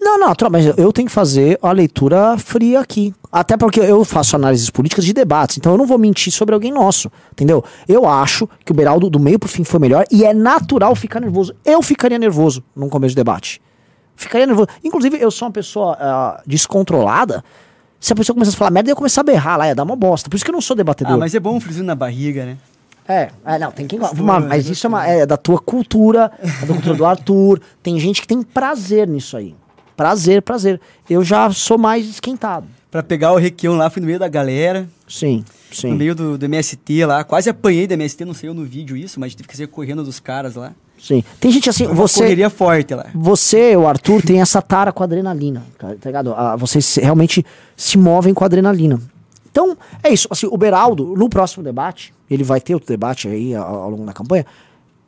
Não, 0.01 0.17
não, 0.17 0.33
mas 0.49 0.65
eu 0.79 0.91
tenho 0.91 1.07
que 1.07 1.13
fazer 1.13 1.59
a 1.61 1.71
leitura 1.71 2.35
fria 2.35 2.79
aqui. 2.79 3.13
Até 3.31 3.55
porque 3.55 3.79
eu 3.79 4.03
faço 4.03 4.35
análises 4.35 4.69
políticas 4.71 5.05
de 5.05 5.13
debates, 5.13 5.57
então 5.57 5.73
eu 5.73 5.77
não 5.77 5.85
vou 5.85 5.97
mentir 5.97 6.33
sobre 6.33 6.55
alguém 6.55 6.71
nosso, 6.71 7.09
entendeu? 7.31 7.63
Eu 7.87 8.09
acho 8.09 8.49
que 8.65 8.71
o 8.71 8.75
Beraldo 8.75 9.11
do 9.11 9.19
meio 9.19 9.37
pro 9.37 9.47
fim 9.47 9.63
foi 9.63 9.79
melhor 9.79 10.03
e 10.11 10.25
é 10.25 10.33
natural 10.33 10.95
ficar 10.95 11.19
nervoso. 11.19 11.53
Eu 11.63 11.83
ficaria 11.83 12.17
nervoso 12.17 12.63
num 12.75 12.89
começo 12.89 13.11
de 13.11 13.15
debate. 13.15 13.61
Ficaria 14.15 14.47
nervoso. 14.47 14.67
Inclusive, 14.83 15.21
eu 15.21 15.29
sou 15.29 15.47
uma 15.47 15.51
pessoa 15.51 15.95
ah, 15.99 16.41
descontrolada. 16.47 17.43
Se 17.99 18.11
a 18.11 18.15
pessoa 18.15 18.33
começar 18.33 18.53
a 18.53 18.57
falar 18.57 18.71
merda, 18.71 18.89
eu 18.89 18.93
ia 18.93 18.95
começar 18.95 19.21
a 19.21 19.23
berrar 19.23 19.57
lá, 19.57 19.67
ia 19.67 19.75
dar 19.75 19.83
uma 19.83 19.95
bosta. 19.95 20.29
Por 20.29 20.35
isso 20.35 20.43
que 20.43 20.49
eu 20.49 20.55
não 20.55 20.61
sou 20.61 20.75
debatedor. 20.75 21.13
Ah, 21.13 21.17
mas 21.17 21.35
é 21.35 21.39
bom 21.39 21.57
um 21.57 21.83
na 21.83 21.93
barriga, 21.93 22.43
né? 22.43 22.57
É, 23.07 23.29
é, 23.45 23.59
não, 23.59 23.71
tem 23.71 23.87
que. 23.87 23.97
Mas, 23.97 24.45
mas 24.45 24.69
isso 24.69 24.87
é, 24.87 24.89
uma, 24.89 25.07
é 25.07 25.25
da 25.25 25.37
tua 25.37 25.59
cultura, 25.59 26.31
é 26.39 26.65
da 26.65 26.73
cultura 26.73 26.95
do 26.95 27.05
Arthur. 27.05 27.61
Tem 27.81 27.99
gente 27.99 28.21
que 28.21 28.27
tem 28.27 28.41
prazer 28.41 29.07
nisso 29.07 29.37
aí. 29.37 29.55
Prazer, 30.01 30.41
prazer. 30.41 30.81
Eu 31.07 31.23
já 31.23 31.51
sou 31.51 31.77
mais 31.77 32.07
esquentado. 32.07 32.65
Pra 32.89 33.03
pegar 33.03 33.33
o 33.33 33.37
requião 33.37 33.77
lá, 33.77 33.87
fui 33.87 33.99
no 34.01 34.07
meio 34.07 34.17
da 34.17 34.27
galera, 34.27 34.89
Sim, 35.07 35.45
no 35.69 35.75
sim. 35.75 35.93
meio 35.93 36.15
do, 36.15 36.39
do 36.39 36.45
MST 36.45 37.05
lá. 37.05 37.23
Quase 37.23 37.51
apanhei 37.51 37.85
do 37.85 37.93
MST, 37.93 38.25
não 38.25 38.33
sei 38.33 38.49
eu 38.49 38.55
no 38.55 38.65
vídeo 38.65 38.97
isso, 38.97 39.19
mas 39.19 39.35
tive 39.35 39.47
que 39.47 39.55
sair 39.55 39.67
correndo 39.67 40.03
dos 40.03 40.19
caras 40.19 40.55
lá. 40.55 40.73
Sim. 40.99 41.23
Tem 41.39 41.51
gente 41.51 41.69
assim, 41.69 41.85
você. 41.85 42.21
correria 42.21 42.49
forte 42.49 42.95
lá. 42.95 43.05
Você, 43.13 43.77
o 43.77 43.85
Arthur, 43.87 44.23
tem 44.23 44.41
essa 44.41 44.59
tara 44.59 44.91
com 44.91 45.03
adrenalina, 45.03 45.63
cara, 45.77 45.95
tá 46.01 46.09
ligado? 46.09 46.33
Ah, 46.35 46.55
vocês 46.55 46.95
realmente 46.95 47.45
se 47.77 47.95
movem 47.95 48.33
com 48.33 48.43
adrenalina. 48.43 48.99
Então, 49.51 49.77
é 50.01 50.09
isso. 50.09 50.27
Assim, 50.31 50.47
o 50.47 50.57
Beraldo, 50.57 51.13
no 51.15 51.29
próximo 51.29 51.63
debate, 51.63 52.11
ele 52.27 52.43
vai 52.43 52.59
ter 52.59 52.73
outro 52.73 52.87
debate 52.87 53.27
aí 53.27 53.53
ao, 53.53 53.83
ao 53.83 53.89
longo 53.91 54.05
da 54.07 54.13
campanha, 54.13 54.47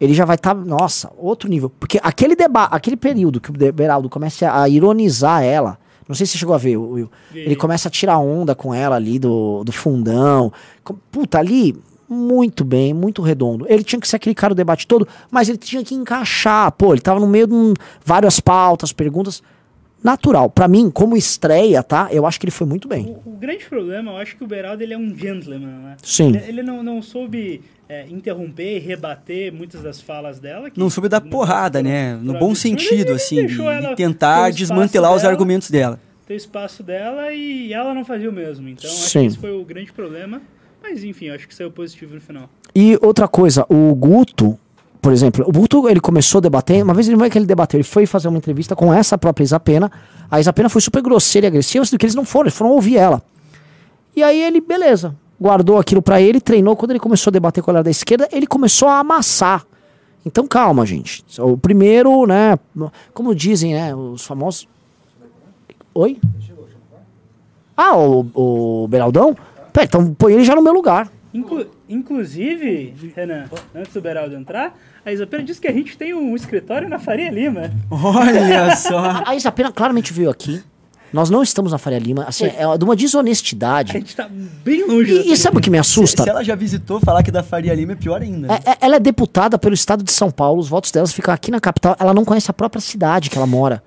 ele 0.04 0.14
já 0.14 0.26
vai 0.26 0.36
estar, 0.36 0.54
nossa, 0.54 1.10
outro 1.18 1.50
nível. 1.50 1.72
Porque 1.80 1.98
aquele 2.04 2.36
debate, 2.36 2.76
aquele 2.76 2.98
período 2.98 3.40
que 3.40 3.50
o 3.50 3.74
Beraldo 3.74 4.10
começa 4.10 4.54
a 4.54 4.68
ironizar 4.68 5.44
ela, 5.44 5.80
não 6.06 6.14
sei 6.14 6.26
se 6.26 6.34
você 6.34 6.40
chegou 6.40 6.54
a 6.54 6.58
ver, 6.58 6.76
Will. 6.76 7.10
Ele 7.34 7.56
começa 7.56 7.88
a 7.88 7.92
tirar 7.92 8.18
onda 8.18 8.54
com 8.54 8.74
ela 8.74 8.98
ali 8.98 9.18
do, 9.18 9.64
do 9.64 9.72
fundão. 9.72 10.52
Puta, 11.10 11.40
ali, 11.40 11.74
muito 12.10 12.66
bem, 12.66 12.94
muito 12.94 13.22
redondo. 13.22 13.66
Ele 13.70 13.82
tinha 13.82 13.98
que 13.98 14.06
ser 14.06 14.18
aquele 14.18 14.36
cara 14.36 14.54
do 14.54 14.58
debate 14.58 14.86
todo, 14.86 15.08
mas 15.32 15.48
ele 15.48 15.58
tinha 15.58 15.82
que 15.86 15.96
encaixar. 15.96 16.70
Pô, 16.74 16.94
ele 16.94 17.02
tava 17.02 17.22
no 17.22 17.28
meio 17.28 17.48
de 17.48 17.54
um, 17.54 17.74
várias 18.04 18.42
pautas, 18.42 18.92
perguntas. 18.92 19.42
Natural. 20.04 20.50
Pra 20.50 20.68
mim, 20.68 20.90
como 20.92 21.16
estreia, 21.16 21.82
tá? 21.82 22.10
Eu 22.12 22.26
acho 22.26 22.40
que 22.40 22.46
ele 22.46 22.52
foi 22.52 22.68
muito 22.68 22.88
bem. 22.88 23.16
O, 23.26 23.30
o 23.32 23.38
grande 23.38 23.66
problema, 23.66 24.12
eu 24.12 24.18
acho 24.18 24.36
que 24.36 24.44
o 24.44 24.48
Beraldo 24.48 24.84
ele 24.84 24.94
é 24.94 24.98
um 24.98 25.16
gentleman, 25.16 25.68
né? 25.82 25.96
Sim. 26.04 26.28
Ele, 26.30 26.38
ele 26.48 26.64
não, 26.64 26.84
não 26.84 27.02
soube 27.02 27.62
é, 27.88 28.06
interromper 28.10 28.78
e 28.78 28.80
rebater 28.80 29.54
muitas 29.54 29.82
das 29.82 30.02
falas 30.02 30.40
dela. 30.40 30.70
que- 30.70 30.80
Não 30.80 30.90
soube 30.90 31.08
dar 31.08 31.22
porrada, 31.22 31.82
né? 31.82 32.16
No 32.16 32.34
bom 32.34 32.48
Ele 32.50 32.56
sentido, 32.56 33.14
assim, 33.14 33.46
de 33.46 33.56
ter 33.58 33.88
o 33.92 33.96
tentar 33.96 34.50
desmantelar 34.52 35.14
os 35.14 35.22
dela. 35.22 35.34
argumentos 35.34 35.70
dela. 35.72 36.00
ter 36.28 36.34
o 36.34 36.38
espaço 36.38 36.82
dela 36.84 37.32
e 37.34 37.72
ela 37.74 37.94
não 37.94 38.04
fazia 38.06 38.30
o 38.30 38.34
mesmo. 38.34 38.68
Então, 38.70 38.90
acho 38.90 39.10
Sim. 39.10 39.22
que 39.22 39.26
esse 39.28 39.38
foi 39.38 39.52
o 39.52 39.64
grande 39.64 39.92
problema. 39.92 40.42
Mas, 40.82 41.02
enfim, 41.04 41.30
acho 41.30 41.48
que 41.48 41.56
saiu 41.56 41.72
positivo 41.72 42.14
no 42.16 42.20
final. 42.22 42.50
E 42.76 42.98
outra 43.02 43.26
coisa, 43.26 43.66
o 43.70 43.96
Guto, 43.96 44.60
por 45.04 45.12
exemplo, 45.12 45.44
o 45.46 45.52
Guto 45.52 45.90
ele 45.90 46.00
começou 46.00 46.40
a 46.40 46.42
debater, 46.42 46.82
uma 46.82 46.94
vez 46.94 47.10
ele 47.10 47.18
não 47.18 47.26
é 47.26 47.30
que 47.30 47.38
ele 47.38 47.46
debateu, 47.46 47.78
ele 47.78 47.84
foi 47.84 48.06
fazer 48.06 48.30
uma 48.30 48.38
entrevista 48.38 48.74
com 48.74 48.94
essa 48.94 49.18
própria 49.18 49.44
Isapena. 49.44 49.92
A 50.32 50.40
Isapena 50.40 50.70
foi 50.70 50.80
super 50.80 51.02
grosseira 51.02 51.46
e 51.46 51.50
agressiva, 51.50 51.86
sendo 51.86 52.00
que 52.00 52.06
eles 52.06 52.16
não 52.16 52.24
foram, 52.24 52.46
eles 52.46 52.58
foram 52.58 52.72
ouvir 52.72 52.96
ela. 52.96 53.22
E 54.16 54.24
aí 54.24 54.42
ele, 54.42 54.62
beleza, 54.62 55.14
guardou 55.40 55.78
aquilo 55.78 56.02
pra 56.02 56.22
ele, 56.22 56.40
treinou. 56.40 56.78
Quando 56.78 56.92
ele 56.92 57.02
começou 57.02 57.32
a 57.32 57.34
debater 57.34 57.62
com 57.62 57.70
a 57.70 57.74
galera 57.74 57.84
da 57.84 57.92
esquerda, 57.92 58.30
ele 58.32 58.48
começou 58.48 58.88
a 58.88 59.00
amassar. 59.00 59.66
Então 60.26 60.48
calma, 60.48 60.86
gente. 60.86 61.26
O 61.38 61.58
primeiro, 61.58 62.26
né, 62.26 62.58
como 63.14 63.36
dizem, 63.36 63.74
né, 63.74 63.94
os 63.94 64.26
famosos... 64.26 64.70
Oi? 65.94 66.18
Ah, 67.76 67.98
o, 67.98 68.26
o 68.34 68.88
Beraldão? 68.88 69.36
Pera, 69.74 69.86
então 69.86 70.14
põe 70.14 70.32
ele 70.32 70.46
já 70.46 70.56
no 70.56 70.62
meu 70.62 70.72
lugar. 70.72 71.12
Inclu- 71.34 71.66
inclusive, 71.90 72.94
Renan, 73.16 73.46
antes 73.76 73.94
do 73.94 74.02
Beraldo 74.02 74.36
entrar, 74.36 74.78
a 75.06 75.12
Isabela 75.12 75.44
disse 75.44 75.60
que 75.60 75.68
a 75.68 75.72
gente 75.74 75.98
tem 75.98 76.14
um 76.14 76.36
escritório 76.36 76.88
na 76.88 77.00
Faria 77.00 77.32
Lima. 77.32 77.72
Olha 77.90 78.76
só. 78.78 79.24
A 79.26 79.36
Isapena 79.36 79.72
claramente 79.72 80.14
veio 80.14 80.30
aqui. 80.30 80.62
Nós 81.12 81.30
não 81.30 81.44
estamos 81.44 81.72
na 81.72 81.78
Faria 81.78 82.00
Lima. 82.00 82.24
Assim, 82.28 82.46
é 82.46 82.78
de 82.78 82.84
uma 82.84 82.94
A 82.94 82.96
desonestidade. 82.96 83.94
gente 83.94 84.16
tá 84.16 84.28
bem 84.64 84.88
longe 84.88 85.12
E, 85.12 85.32
e 85.34 85.38
sabe 85.38 85.58
o 85.58 85.62
que 85.62 85.70
me 85.70 85.78
assusta? 85.78 86.24
Se 86.24 86.30
ela 86.30 86.44
já 86.44 86.56
visitou, 86.56 87.00
falar 87.00 87.22
que 87.22 87.30
da 87.32 87.44
Faria 87.44 87.74
Lima 87.74 87.92
é 87.92 87.96
pior 87.96 88.22
ainda. 88.22 88.48
né? 88.48 88.60
É- 88.66 88.72
é- 88.72 88.78
ela 88.82 88.96
é 88.96 89.00
deputada 89.00 89.58
pelo 89.60 89.74
estado 89.76 90.04
de 90.04 90.12
São 90.12 90.32
Paulo, 90.32 90.60
os 90.60 90.68
votos 90.68 90.92
delas 90.92 91.14
ficam 91.14 91.32
aqui 91.34 91.52
na 91.52 91.60
capital. 91.60 91.96
Ela 92.00 92.14
não 92.16 92.26
conhece 92.26 92.50
a 92.50 92.54
própria 92.54 92.82
cidade 92.82 93.30
que 93.30 93.38
ela 93.38 93.46
mora. 93.48 93.84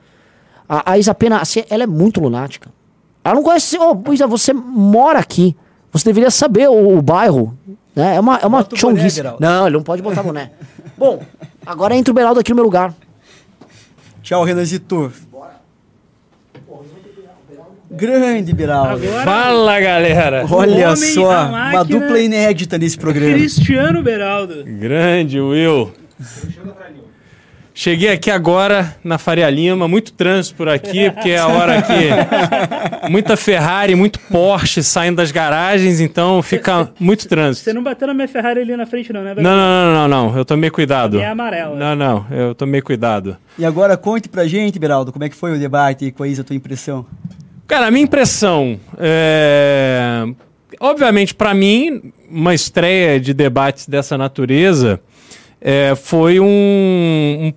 A, 0.68 0.92
a 0.92 0.98
Isapena, 0.98 1.38
assim, 1.40 1.64
ela 1.68 1.82
é 1.82 1.86
muito 1.86 2.20
lunática. 2.20 2.70
Ela 3.24 3.34
não 3.36 3.42
conhece. 3.42 3.76
Ô, 3.76 4.12
Isa, 4.12 4.26
você 4.28 4.52
mora 4.52 5.18
aqui. 5.18 5.56
Você 5.96 6.04
deveria 6.04 6.30
saber 6.30 6.68
o, 6.68 6.98
o 6.98 7.00
bairro. 7.00 7.56
Né? 7.94 8.16
É 8.16 8.20
uma, 8.20 8.36
é 8.36 8.46
uma 8.46 8.58
Bota 8.58 8.76
o 8.76 8.78
boné, 8.78 8.98
chonguice. 9.00 9.22
Não, 9.40 9.66
ele 9.66 9.76
não 9.76 9.82
pode 9.82 10.02
botar 10.02 10.22
boné. 10.22 10.50
Bom, 10.96 11.22
agora 11.64 11.96
entra 11.96 12.12
o 12.12 12.14
Beraldo 12.14 12.38
aqui 12.38 12.50
no 12.50 12.56
meu 12.56 12.64
lugar. 12.64 12.94
Tchau, 14.22 14.44
Renanzito. 14.44 15.10
Grande, 17.90 18.52
Beraldo. 18.52 19.06
Agora, 19.06 19.24
Fala, 19.24 19.80
galera! 19.80 20.46
Olha 20.50 20.94
só, 20.96 21.46
uma 21.48 21.82
dupla 21.82 22.20
inédita 22.20 22.76
nesse 22.76 22.98
programa. 22.98 23.32
Cristiano 23.32 24.02
Beraldo. 24.02 24.64
Grande, 24.64 25.40
Will. 25.40 25.92
Cheguei 27.78 28.08
aqui 28.08 28.30
agora 28.30 28.96
na 29.04 29.18
Faria 29.18 29.50
Lima, 29.50 29.86
muito 29.86 30.10
trânsito 30.10 30.56
por 30.56 30.66
aqui, 30.66 31.10
porque 31.10 31.28
é 31.28 31.38
a 31.38 31.46
hora 31.46 31.82
que 31.82 33.10
muita 33.10 33.36
Ferrari, 33.36 33.94
muito 33.94 34.18
Porsche 34.18 34.82
saindo 34.82 35.16
das 35.16 35.30
garagens, 35.30 36.00
então 36.00 36.42
fica 36.42 36.90
muito 36.98 37.24
Você 37.24 37.28
trânsito. 37.28 37.74
não 37.74 37.82
bateu 37.82 38.08
na 38.08 38.14
minha 38.14 38.26
Ferrari 38.26 38.60
ali 38.60 38.74
na 38.74 38.86
frente, 38.86 39.12
não, 39.12 39.22
né, 39.22 39.34
Não, 39.34 39.42
não, 39.42 39.54
não, 39.54 39.92
não, 39.92 40.08
não, 40.08 40.38
eu 40.38 40.42
tomei 40.42 40.70
cuidado. 40.70 41.20
É 41.20 41.26
amarela. 41.26 41.76
Não, 41.76 41.94
não, 41.94 42.26
eu 42.30 42.54
tomei 42.54 42.80
cuidado. 42.80 43.36
E 43.58 43.64
agora 43.66 43.94
conte 43.94 44.26
pra 44.26 44.46
gente, 44.46 44.78
Beraldo, 44.78 45.12
como 45.12 45.26
é 45.26 45.28
que 45.28 45.36
foi 45.36 45.54
o 45.54 45.58
debate 45.58 46.10
com 46.12 46.22
a 46.22 46.28
Isa, 46.28 46.40
a 46.40 46.44
tua 46.46 46.56
impressão? 46.56 47.04
Cara, 47.66 47.88
a 47.88 47.90
minha 47.90 48.04
impressão 48.04 48.80
é. 48.96 50.24
Obviamente, 50.80 51.34
para 51.34 51.52
mim, 51.52 52.10
uma 52.30 52.54
estreia 52.54 53.20
de 53.20 53.34
debates 53.34 53.86
dessa 53.86 54.16
natureza 54.16 54.98
é, 55.60 55.94
foi 55.94 56.40
um, 56.40 56.46
um 56.46 57.52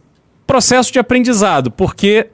processo 0.49 0.91
de 0.91 0.97
aprendizado, 0.97 1.69
porque 1.69 2.25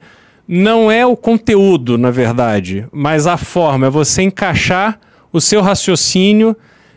não 0.48 0.90
é 0.90 1.04
o 1.04 1.14
conteúdo, 1.14 1.98
na 1.98 2.10
verdade, 2.10 2.86
mas 2.90 3.26
a 3.26 3.36
forma, 3.36 3.88
é 3.88 3.90
você 3.90 4.22
encaixar 4.22 4.98
o 5.30 5.38
seu 5.38 5.60
raciocínio 5.60 6.56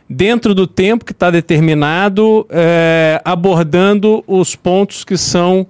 dentro 0.09 0.55
do 0.55 0.65
tempo 0.65 1.03
que 1.03 1.11
está 1.11 1.29
determinado, 1.29 2.47
é, 2.49 3.21
abordando 3.25 4.23
os 4.25 4.55
pontos 4.55 5.03
que 5.03 5.17
são 5.17 5.67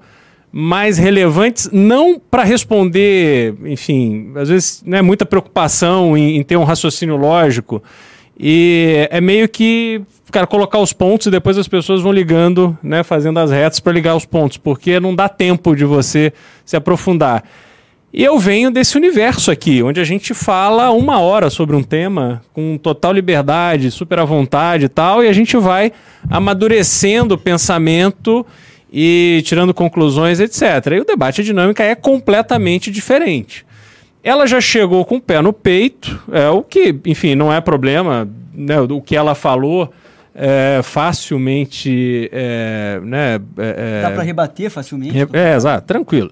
mais 0.51 0.99
relevantes, 0.99 1.67
não 1.73 2.19
para 2.19 2.43
responder, 2.43 3.55
enfim, 3.65 4.31
às 4.35 4.49
vezes 4.49 4.83
né, 4.85 5.01
muita 5.01 5.25
preocupação 5.25 6.15
em, 6.15 6.38
em 6.38 6.43
ter 6.43 6.57
um 6.57 6.63
raciocínio 6.63 7.17
lógico. 7.17 7.81
E 8.39 9.08
é 9.12 9.19
meio 9.19 9.49
que, 9.49 10.02
cara, 10.32 10.47
colocar 10.47 10.80
os 10.80 10.93
pontos 10.93 11.28
e 11.28 11.32
depois 11.32 11.58
as 11.58 11.67
pessoas 11.67 12.02
vão 12.02 12.12
ligando, 12.12 12.78
né, 12.82 13.04
fazendo 13.04 13.38
as 13.38 13.52
retas 13.52 13.82
para 13.82 13.91
ligar 13.91 14.15
os 14.15 14.23
pontos, 14.23 14.56
porque 14.56 14.97
não 14.97 15.13
dá 15.13 15.28
tempo 15.28 15.75
de 15.75 15.84
você 15.84 16.32
se 16.63 16.78
aprofundar. 16.78 17.43
E 18.13 18.23
eu 18.23 18.39
venho 18.39 18.71
desse 18.71 18.97
universo 18.97 19.52
aqui, 19.52 19.84
onde 19.84 19.99
a 19.99 20.04
gente 20.04 20.34
fala 20.34 20.89
uma 20.89 21.19
hora 21.19 21.49
sobre 21.49 21.75
um 21.75 21.84
tema 21.84 22.41
com 22.54 22.78
total 22.78 23.12
liberdade, 23.12 23.91
super 23.91 24.19
à 24.19 24.25
vontade 24.25 24.86
e 24.86 24.89
tal, 24.89 25.23
e 25.23 25.28
a 25.28 25.34
gente 25.34 25.58
vai 25.58 25.91
amadurecendo 26.30 27.36
o 27.36 27.38
pensamento 27.38 28.45
e 28.91 29.43
tirando 29.45 29.73
conclusões, 29.73 30.39
etc. 30.39 30.93
E 30.93 30.99
o 31.02 31.06
debate, 31.06 31.41
a 31.41 31.43
dinâmica 31.43 31.84
é 31.84 31.93
completamente 31.93 32.89
diferente. 32.89 33.65
Ela 34.23 34.45
já 34.47 34.60
chegou 34.60 35.05
com 35.05 35.15
o 35.15 35.21
pé 35.21 35.41
no 35.41 35.53
peito, 35.53 36.21
é 36.32 36.49
o 36.49 36.62
que, 36.62 36.95
enfim, 37.05 37.36
não 37.36 37.51
é 37.53 37.62
problema, 37.62 38.27
né, 38.53 38.79
o 38.82 39.01
que 39.01 39.15
ela 39.15 39.34
falou 39.34 39.91
é 40.36 40.82
facilmente, 40.84 42.29
é, 42.32 42.99
né, 43.03 43.39
é, 43.58 44.01
Dá 44.03 44.12
pra 44.12 44.23
rebater 44.23 44.69
facilmente? 44.69 45.13
Re- 45.13 45.27
É, 45.34 45.55
exato, 45.55 45.88
tranquilo. 45.88 46.32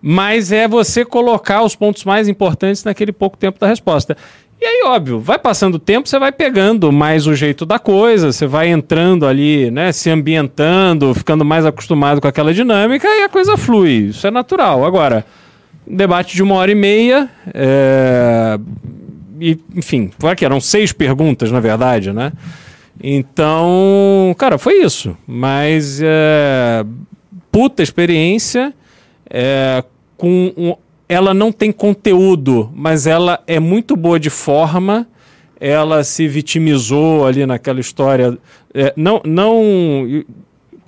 Mas 0.00 0.52
é 0.52 0.68
você 0.68 1.04
colocar 1.04 1.62
os 1.62 1.74
pontos 1.74 2.04
mais 2.04 2.28
importantes 2.28 2.84
naquele 2.84 3.12
pouco 3.12 3.36
tempo 3.36 3.58
da 3.58 3.66
resposta. 3.66 4.16
E 4.60 4.64
aí, 4.64 4.82
óbvio, 4.86 5.20
vai 5.20 5.38
passando 5.38 5.74
o 5.76 5.78
tempo, 5.78 6.08
você 6.08 6.18
vai 6.18 6.32
pegando 6.32 6.90
mais 6.92 7.26
o 7.26 7.34
jeito 7.34 7.64
da 7.66 7.78
coisa, 7.78 8.32
você 8.32 8.46
vai 8.46 8.68
entrando 8.68 9.26
ali, 9.26 9.70
né, 9.70 9.92
se 9.92 10.08
ambientando, 10.10 11.14
ficando 11.14 11.44
mais 11.44 11.64
acostumado 11.66 12.20
com 12.20 12.28
aquela 12.28 12.52
dinâmica 12.54 13.06
e 13.08 13.22
a 13.24 13.28
coisa 13.28 13.56
flui. 13.56 14.08
Isso 14.08 14.26
é 14.26 14.30
natural. 14.30 14.84
Agora, 14.84 15.24
debate 15.90 16.34
de 16.34 16.42
uma 16.42 16.54
hora 16.56 16.70
e 16.70 16.74
meia, 16.74 17.28
é, 17.54 18.58
e, 19.40 19.58
enfim, 19.74 20.10
foi 20.18 20.34
que 20.36 20.44
eram 20.44 20.60
seis 20.60 20.92
perguntas, 20.92 21.50
na 21.50 21.60
verdade, 21.60 22.12
né? 22.12 22.32
Então, 23.00 24.34
cara, 24.38 24.58
foi 24.58 24.82
isso. 24.82 25.16
Mas 25.26 26.00
é, 26.02 26.84
puta 27.50 27.82
experiência, 27.82 28.72
é, 29.30 29.82
com 30.16 30.52
um- 30.56 30.74
ela 31.08 31.32
não 31.32 31.50
tem 31.50 31.72
conteúdo, 31.72 32.70
mas 32.74 33.06
ela 33.06 33.40
é 33.46 33.58
muito 33.58 33.96
boa 33.96 34.18
de 34.20 34.30
forma. 34.30 35.06
Ela 35.60 36.04
se 36.04 36.28
vitimizou 36.28 37.26
ali 37.26 37.44
naquela 37.46 37.80
história. 37.80 38.36
é, 38.74 38.92
não, 38.96 39.20
não 39.24 39.64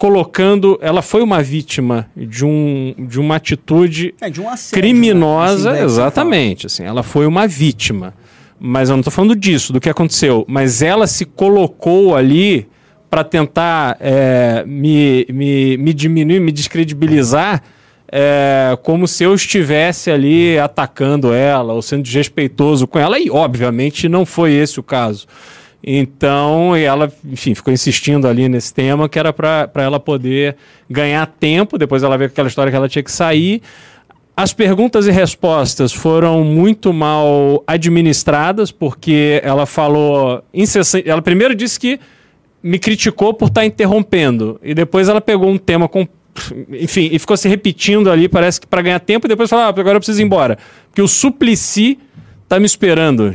colocando. 0.00 0.78
Ela 0.80 1.02
foi 1.02 1.22
uma 1.22 1.42
vítima 1.42 2.08
de, 2.16 2.42
um, 2.42 2.94
de 2.98 3.20
uma 3.20 3.36
atitude 3.36 4.14
É, 4.18 4.30
de 4.30 4.40
um 4.40 4.48
assédio, 4.48 4.82
criminosa, 4.82 5.72
né? 5.72 5.76
Esse 5.76 5.82
index 5.82 5.92
exatamente. 5.92 6.66
Assim, 6.66 6.84
ela 6.84 7.02
foi 7.02 7.26
uma 7.26 7.46
vítima. 7.46 8.14
Mas 8.58 8.88
eu 8.88 8.94
não 8.96 9.00
estou 9.00 9.12
falando 9.12 9.36
disso, 9.36 9.74
do 9.74 9.80
que 9.80 9.90
aconteceu. 9.90 10.46
Mas 10.48 10.80
ela 10.80 11.06
se 11.06 11.26
colocou 11.26 12.16
ali 12.16 12.66
para 13.10 13.22
tentar 13.22 13.98
é, 14.00 14.64
me, 14.66 15.26
me, 15.28 15.76
me 15.76 15.92
diminuir, 15.92 16.40
me 16.40 16.52
descredibilizar, 16.52 17.62
é, 18.10 18.78
como 18.82 19.06
se 19.06 19.22
eu 19.24 19.34
estivesse 19.34 20.10
ali 20.10 20.58
atacando 20.58 21.32
ela 21.32 21.74
ou 21.74 21.82
sendo 21.82 22.02
desrespeitoso 22.02 22.86
com 22.86 22.98
ela. 22.98 23.18
E, 23.18 23.30
obviamente, 23.30 24.08
não 24.08 24.24
foi 24.24 24.52
esse 24.54 24.80
o 24.80 24.82
caso. 24.82 25.26
Então, 25.82 26.76
ela, 26.76 27.10
enfim, 27.24 27.54
ficou 27.54 27.72
insistindo 27.72 28.28
ali 28.28 28.48
nesse 28.48 28.72
tema 28.72 29.08
que 29.08 29.18
era 29.18 29.32
para 29.32 29.70
ela 29.76 29.98
poder 29.98 30.56
ganhar 30.88 31.26
tempo. 31.26 31.78
Depois 31.78 32.02
ela 32.02 32.18
veio 32.18 32.28
com 32.30 32.34
aquela 32.34 32.48
história 32.48 32.70
que 32.70 32.76
ela 32.76 32.88
tinha 32.88 33.02
que 33.02 33.12
sair. 33.12 33.62
As 34.36 34.52
perguntas 34.52 35.06
e 35.06 35.10
respostas 35.10 35.92
foram 35.92 36.44
muito 36.44 36.92
mal 36.92 37.62
administradas, 37.66 38.70
porque 38.70 39.40
ela 39.44 39.66
falou 39.66 40.42
incessante. 40.52 41.08
Ela 41.08 41.20
primeiro 41.20 41.54
disse 41.54 41.78
que 41.78 42.00
me 42.62 42.78
criticou 42.78 43.34
por 43.34 43.48
estar 43.48 43.64
interrompendo. 43.64 44.58
E 44.62 44.74
depois 44.74 45.08
ela 45.08 45.20
pegou 45.20 45.50
um 45.50 45.58
tema 45.58 45.88
com. 45.88 46.06
Enfim, 46.70 47.08
e 47.12 47.18
ficou 47.18 47.36
se 47.36 47.48
repetindo 47.48 48.10
ali, 48.10 48.28
parece 48.28 48.60
que 48.60 48.66
para 48.66 48.80
ganhar 48.80 49.00
tempo, 49.00 49.26
e 49.26 49.28
depois 49.28 49.50
falou: 49.50 49.64
ah, 49.64 49.68
agora 49.68 49.96
eu 49.96 50.00
preciso 50.00 50.20
ir 50.20 50.24
embora. 50.24 50.58
Porque 50.86 51.02
o 51.02 51.08
Suplicy 51.08 51.98
tá 52.48 52.58
me 52.58 52.66
esperando. 52.66 53.34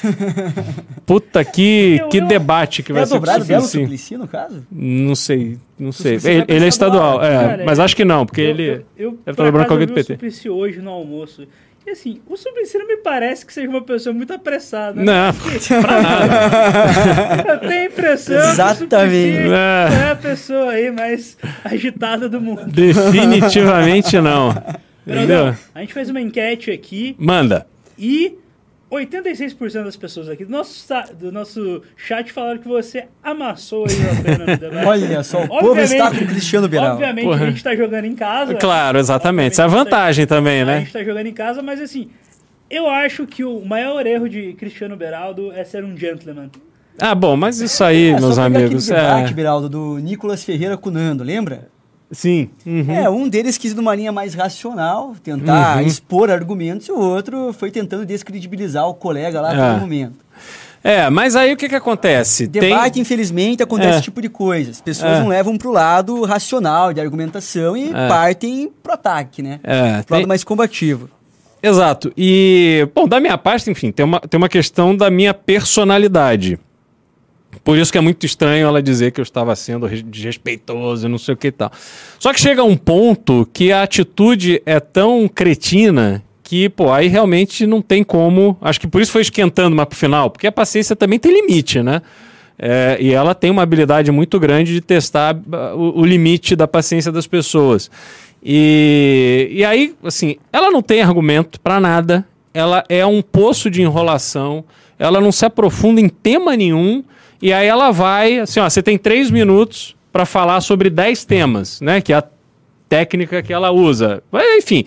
Puta, 1.06 1.44
que, 1.44 1.96
Eu- 2.00 2.08
que 2.08 2.18
eu- 2.18 2.26
debate 2.26 2.82
que 2.82 2.92
É 2.92 2.94
vai 2.94 3.04
ser 3.06 3.10
com 3.10 3.16
o 3.16 3.20
dobrada 3.20 3.44
dela, 3.44 3.62
o 3.62 3.66
Suplicy. 3.66 3.82
Suplicy, 3.84 4.16
no 4.16 4.28
caso? 4.28 4.66
Não 4.70 5.14
sei, 5.14 5.58
não 5.78 5.92
sei. 5.92 6.18
Suplicy 6.18 6.28
Ele, 6.42 6.44
ele 6.48 6.64
é 6.64 6.68
estadual, 6.68 7.22
é, 7.22 7.30
cara. 7.48 7.62
mas 7.64 7.78
acho 7.80 7.94
que 7.96 8.04
não, 8.04 8.24
porque 8.26 8.40
Eu- 8.40 8.50
ele. 8.50 8.62
Eu, 8.70 8.84
eu, 8.96 9.10
deve 9.10 9.22
por 9.24 9.30
estar 9.32 9.42
lembrando 9.44 9.66
com 9.66 9.72
alguém 9.74 9.84
eu 9.88 9.88
do 9.88 9.94
PT. 9.94 10.12
Suplicy 10.14 10.48
hoje 10.50 10.80
no 10.80 10.90
almoço. 10.90 11.46
E 11.84 11.90
assim, 11.90 12.20
o 12.28 12.36
Suplicy 12.36 12.78
não 12.78 12.86
me 12.86 12.96
parece 12.98 13.44
que 13.44 13.52
seja 13.52 13.68
uma 13.68 13.82
pessoa 13.82 14.14
muito 14.14 14.32
apressada. 14.32 15.02
né? 15.02 15.04
Não, 15.04 15.82
pra 15.82 16.00
nada. 16.00 17.52
Eu 17.54 17.58
tenho 17.68 17.82
a 17.82 17.84
impressão 17.86 18.36
Exatamente. 18.52 19.42
que 19.42 19.48
o 19.48 19.52
É. 19.52 19.88
é 20.06 20.10
a 20.12 20.14
pessoa 20.16 20.70
aí 20.70 20.92
mais 20.92 21.36
agitada 21.64 22.28
do 22.28 22.40
mundo. 22.40 22.62
Definitivamente 22.68 24.20
não. 24.20 24.50
Entendeu? 25.04 25.54
A 25.74 25.80
gente 25.80 25.92
fez 25.92 26.08
uma 26.08 26.20
enquete 26.20 26.70
aqui 26.70 27.16
Manda. 27.18 27.66
e 27.98 28.38
86% 28.92 29.84
das 29.84 29.96
pessoas 29.96 30.28
aqui 30.28 30.44
do 30.44 30.50
nosso, 30.50 30.86
do 31.18 31.32
nosso 31.32 31.82
chat 31.96 32.30
falaram 32.32 32.58
que 32.58 32.68
você 32.68 33.06
amassou 33.22 33.86
aí 33.88 33.94
a 34.18 34.22
pena 34.22 34.56
debate. 34.56 34.86
Olha 34.86 35.22
só, 35.22 35.42
o 35.44 35.48
povo 35.48 35.80
está 35.80 36.10
com 36.10 36.16
o 36.24 36.26
Cristiano 36.26 36.68
Beraldo. 36.68 36.94
Obviamente 36.94 37.24
Porra. 37.24 37.44
a 37.46 37.50
gente 37.50 37.64
tá 37.64 37.74
jogando 37.74 38.04
em 38.04 38.14
casa. 38.14 38.54
Claro, 38.54 38.98
exatamente. 38.98 39.52
Isso 39.52 39.62
é 39.62 39.64
a 39.64 39.68
vantagem 39.68 40.26
também, 40.26 40.62
A 40.62 40.64
né? 40.66 40.78
gente 40.80 40.92
tá 40.92 41.02
jogando 41.02 41.26
em 41.26 41.32
casa, 41.32 41.62
mas 41.62 41.80
assim, 41.80 42.10
eu 42.70 42.88
acho 42.88 43.26
que 43.26 43.42
o 43.44 43.64
maior 43.64 44.06
erro 44.06 44.28
de 44.28 44.52
Cristiano 44.54 44.96
Beraldo 44.96 45.50
é 45.52 45.64
ser 45.64 45.84
um 45.84 45.96
gentleman. 45.96 46.50
Ah, 46.98 47.14
bom, 47.14 47.36
mas 47.36 47.58
isso 47.60 47.82
aí, 47.82 48.10
É, 48.10 48.14
só 48.18 48.20
meus 48.20 48.34
pegar 48.36 48.44
amigos. 48.46 48.90
aquele 48.90 49.06
debate, 49.06 49.30
É... 49.30 49.34
Beraldo, 49.34 49.68
do 49.68 49.98
Nicolas 49.98 50.44
Ferreira 50.44 50.76
com 50.76 50.90
Nando, 50.90 51.24
lembra? 51.24 51.68
Sim. 52.12 52.50
Uhum. 52.66 52.84
É, 52.94 53.08
um 53.08 53.26
deles 53.28 53.56
quis 53.56 53.72
ir 53.72 53.74
numa 53.74 53.94
linha 53.94 54.12
mais 54.12 54.34
racional, 54.34 55.14
tentar 55.24 55.78
Uhum. 55.78 55.86
expor 55.86 56.30
argumentos, 56.30 56.86
e 56.86 56.92
o 56.92 56.98
outro 57.00 57.52
foi 57.54 57.70
tentando 57.70 58.04
descredibilizar 58.04 58.86
o 58.86 58.92
colega 58.94 59.40
lá 59.40 59.50
a 59.50 59.76
É. 59.76 59.80
momento. 59.80 60.22
É, 60.84 61.08
mas 61.08 61.36
aí 61.36 61.52
o 61.52 61.56
que 61.56 61.68
que 61.68 61.74
acontece? 61.76 62.46
Debate, 62.46 62.98
infelizmente, 63.00 63.62
acontece 63.62 63.88
É. 63.88 63.94
esse 63.94 64.02
tipo 64.02 64.20
de 64.20 64.28
coisa. 64.28 64.72
As 64.72 64.80
pessoas 64.80 65.12
É. 65.12 65.20
não 65.20 65.28
levam 65.28 65.56
pro 65.56 65.70
lado 65.70 66.22
racional 66.24 66.92
de 66.92 67.00
argumentação 67.00 67.76
e 67.76 67.88
É. 67.90 68.08
partem 68.08 68.70
pro 68.82 68.92
ataque, 68.92 69.42
né? 69.42 69.60
É, 69.62 70.02
Pro 70.02 70.14
lado 70.14 70.20
tem- 70.22 70.26
mais 70.26 70.42
combativo. 70.44 71.08
Exato. 71.62 72.12
E, 72.16 72.88
bom, 72.92 73.06
da 73.06 73.20
minha 73.20 73.38
parte, 73.38 73.70
enfim, 73.70 73.92
tem 73.92 74.04
uma, 74.04 74.18
tem 74.18 74.36
uma 74.36 74.48
questão 74.48 74.96
da 74.96 75.08
minha 75.08 75.32
personalidade. 75.32 76.58
Por 77.64 77.78
isso 77.78 77.92
que 77.92 77.98
é 77.98 78.00
muito 78.00 78.26
estranho 78.26 78.66
ela 78.66 78.82
dizer 78.82 79.12
que 79.12 79.20
eu 79.20 79.22
estava 79.22 79.54
sendo 79.54 79.86
res- 79.86 80.02
desrespeitoso 80.02 81.08
não 81.08 81.18
sei 81.18 81.34
o 81.34 81.36
que 81.36 81.48
e 81.48 81.52
tal. 81.52 81.70
Só 82.18 82.32
que 82.32 82.40
chega 82.40 82.64
um 82.64 82.76
ponto 82.76 83.48
que 83.52 83.70
a 83.70 83.82
atitude 83.82 84.60
é 84.66 84.80
tão 84.80 85.28
cretina 85.28 86.22
que, 86.42 86.68
pô, 86.68 86.92
aí 86.92 87.06
realmente 87.08 87.66
não 87.66 87.80
tem 87.80 88.02
como. 88.02 88.56
Acho 88.60 88.80
que 88.80 88.86
por 88.88 89.00
isso 89.00 89.12
foi 89.12 89.22
esquentando 89.22 89.74
mais 89.76 89.88
pro 89.88 89.96
final, 89.96 90.28
porque 90.28 90.46
a 90.46 90.52
paciência 90.52 90.96
também 90.96 91.18
tem 91.18 91.32
limite, 91.32 91.82
né? 91.82 92.02
É, 92.58 92.96
e 93.00 93.12
ela 93.12 93.34
tem 93.34 93.50
uma 93.50 93.62
habilidade 93.62 94.10
muito 94.12 94.38
grande 94.38 94.74
de 94.74 94.80
testar 94.80 95.36
ah, 95.52 95.74
o, 95.74 96.00
o 96.00 96.04
limite 96.04 96.54
da 96.54 96.68
paciência 96.68 97.10
das 97.10 97.26
pessoas. 97.26 97.90
E, 98.44 99.48
e 99.52 99.64
aí, 99.64 99.94
assim, 100.02 100.36
ela 100.52 100.70
não 100.70 100.82
tem 100.82 101.00
argumento 101.00 101.60
pra 101.60 101.80
nada, 101.80 102.26
ela 102.52 102.84
é 102.88 103.06
um 103.06 103.22
poço 103.22 103.70
de 103.70 103.82
enrolação, 103.82 104.64
ela 104.98 105.20
não 105.20 105.32
se 105.32 105.44
aprofunda 105.46 106.00
em 106.00 106.08
tema 106.08 106.56
nenhum, 106.56 107.02
e 107.42 107.52
aí 107.52 107.66
ela 107.66 107.90
vai, 107.90 108.38
assim, 108.38 108.60
ó, 108.60 108.70
você 108.70 108.82
tem 108.82 108.96
três 108.96 109.30
minutos 109.30 109.96
pra 110.12 110.24
falar 110.24 110.60
sobre 110.60 110.88
dez 110.88 111.24
temas, 111.24 111.80
né? 111.80 112.00
Que 112.00 112.12
é 112.12 112.16
a 112.16 112.24
técnica 112.88 113.42
que 113.42 113.52
ela 113.52 113.72
usa. 113.72 114.22
Mas, 114.30 114.62
enfim, 114.62 114.84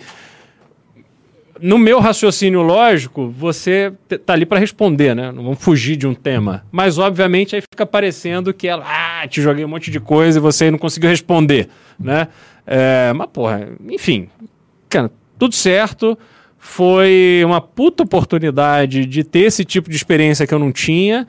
no 1.60 1.78
meu 1.78 2.00
raciocínio 2.00 2.62
lógico, 2.62 3.28
você 3.28 3.92
tá 4.24 4.32
ali 4.32 4.46
para 4.46 4.58
responder, 4.58 5.14
né? 5.14 5.32
Não 5.32 5.42
vamos 5.42 5.62
fugir 5.62 5.96
de 5.96 6.06
um 6.06 6.14
tema. 6.14 6.64
Mas, 6.70 6.98
obviamente, 6.98 7.54
aí 7.54 7.60
fica 7.60 7.84
parecendo 7.84 8.54
que 8.54 8.68
ela, 8.68 8.84
ah, 8.86 9.26
te 9.28 9.42
joguei 9.42 9.64
um 9.64 9.68
monte 9.68 9.90
de 9.90 10.00
coisa 10.00 10.38
e 10.38 10.40
você 10.40 10.70
não 10.70 10.78
conseguiu 10.78 11.10
responder, 11.10 11.68
né? 11.98 12.28
É, 12.66 13.12
mas, 13.12 13.28
porra, 13.32 13.68
enfim, 13.90 14.28
cara, 14.88 15.10
tudo 15.38 15.54
certo. 15.54 16.18
Foi 16.58 17.42
uma 17.44 17.60
puta 17.60 18.02
oportunidade 18.02 19.06
de 19.06 19.22
ter 19.22 19.40
esse 19.40 19.64
tipo 19.64 19.88
de 19.88 19.94
experiência 19.94 20.46
que 20.46 20.52
eu 20.52 20.58
não 20.58 20.72
tinha. 20.72 21.26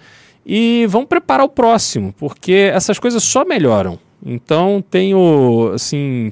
E 0.50 0.86
vamos 0.88 1.10
preparar 1.10 1.46
o 1.46 1.50
próximo, 1.50 2.14
porque 2.18 2.72
essas 2.74 2.98
coisas 2.98 3.22
só 3.22 3.44
melhoram. 3.44 4.00
Então, 4.26 4.82
tenho, 4.90 5.72
assim, 5.76 6.32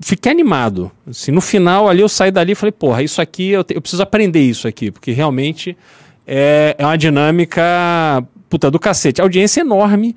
fiquei 0.00 0.30
animado. 0.30 0.90
Assim, 1.08 1.32
no 1.32 1.40
final 1.40 1.88
ali 1.88 2.00
eu 2.00 2.08
saí 2.08 2.30
dali 2.30 2.52
e 2.52 2.54
falei, 2.54 2.70
porra, 2.72 3.02
isso 3.02 3.20
aqui, 3.20 3.50
eu, 3.50 3.64
te- 3.64 3.74
eu 3.74 3.80
preciso 3.80 4.02
aprender 4.02 4.40
isso 4.40 4.68
aqui, 4.68 4.90
porque 4.90 5.10
realmente 5.12 5.76
é, 6.26 6.76
é 6.78 6.84
uma 6.86 6.96
dinâmica 6.96 7.62
puta 8.48 8.70
do 8.70 8.78
cacete. 8.78 9.20
A 9.20 9.24
audiência 9.24 9.60
é 9.60 9.64
enorme, 9.64 10.14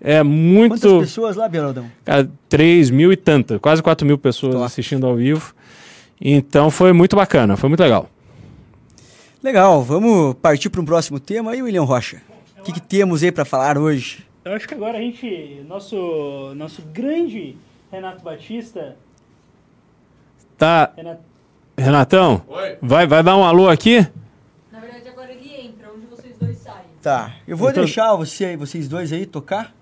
é 0.00 0.18
Quantas 0.18 0.26
muito. 0.32 1.00
pessoas 1.00 1.36
lá, 1.36 1.46
Beraldão? 1.48 1.84
Cara, 2.04 2.28
3 2.48 2.90
mil 2.90 3.12
e 3.12 3.16
tanta, 3.16 3.58
quase 3.58 3.82
4 3.82 4.06
mil 4.06 4.16
pessoas 4.16 4.54
Top. 4.54 4.64
assistindo 4.64 5.06
ao 5.06 5.14
vivo. 5.16 5.54
Então 6.20 6.70
foi 6.70 6.92
muito 6.92 7.14
bacana, 7.16 7.56
foi 7.56 7.68
muito 7.68 7.80
legal. 7.80 8.08
Legal, 9.42 9.82
vamos 9.82 10.34
partir 10.34 10.70
para 10.70 10.80
um 10.80 10.84
próximo 10.84 11.18
tema 11.18 11.50
aí, 11.52 11.62
William 11.62 11.82
Rocha. 11.82 12.22
O 12.58 12.62
que, 12.62 12.72
que 12.72 12.80
temos 12.80 13.22
aí 13.22 13.32
para 13.32 13.44
falar 13.44 13.76
hoje? 13.76 14.24
Eu 14.44 14.52
acho 14.54 14.68
que 14.68 14.74
agora 14.74 14.98
a 14.98 15.00
gente. 15.00 15.64
Nosso, 15.68 16.52
nosso 16.56 16.82
grande 16.82 17.56
Renato 17.90 18.22
Batista. 18.22 18.96
Tá, 20.56 20.92
Renato, 20.96 21.20
Renatão? 21.76 22.42
Oi. 22.46 22.78
Vai, 22.80 23.06
vai 23.06 23.22
dar 23.22 23.36
um 23.36 23.44
alô 23.44 23.68
aqui? 23.68 24.06
Na 24.70 24.78
verdade, 24.78 25.08
agora 25.08 25.32
ele 25.32 25.66
entra, 25.66 25.88
onde 25.92 26.06
vocês 26.06 26.36
dois 26.38 26.58
saem. 26.58 26.76
Tá, 27.02 27.34
eu 27.46 27.56
vou 27.56 27.72
tô- 27.72 27.80
deixar 27.80 28.14
você, 28.14 28.56
vocês 28.56 28.86
dois 28.86 29.12
aí 29.12 29.26
tocar. 29.26 29.74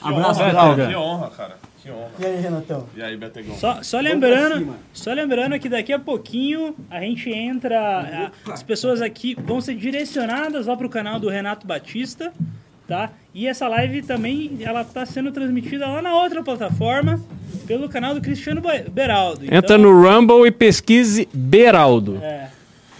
Abraço, 0.00 0.40
honra. 0.42 0.86
Que 0.86 0.96
honra, 0.96 1.30
cara. 1.30 1.58
Que 1.82 1.90
honra. 1.90 2.10
E 2.20 2.26
aí, 2.26 2.40
Renatão? 2.40 2.86
E 2.96 3.02
aí, 3.02 3.16
Betegão? 3.16 3.56
Só, 3.56 3.82
só 3.82 4.00
lembrando, 4.00 4.74
só 4.92 5.12
lembrando 5.12 5.58
que 5.58 5.68
daqui 5.68 5.92
a 5.92 5.98
pouquinho 5.98 6.74
a 6.90 7.00
gente 7.00 7.30
entra, 7.30 8.30
a- 8.46 8.52
as 8.52 8.62
pessoas 8.62 9.00
aqui 9.00 9.34
vão 9.42 9.60
ser 9.60 9.74
direcionadas 9.76 10.66
lá 10.66 10.76
pro 10.76 10.88
canal 10.90 11.18
do 11.18 11.28
Renato 11.30 11.66
Batista, 11.66 12.32
tá? 12.86 13.10
E 13.34 13.46
essa 13.46 13.66
live 13.68 14.02
também 14.02 14.58
ela 14.60 14.84
tá 14.84 15.06
sendo 15.06 15.32
transmitida 15.32 15.86
lá 15.86 16.02
na 16.02 16.14
outra 16.14 16.42
plataforma 16.42 17.18
pelo 17.66 17.88
canal 17.88 18.14
do 18.14 18.20
Cristiano 18.20 18.60
Beraldo. 18.92 19.44
Entra 19.44 19.56
Então, 19.58 19.78
no 19.78 19.90
Rumble 20.02 20.46
e 20.46 20.50
pesquise 20.50 21.28
Beraldo. 21.32 22.18
É. 22.22 22.48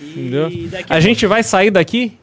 E 0.00 0.10
Entendeu? 0.10 0.50
daqui 0.70 0.92
A 0.92 1.00
gente 1.00 1.26
vai 1.26 1.42
sair 1.42 1.70
daqui 1.70 2.16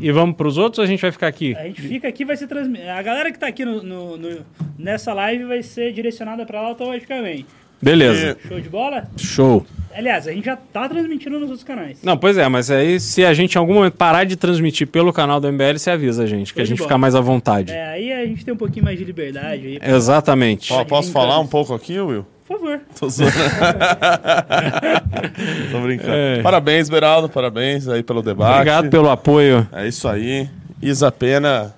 e 0.00 0.10
vamos 0.12 0.36
pros 0.36 0.58
outros 0.58 0.78
ou 0.78 0.84
a 0.84 0.86
gente 0.86 1.00
vai 1.00 1.12
ficar 1.12 1.26
aqui? 1.28 1.54
A 1.56 1.64
gente 1.64 1.80
fica 1.82 2.08
aqui, 2.08 2.24
vai 2.24 2.36
ser 2.36 2.46
transmitido. 2.46 2.90
A 2.90 3.02
galera 3.02 3.30
que 3.32 3.38
tá 3.38 3.46
aqui 3.46 3.64
no, 3.64 3.82
no- 3.82 4.16
no- 4.16 4.46
nessa 4.78 5.12
live 5.12 5.44
vai 5.44 5.62
ser 5.62 5.92
direcionada 5.92 6.44
pra 6.44 6.60
lá 6.62 6.68
automaticamente. 6.68 7.46
Beleza. 7.80 8.36
Show 8.48 8.60
de 8.60 8.68
bola? 8.68 9.06
Show. 9.16 9.66
Aliás, 9.94 10.26
a 10.26 10.32
gente 10.32 10.46
já 10.46 10.56
tá 10.56 10.88
transmitindo 10.88 11.38
nos 11.38 11.50
outros 11.50 11.62
canais. 11.62 11.98
Não, 12.02 12.16
pois 12.16 12.36
é, 12.36 12.48
mas 12.48 12.68
aí 12.70 12.98
se 12.98 13.24
a 13.24 13.32
gente 13.32 13.54
em 13.54 13.58
algum 13.58 13.74
momento 13.74 13.92
parar 13.92 14.24
de 14.24 14.34
transmitir 14.36 14.88
pelo 14.88 15.12
canal 15.12 15.38
do 15.40 15.46
MBL, 15.52 15.78
você 15.78 15.90
avisa 15.90 16.24
a 16.24 16.26
gente, 16.26 16.52
que 16.52 16.60
a 16.60 16.64
Show 16.64 16.68
gente 16.70 16.78
bola. 16.78 16.88
fica 16.88 16.98
mais 16.98 17.14
à 17.14 17.20
vontade. 17.20 17.72
É, 17.72 17.86
aí 17.86 18.12
a 18.12 18.26
gente 18.26 18.44
tem 18.44 18.52
um 18.52 18.56
pouquinho 18.56 18.84
mais 18.84 18.98
de 18.98 19.04
liberdade 19.04 19.66
aí. 19.66 19.78
Exatamente. 19.94 20.72
Ó, 20.72 20.84
posso 20.84 21.12
falar 21.12 21.38
um 21.38 21.46
pouco 21.46 21.72
aqui, 21.74 21.98
Will? 22.00 22.26
Por 22.46 22.58
favor. 22.58 22.80
Tô 22.98 23.08
zoando. 23.08 23.32
Tô 25.72 25.80
brincando. 25.80 26.12
É. 26.12 26.42
Parabéns, 26.42 26.90
Beraldo. 26.90 27.28
Parabéns 27.28 27.88
aí 27.88 28.02
pelo 28.02 28.22
debate. 28.22 28.52
Obrigado 28.52 28.90
pelo 28.90 29.10
apoio. 29.10 29.66
É 29.72 29.88
isso 29.88 30.06
aí. 30.06 30.48
Isa 30.82 31.10
Pena. 31.10 31.74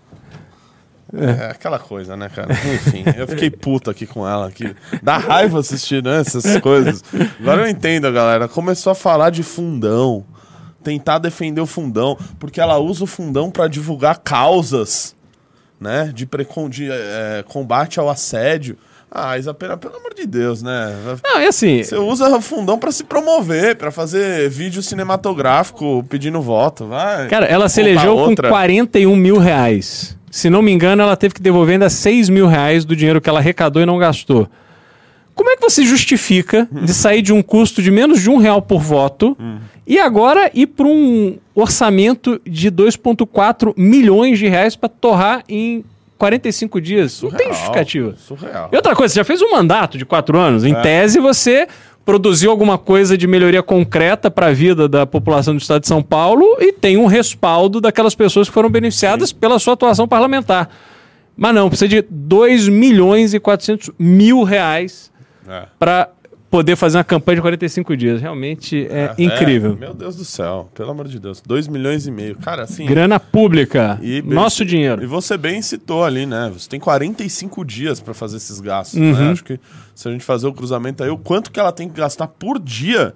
É 1.14 1.52
aquela 1.52 1.78
coisa, 1.78 2.16
né, 2.16 2.28
cara? 2.28 2.52
Enfim, 2.52 3.04
eu 3.16 3.28
fiquei 3.28 3.48
puto 3.48 3.90
aqui 3.90 4.06
com 4.06 4.26
ela. 4.26 4.48
Aqui. 4.48 4.74
Dá 5.00 5.16
raiva 5.16 5.60
assistir 5.60 6.02
né, 6.02 6.20
essas 6.20 6.60
coisas. 6.60 7.04
Agora 7.38 7.62
eu 7.62 7.68
entendo, 7.68 8.12
galera. 8.12 8.48
Começou 8.48 8.90
a 8.90 8.94
falar 8.94 9.30
de 9.30 9.44
fundão. 9.44 10.24
Tentar 10.82 11.18
defender 11.18 11.60
o 11.60 11.66
fundão. 11.66 12.18
Porque 12.40 12.60
ela 12.60 12.78
usa 12.78 13.04
o 13.04 13.06
fundão 13.06 13.52
pra 13.52 13.68
divulgar 13.68 14.18
causas, 14.18 15.14
né? 15.80 16.10
De, 16.12 16.26
precon... 16.26 16.68
de 16.68 16.88
é, 16.90 17.44
combate 17.46 18.00
ao 18.00 18.10
assédio. 18.10 18.76
Ah, 19.18 19.38
Isa 19.38 19.54
Pena, 19.54 19.76
pelo 19.76 19.96
amor 19.96 20.12
de 20.14 20.26
Deus, 20.26 20.62
né? 20.62 20.94
Não, 21.24 21.40
e 21.40 21.46
assim, 21.46 21.82
Você 21.82 21.96
usa 21.96 22.28
o 22.36 22.40
fundão 22.40 22.78
pra 22.78 22.92
se 22.92 23.02
promover, 23.02 23.76
pra 23.76 23.90
fazer 23.90 24.50
vídeo 24.50 24.82
cinematográfico 24.82 26.04
pedindo 26.08 26.40
voto, 26.42 26.86
vai. 26.86 27.26
cara, 27.28 27.46
ela 27.46 27.68
se 27.68 27.80
elegeu 27.80 28.14
outra. 28.16 28.48
com 28.48 28.54
41 28.54 29.16
mil 29.16 29.38
reais. 29.38 30.16
Se 30.30 30.50
não 30.50 30.60
me 30.60 30.70
engano, 30.70 31.02
ela 31.02 31.16
teve 31.16 31.32
que 31.34 31.40
devolver 31.40 31.72
ainda 31.74 31.88
6 31.88 32.28
mil 32.28 32.46
reais 32.46 32.84
do 32.84 32.94
dinheiro 32.94 33.20
que 33.20 33.28
ela 33.30 33.38
arrecadou 33.38 33.82
e 33.82 33.86
não 33.86 33.96
gastou. 33.96 34.46
Como 35.34 35.50
é 35.50 35.56
que 35.56 35.62
você 35.62 35.82
justifica 35.84 36.68
de 36.70 36.92
sair 36.94 37.20
de 37.22 37.32
um 37.32 37.42
custo 37.42 37.82
de 37.82 37.90
menos 37.90 38.20
de 38.20 38.28
um 38.30 38.36
real 38.38 38.60
por 38.60 38.80
voto 38.80 39.36
e 39.86 39.98
agora 39.98 40.50
ir 40.54 40.66
para 40.66 40.86
um 40.86 41.36
orçamento 41.54 42.40
de 42.46 42.70
2,4 42.70 43.72
milhões 43.76 44.38
de 44.38 44.46
reais 44.48 44.74
para 44.76 44.88
torrar 44.88 45.42
em 45.48 45.84
45 46.18 46.80
dias? 46.80 47.22
Não 47.22 47.30
tem 47.30 47.38
Surreal, 47.38 47.54
justificativa. 47.54 48.14
Surreal. 48.16 48.68
E 48.72 48.76
outra 48.76 48.94
coisa, 48.94 49.12
você 49.14 49.20
já 49.20 49.24
fez 49.24 49.42
um 49.42 49.50
mandato 49.50 49.96
de 49.98 50.04
quatro 50.04 50.38
anos. 50.38 50.64
É. 50.64 50.68
Em 50.68 50.74
tese, 50.82 51.18
você 51.20 51.66
produziu 52.04 52.50
alguma 52.52 52.78
coisa 52.78 53.18
de 53.18 53.26
melhoria 53.26 53.62
concreta 53.62 54.30
para 54.30 54.46
a 54.46 54.52
vida 54.52 54.88
da 54.88 55.04
população 55.04 55.54
do 55.54 55.60
estado 55.60 55.80
de 55.82 55.88
São 55.88 56.02
Paulo 56.02 56.44
e 56.60 56.72
tem 56.72 56.96
um 56.96 57.06
respaldo 57.06 57.80
daquelas 57.80 58.14
pessoas 58.14 58.48
que 58.48 58.54
foram 58.54 58.70
beneficiadas 58.70 59.32
pela 59.32 59.58
sua 59.58 59.74
atuação 59.74 60.06
parlamentar. 60.06 60.70
Mas 61.36 61.54
não, 61.54 61.68
precisa 61.68 61.88
de 61.88 62.04
2 62.08 62.68
milhões 62.68 63.34
e 63.34 63.40
400 63.40 63.90
mil 63.98 64.42
reais 64.44 65.10
É. 65.48 65.64
para 65.78 66.08
poder 66.51 66.76
fazer 66.76 66.99
uma 66.99 67.05
campanha 67.05 67.36
de 67.36 67.42
45 67.42 67.97
dias. 67.97 68.20
Realmente 68.20 68.86
é, 68.90 69.14
incrível. 69.18 69.76
meu 69.76 69.92
Deus 69.92 70.16
do 70.16 70.24
céu, 70.24 70.70
pelo 70.74 70.90
amor 70.90 71.09
de 71.09 71.18
Deus. 71.18 71.42
2 71.44 71.66
milhões 71.68 72.07
e 72.07 72.11
meio. 72.11 72.36
Cara, 72.36 72.62
assim. 72.62 72.86
Grana 72.86 73.18
pública, 73.18 73.99
e- 74.03 74.22
nosso 74.22 74.62
E 74.62 74.66
dinheiro. 74.66 75.07
você 75.09 75.36
bem 75.36 75.61
citou 75.61 76.05
ali, 76.05 76.24
né? 76.26 76.51
Você 76.53 76.68
tem 76.68 76.78
45 76.80 77.64
dias 77.64 78.01
pra 78.01 78.14
fazer 78.14 78.36
esses 78.36 78.61
gastos, 78.61 78.99
Uhum. 78.99 79.12
né? 79.12 79.30
Acho 79.32 79.44
que 79.44 79.59
se 79.94 80.09
a 80.09 80.12
gente 80.12 80.24
fazer 80.24 80.47
o 80.47 80.53
cruzamento 80.53 81.03
aí, 81.03 81.11
o 81.11 81.18
quanto 81.18 81.51
que 81.51 81.59
ela 81.61 81.72
tem 81.72 81.88
que 81.88 81.94
gastar 82.01 82.28
por 82.28 82.59
dia 82.59 83.14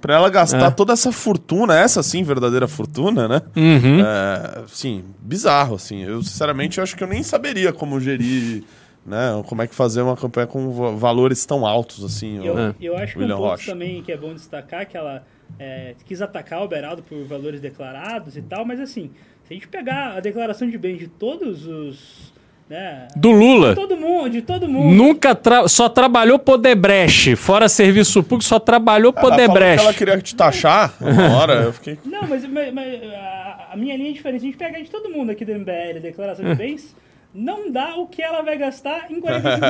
pra 0.00 0.14
ela 0.14 0.30
gastar 0.30 0.68
É. 0.68 0.70
toda 0.70 0.94
essa 0.94 1.12
fortuna, 1.12 1.78
essa 1.78 2.02
sim, 2.02 2.22
verdadeira 2.22 2.66
fortuna, 2.66 3.28
né? 3.28 3.42
Uhum. 3.54 4.00
É, 4.00 4.62
sim, 4.66 5.04
bizarro, 5.20 5.74
assim. 5.74 6.02
Eu, 6.02 6.22
sinceramente, 6.22 6.78
eu 6.78 6.82
acho 6.84 6.96
que 6.96 7.04
eu 7.04 7.08
nem 7.08 7.22
saberia 7.22 7.70
como 7.70 8.00
gerir, 8.00 8.64
né? 9.10 9.42
Como 9.46 9.60
é 9.60 9.66
que 9.66 9.74
fazer 9.74 10.00
uma 10.02 10.16
campanha 10.16 10.46
com 10.46 10.70
va- 10.70 10.92
valores 10.92 11.44
tão 11.44 11.66
altos, 11.66 12.02
assim. 12.04 12.44
Eu, 12.46 12.54
ó. 12.54 12.58
É. 12.58 12.74
eu 12.80 12.96
acho 12.96 13.12
que 13.14 13.18
William 13.18 13.34
um 13.36 13.38
ponto 13.38 13.50
Rocha. 13.50 13.72
também 13.72 14.02
que 14.02 14.10
é 14.12 14.16
bom 14.16 14.32
destacar 14.32 14.86
que 14.86 14.96
ela 14.96 15.24
é, 15.58 15.94
quis 16.06 16.22
atacar 16.22 16.62
o 16.62 16.68
Beraldo 16.68 17.02
por 17.02 17.22
valores 17.24 17.60
declarados 17.60 18.36
e 18.36 18.42
tal, 18.42 18.64
mas 18.64 18.78
assim, 18.80 19.10
se 19.44 19.52
a 19.52 19.54
gente 19.54 19.68
pegar 19.68 20.16
a 20.16 20.20
declaração 20.20 20.70
de 20.70 20.78
bens 20.78 20.98
de 20.98 21.08
todos 21.08 21.66
os. 21.66 22.30
Né, 22.70 23.08
Do 23.16 23.32
Lula. 23.32 23.74
todo 23.74 23.96
mundo, 23.96 24.30
de 24.30 24.42
todo 24.42 24.68
mundo. 24.68 24.94
Nunca 24.94 25.34
tra- 25.34 25.66
só 25.66 25.88
trabalhou 25.88 26.38
Podebrecht, 26.38 27.34
fora 27.34 27.68
serviço 27.68 28.22
público, 28.22 28.44
só 28.44 28.60
trabalhou 28.60 29.12
Ela 29.12 29.22
falou 29.26 29.34
que 29.34 29.80
ela 29.80 29.92
queria 29.92 30.22
te 30.22 30.36
taxar 30.36 30.94
uma 31.00 31.36
hora, 31.36 31.54
eu 31.64 31.72
fiquei... 31.72 31.98
Não, 32.04 32.28
mas, 32.28 32.46
mas- 32.46 32.72
mas 32.72 33.02
a, 33.12 33.70
a 33.72 33.76
minha 33.76 33.96
linha 33.96 34.10
é 34.10 34.12
diferente. 34.12 34.42
Se 34.42 34.46
a 34.46 34.50
gente 34.50 34.56
pegar 34.56 34.78
de 34.80 34.88
todo 34.88 35.10
mundo 35.10 35.30
aqui 35.32 35.44
do 35.44 35.50
MBL, 35.52 35.98
declaração 36.00 36.46
É. 36.46 36.50
de 36.50 36.54
bens, 36.54 36.94
não 37.34 37.70
dá 37.70 37.94
o 37.96 38.06
que 38.06 38.20
ela 38.22 38.42
vai 38.42 38.58
gastar 38.58 39.10
em 39.10 39.20
45 39.22 39.66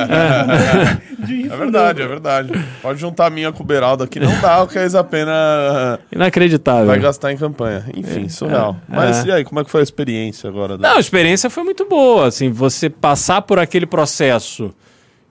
dias 1.17 1.27
de, 1.27 1.51
É 1.51 1.55
verdade, 1.55 2.01
é 2.01 2.07
verdade. 2.07 2.51
Pode 2.81 2.99
juntar 2.99 3.27
a 3.27 3.29
minha 3.29 3.51
com 3.51 3.61
o 3.61 3.65
Beraldo 3.65 4.03
aqui, 4.03 4.19
não 4.19 4.39
dá 4.41 4.63
o 4.63 4.67
que 4.67 4.79
a 4.79 4.85
Isa 4.85 5.03
Pena 5.03 5.99
Inacreditável. 6.11 6.87
vai 6.87 6.99
gastar 6.99 7.31
em 7.31 7.37
campanha. 7.37 7.85
Enfim, 7.95 8.27
surreal. 8.29 8.77
Mas 8.87 9.23
É. 9.25 9.29
e 9.29 9.31
aí, 9.31 9.43
como 9.43 9.59
é 9.59 9.63
que 9.63 9.69
foi 9.69 9.81
a 9.81 9.83
experiência 9.83 10.49
agora? 10.49 10.77
da- 10.77 10.89
Não, 10.89 10.97
a 10.97 10.99
experiência 10.99 11.49
foi 11.49 11.63
muito 11.63 11.85
boa, 11.87 12.27
assim, 12.27 12.51
você 12.51 12.89
passar 12.89 13.41
por 13.43 13.59
aquele 13.59 13.85
processo 13.85 14.73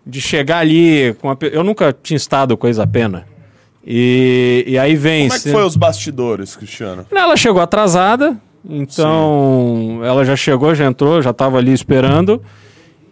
de 0.07 0.21
chegar 0.21 0.59
ali 0.59 1.15
com 1.21 1.31
a... 1.31 1.37
Eu 1.53 1.63
nunca 1.65 1.93
tinha 2.03 2.17
estado 2.17 2.57
com 2.57 2.67
a 2.67 2.71
Isa 2.71 2.87
Pena. 2.87 3.27
E, 3.87 4.65
e 4.67 4.79
aí 4.79 4.95
vem... 4.95 5.29
Como 5.29 5.39
é 5.39 5.43
que 5.43 5.51
foi 5.53 5.65
os 5.65 5.77
bastidores, 5.77 6.55
Cristiano? 6.55 7.07
Ela 7.11 7.37
chegou 7.37 7.61
atrasada, 7.61 8.37
então 8.69 10.01
ela 10.05 10.25
já 10.25 10.37
chegou, 10.37 10.75
já 10.75 10.87
entrou, 10.87 11.21
já 11.23 11.31
estava 11.31 11.59
ali 11.59 11.73
esperando. 11.73 12.43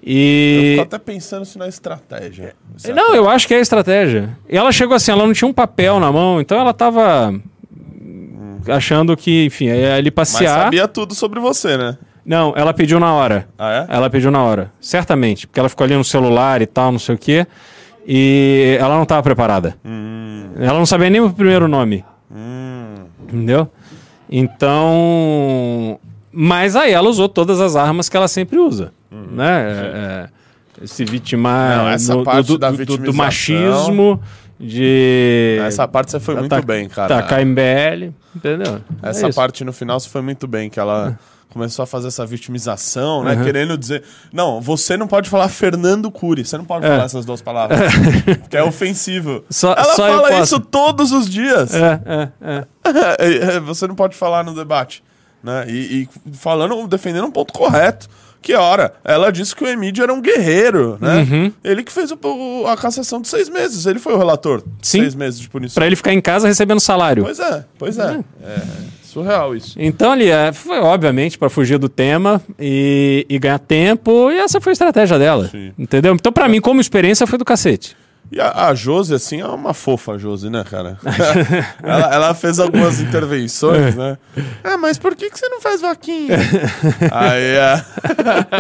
Eu 0.03 0.11
E... 0.15 0.71
fico 0.77 0.83
até 0.95 0.99
pensando 0.99 1.45
se 1.45 1.59
não 1.59 1.67
é 1.67 1.69
estratégia. 1.69 2.55
É- 2.85 2.93
Não, 2.93 3.15
eu 3.15 3.29
acho 3.29 3.47
que 3.47 3.55
é 3.55 3.61
estratégia. 3.61 4.37
E 4.49 4.57
ela 4.57 4.73
chegou 4.73 4.95
assim, 4.95 5.11
ela 5.11 5.27
não 5.27 5.33
tinha 5.35 5.49
um 5.49 5.53
papel 5.53 5.99
na 6.01 6.11
mão, 6.11 6.41
então 6.41 6.59
ela 6.59 6.73
tava 6.73 7.35
achando 8.69 9.17
que, 9.17 9.47
enfim, 9.47 9.67
ia 9.67 9.95
ali 9.97 10.13
Mas 10.15 10.33
passear. 10.33 10.65
sabia 10.65 10.87
tudo 10.89 11.15
sobre 11.15 11.41
você, 11.41 11.77
né? 11.77 11.99
Não, 12.25 12.53
ela 12.57 12.75
pediu 12.75 13.01
na 13.01 13.13
hora. 13.15 13.49
Ah, 13.59 13.87
é? 13.91 13.97
Ela 13.97 14.11
pediu 14.11 14.31
na 14.31 14.43
hora, 14.43 14.71
certamente, 14.81 15.47
porque 15.47 15.59
ela 15.59 15.69
ficou 15.69 15.85
ali 15.85 15.95
no 15.97 16.05
celular 16.05 16.61
e 16.61 16.67
tal, 16.67 16.93
não 16.93 16.99
sei 16.99 17.15
o 17.15 17.19
quê. 17.19 17.47
E 18.07 18.77
ela 18.81 18.95
não 18.97 19.03
estava 19.03 19.23
preparada. 19.23 19.77
Ela 20.59 20.79
não 20.79 20.87
sabia 20.87 21.11
nem 21.11 21.21
o 21.21 21.31
primeiro 21.31 21.69
nome. 21.69 22.05
Entendeu? 23.23 23.71
Então. 24.31 25.99
Mas 26.33 26.77
aí 26.77 26.93
ela 26.93 27.09
usou 27.09 27.29
todas 27.29 27.61
as 27.61 27.75
armas 27.75 28.09
que 28.09 28.17
ela 28.17 28.29
sempre 28.29 28.59
usa. 28.59 28.93
Né? 29.11 30.29
É, 30.79 30.83
é, 30.83 30.87
se 30.87 31.05
vitimar 31.05 31.79
Não, 31.79 31.89
essa 31.89 32.15
no- 32.15 32.23
parte 32.25 32.47
do, 32.47 32.59
da 32.59 32.71
do- 32.71 32.99
do- 32.99 33.15
machismo, 33.15 34.21
de. 34.61 35.59
Essa 35.67 35.89
parte 35.89 36.11
você 36.11 36.21
foi 36.21 36.35
muito 36.37 36.63
bem, 36.65 36.89
cara. 36.89 37.23
Tacar 37.23 37.41
MBL, 37.41 38.13
entendeu? 38.37 38.81
É 39.03 39.09
Essa 39.11 39.29
isso. 39.29 39.37
parte 39.37 39.65
no 39.65 39.73
final 39.73 39.99
você 39.99 40.09
foi 40.09 40.21
muito 40.21 40.47
bem, 40.47 40.69
que 40.69 40.79
ela 40.79 41.19
começou 41.53 41.83
a 41.83 41.87
fazer 41.87 42.09
essa 42.09 42.25
vitimização, 42.27 43.25
né? 43.25 43.43
Querendo 43.43 43.77
dizer. 43.77 44.03
Não, 44.33 44.61
você 44.61 44.97
não 44.97 45.07
pode 45.07 45.29
falar 45.31 45.49
Fernando 45.49 46.11
Cury, 46.11 46.45
você 46.45 46.57
não 46.59 46.65
pode 46.65 46.85
É. 46.87 46.91
falar 46.91 47.05
essas 47.05 47.25
duas 47.25 47.41
palavras. 47.41 47.79
porque 48.43 48.57
é 48.57 48.63
ofensivo. 48.63 49.45
Só- 49.51 49.73
ela 49.73 49.95
só 49.95 50.07
fala 50.09 50.41
isso 50.41 50.61
todos 50.61 51.13
os 51.13 51.29
dias. 51.29 51.73
É, 51.75 52.01
é, 52.41 52.67
é. 53.19 53.55
É, 53.57 53.61
você 53.61 53.87
não 53.87 53.95
pode 53.95 54.17
falar 54.17 54.45
no 54.45 54.55
debate. 54.55 55.03
Né? 55.43 55.67
E, 55.69 56.09
e 56.29 56.33
falando, 56.35 56.87
defendendo 56.89 57.27
um 57.27 57.31
ponto 57.31 57.53
correto. 57.53 58.09
Que 58.41 58.55
hora? 58.55 58.95
Ela 59.05 59.31
disse 59.31 59.55
que 59.55 59.65
o 59.65 59.67
Emílio 59.67 60.03
era 60.03 60.13
um 60.15 60.21
guerreiro, 60.21 60.97
né? 61.01 61.17
Uhum. 61.19 61.53
Ele 61.63 61.83
que 61.83 61.93
fez 61.93 62.11
o- 62.11 62.19
o- 62.23 62.67
a 62.67 62.77
cassação 62.77 63.21
de 63.21 63.29
seis 63.29 63.49
meses. 63.49 63.85
Ele 63.87 63.99
foi 63.99 64.15
o 64.15 64.19
relator. 64.19 64.63
de 64.63 64.87
Sim. 64.87 65.01
Seis 65.01 65.15
meses 65.15 65.41
de 65.41 65.49
punição. 65.49 65.75
Pra 65.75 65.87
ele 65.87 65.97
ficar 65.97 66.13
em 66.13 66.21
casa 66.21 66.47
recebendo 66.49 66.81
salário. 66.81 67.25
Pois 67.25 67.39
é, 67.41 67.65
pois 67.79 67.99
é. 67.99 68.21
É 68.43 68.61
surreal 69.03 69.57
isso. 69.57 69.75
Então, 69.81 70.13
ali, 70.13 70.29
é, 70.31 70.53
foi 70.53 70.79
obviamente 70.79 71.37
para 71.39 71.49
fugir 71.49 71.79
do 71.79 71.89
tema 71.89 72.41
e, 72.59 73.27
e 73.29 73.39
ganhar 73.39 73.59
tempo, 73.59 74.31
e 74.31 74.39
essa 74.39 74.61
foi 74.61 74.71
a 74.71 74.75
estratégia 74.75 75.19
dela. 75.19 75.49
Sim. 75.49 75.73
Entendeu? 75.79 76.15
Então, 76.15 76.31
para 76.33 76.49
mim, 76.49 76.61
como 76.61 76.81
experiência, 76.81 77.27
foi 77.27 77.39
do 77.39 77.45
cacete. 77.45 77.97
E 78.31 78.39
a, 78.41 78.67
a 78.69 78.75
Josi, 78.75 79.15
assim, 79.15 79.41
é 79.41 79.47
uma 79.47 79.73
fofa, 79.73 80.13
a 80.13 80.19
Josi, 80.19 80.51
né, 80.51 80.63
cara? 80.63 80.99
ela, 81.83 82.15
ela 82.15 82.35
fez 82.35 82.59
algumas 82.61 83.01
intervenções, 83.01 83.95
né? 83.95 84.19
Ah, 84.63 84.77
mas 84.77 84.99
por 84.99 85.17
que, 85.17 85.31
que 85.31 85.39
você 85.39 85.49
não 85.49 85.61
faz 85.63 85.81
vaquinha? 85.81 86.37
aí, 87.11 87.43
é... 87.57 87.85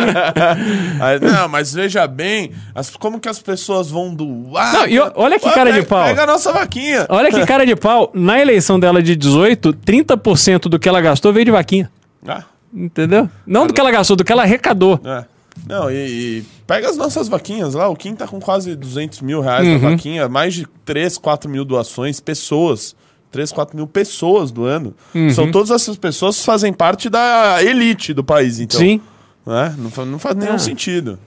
aí, 1.00 1.20
não, 1.20 1.48
mas 1.48 1.72
veja 1.74 2.06
bem, 2.06 2.52
as- 2.74 2.90
como 2.96 3.20
que 3.20 3.28
as 3.28 3.38
pessoas 3.40 3.90
vão 3.90 4.14
doar? 4.14 4.72
Não, 4.72 4.86
e 4.86 4.98
o- 4.98 5.12
olha 5.14 5.38
que 5.38 5.50
cara 5.50 5.70
de 5.70 5.78
pega- 5.80 5.88
pau. 5.88 6.04
Pega 6.06 6.22
a 6.22 6.26
nossa 6.26 6.52
vaquinha. 6.52 7.06
Olha 7.08 7.30
que 7.30 7.44
cara 7.46 7.66
de 7.66 7.76
pau. 7.76 8.10
Na 8.14 8.38
eleição 8.40 8.78
dela 8.80 9.02
de 9.02 9.14
18, 9.14 9.72
30% 9.74 10.60
do 10.68 10.78
que 10.78 10.88
ela 10.88 11.00
gastou 11.00 11.32
veio 11.32 11.44
de 11.44 11.50
vaquinha. 11.52 11.90
Ah, 12.26 12.42
Entendeu? 12.72 13.28
Não 13.46 13.66
do 13.66 13.72
que 13.72 13.80
ela 13.80 13.90
gastou, 13.90 14.14
do 14.16 14.24
que 14.24 14.32
ela 14.32 14.42
arrecadou. 14.42 15.00
é. 15.04 15.24
Não, 15.66 15.90
e, 15.90 15.94
e 16.38 16.44
pega 16.66 16.88
as 16.88 16.96
nossas 16.96 17.28
vaquinhas 17.28 17.74
lá. 17.74 17.88
O 17.88 17.96
Kim 17.96 18.14
tá 18.14 18.26
com 18.26 18.40
quase 18.40 18.74
200 18.76 19.20
mil 19.22 19.40
reais 19.40 19.66
Uhum. 19.66 19.78
na 19.78 19.90
vaquinha, 19.90 20.28
mais 20.28 20.54
de 20.54 20.66
3, 20.84 21.18
4 21.18 21.50
mil 21.50 21.64
doações, 21.64 22.20
pessoas. 22.20 22.94
3, 23.30 23.52
4 23.52 23.76
mil 23.76 23.86
pessoas 23.86 24.50
doando. 24.50 24.94
Uhum. 25.14 25.28
São 25.30 25.50
todas 25.50 25.70
essas 25.70 25.96
pessoas 25.96 26.38
que 26.38 26.44
fazem 26.46 26.72
parte 26.72 27.10
da 27.10 27.62
elite 27.62 28.14
do 28.14 28.24
país, 28.24 28.58
então. 28.60 28.80
Sim. 28.80 29.00
Né? 29.46 29.74
Não, 29.76 30.06
não 30.06 30.18
faz 30.18 30.34
nenhum 30.36 30.54
Ah. 30.54 30.58
sentido. 30.58 31.18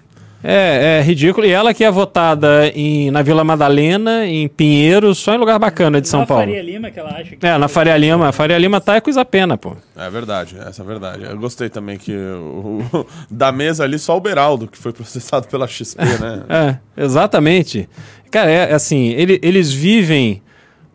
É, 0.44 0.98
é 1.00 1.02
ridículo. 1.04 1.46
E 1.46 1.52
ela 1.52 1.74
que 1.74 1.84
é 1.84 1.92
votada 1.92 2.68
em, 2.76 3.12
na 3.12 3.22
Vila 3.22 3.44
Madalena, 3.44 4.26
em 4.26 4.48
Pinheiro, 4.48 5.14
só 5.14 5.36
em 5.36 5.38
lugar 5.38 5.60
bacana 5.60 6.02
de 6.02 6.08
São 6.08 6.22
Na 6.22 6.26
Paulo. 6.26 6.44
Faria 6.46 6.62
Lima, 6.64 6.90
que 6.90 7.00
ela 7.00 7.10
acha 7.12 7.36
que 7.36 7.46
É, 7.46 7.58
na 7.58 7.68
Faria 7.68 7.96
Lima. 7.98 8.30
A 8.30 8.32
Faria 8.32 8.58
Lima 8.58 8.82
tá 8.82 8.96
é 8.96 9.02
coisa 9.02 9.24
pena, 9.24 9.58
pô. 9.58 9.76
É 9.96 10.10
verdade, 10.10 10.56
essa 10.68 10.82
é 10.82 10.86
verdade. 10.86 11.24
Eu 11.26 11.38
gostei 11.38 11.70
também 11.70 11.98
que 11.98 12.12
o, 12.16 12.84
o- 12.92 13.06
da 13.30 13.52
mesa 13.52 13.84
ali 13.84 14.00
só 14.00 14.18
o 14.18 14.20
Beraldo, 14.20 14.68
que 14.68 14.78
foi 14.78 14.92
processado 14.92 15.48
pela 15.48 15.68
XP, 15.68 16.04
né? 16.04 16.44
É, 16.98 17.04
exatamente. 17.04 17.88
Cara, 18.32 18.50
é 18.50 18.74
assim, 18.74 19.10
ele- 19.10 19.40
eles 19.44 19.72
vivem 19.72 20.42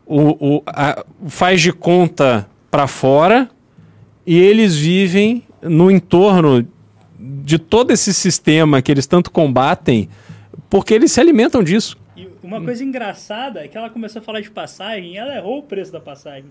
o, 0.04 0.56
o, 0.56 0.62
a- 0.66 1.04
o 1.24 1.28
faz 1.30 1.60
de 1.60 1.72
conta 1.72 2.46
pra 2.70 2.86
fora 2.86 3.48
e 4.26 4.38
eles 4.38 4.76
vivem 4.76 5.44
no 5.62 5.90
entorno 5.90 6.66
de 7.44 7.58
todo 7.58 7.90
esse 7.92 8.12
sistema 8.14 8.80
que 8.82 8.90
eles 8.92 9.06
tanto 9.06 9.30
combatem 9.30 10.08
porque 10.70 10.94
eles 10.94 11.12
se 11.12 11.20
alimentam 11.20 11.62
disso. 11.62 11.96
E 12.16 12.28
uma 12.42 12.60
coisa 12.62 12.82
engraçada 12.84 13.64
é 13.64 13.68
que 13.68 13.76
ela 13.76 13.90
começou 13.90 14.20
a 14.20 14.24
falar 14.24 14.40
de 14.40 14.50
passagem 14.50 15.12
e 15.14 15.16
ela 15.18 15.34
errou 15.36 15.58
o 15.58 15.62
preço 15.62 15.92
da 15.92 16.00
passagem. 16.00 16.46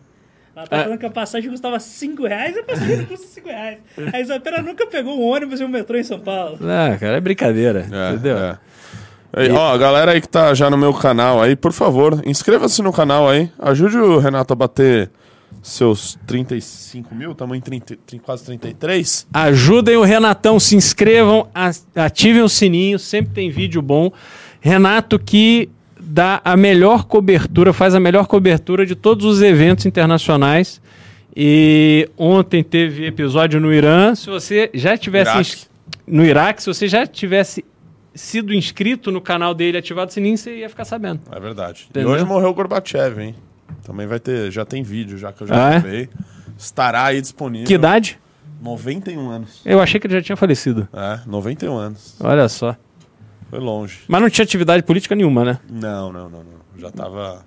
Ela 0.56 0.68
tá 0.68 0.78
É. 0.78 0.84
falando 0.84 1.00
que 1.00 1.06
a 1.06 1.10
passagem 1.12 1.50
custava 1.50 1.80
5 1.80 2.26
reais 2.28 2.56
e 2.56 2.60
a 2.60 2.64
passagem 2.64 2.98
não 2.98 3.06
custa 3.06 3.28
5 3.28 3.48
reais. 3.50 3.80
A 4.14 4.20
Isabela 4.22 4.62
nunca 4.62 4.86
pegou 4.88 5.18
um 5.20 5.24
ônibus 5.24 5.60
e 5.60 5.64
um 5.66 5.68
metrô 5.68 5.98
em 5.98 6.04
São 6.04 6.20
Paulo. 6.20 6.58
Ah, 6.62 6.96
cara, 6.98 7.18
é 7.18 7.22
brincadeira, 7.22 7.88
É, 7.92 8.12
entendeu? 8.14 8.38
é. 8.38 8.58
Aí, 9.38 9.52
ó, 9.52 9.74
a 9.74 9.78
galera 9.78 10.12
aí 10.14 10.22
que 10.22 10.30
tá 10.30 10.54
já 10.54 10.70
no 10.70 10.78
meu 10.78 10.94
canal 10.94 11.42
aí, 11.42 11.58
por 11.58 11.74
favor, 11.74 12.22
inscreva-se 12.26 12.82
no 12.82 12.94
canal 12.94 13.28
aí. 13.28 13.52
Ajude 13.60 13.98
o 13.98 14.18
Renato 14.18 14.54
a 14.54 14.56
bater 14.56 15.10
seus 15.62 16.18
35 16.28 17.14
mil, 17.16 17.36
em 17.54 17.62
30, 17.62 17.98
tem 18.06 18.20
quase 18.20 18.46
33. 18.46 19.28
Ajudem 19.34 19.98
o 19.98 20.04
Renatão, 20.04 20.60
se 20.60 20.76
inscrevam, 20.76 21.48
ativem 21.96 22.42
o 22.42 22.50
sininho, 22.50 22.98
sempre 23.00 23.34
tem 23.34 23.50
vídeo 23.50 23.82
bom. 23.82 24.12
Renato 24.62 25.18
que 25.20 25.70
dá 26.00 26.42
a 26.44 26.56
melhor 26.56 27.06
cobertura, 27.06 27.74
faz 27.74 27.96
a 27.96 28.00
melhor 28.00 28.28
cobertura 28.28 28.86
de 28.86 28.96
todos 28.96 29.26
os 29.26 29.42
eventos 29.42 29.86
internacionais. 29.86 30.82
E 31.36 32.10
ontem 32.18 32.64
teve 32.64 33.06
episódio 33.06 33.60
no 33.60 33.74
Irã. 33.74 34.16
Se 34.16 34.30
você 34.30 34.70
já 34.74 34.98
tivesse 34.98 35.32
Iraque. 35.32 35.42
ins- 35.50 35.70
no 36.08 36.24
Iraque, 36.24 36.62
se 36.64 36.68
você 36.68 36.88
já 36.88 37.06
tivesse 37.06 37.66
sido 38.14 38.54
inscrito 38.54 39.12
no 39.12 39.20
canal 39.20 39.54
dele, 39.54 39.78
ativado 39.78 40.10
o 40.10 40.14
sininho, 40.14 40.38
você 40.38 40.60
ia 40.60 40.70
ficar 40.70 40.86
sabendo. 40.86 41.20
É 41.32 41.40
verdade. 41.40 41.88
Entendeu? 41.90 42.12
E 42.12 42.14
hoje 42.16 42.24
morreu 42.26 42.50
o 42.50 42.54
Gorbachev, 42.54 43.20
hein? 43.22 43.36
Também 43.84 44.08
vai 44.08 44.20
ter, 44.20 44.52
já 44.52 44.66
tem 44.66 44.82
vídeo, 44.84 45.18
já 45.18 45.32
que 45.32 45.44
eu 45.44 45.48
já 45.48 45.56
Ah, 45.56 45.70
é? 45.76 45.80
gravei. 45.80 46.10
Estará 46.58 47.06
aí 47.06 47.22
disponível. 47.22 47.68
Que 47.68 47.74
idade? 47.76 48.20
91 48.62 49.30
anos. 49.30 49.62
Eu 49.66 49.80
achei 49.82 50.00
que 50.00 50.08
ele 50.08 50.16
já 50.16 50.22
tinha 50.22 50.36
falecido. 50.36 50.88
É, 50.94 51.20
91 51.28 51.78
anos. 51.78 52.16
Olha 52.20 52.48
só. 52.50 52.76
Foi 53.50 53.60
longe. 53.60 54.00
Mas 54.08 54.22
não 54.22 54.30
tinha 54.30 54.44
atividade 54.44 54.82
política 54.84 55.14
nenhuma, 55.16 55.46
né? 55.46 55.60
Não, 55.70 56.12
não, 56.12 56.30
não, 56.30 56.40
não. 56.40 56.80
Já 56.80 56.90
tava. 56.90 57.46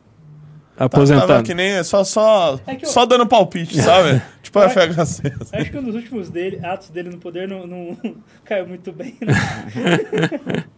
Aposentado. 0.78 1.26
Tava 1.26 1.42
que 1.42 1.54
nem. 1.54 1.82
Só, 1.82 2.04
só, 2.04 2.60
É 2.66 2.76
que 2.76 2.84
eu- 2.84 2.88
só 2.88 3.04
dando 3.04 3.26
palpite, 3.26 3.78
sabe? 3.82 4.22
tipo 4.42 4.58
a 4.60 4.68
FHC. 4.68 5.22
Acho 5.52 5.70
que 5.72 5.76
um 5.78 5.82
dos 5.82 5.94
últimos 5.96 6.30
dele, 6.30 6.64
atos 6.64 6.90
dele 6.90 7.10
no 7.10 7.18
poder 7.18 7.48
não, 7.48 7.66
não 7.66 7.96
caiu 8.44 8.68
muito 8.68 8.92
bem. 8.92 9.16
Né? 9.20 9.34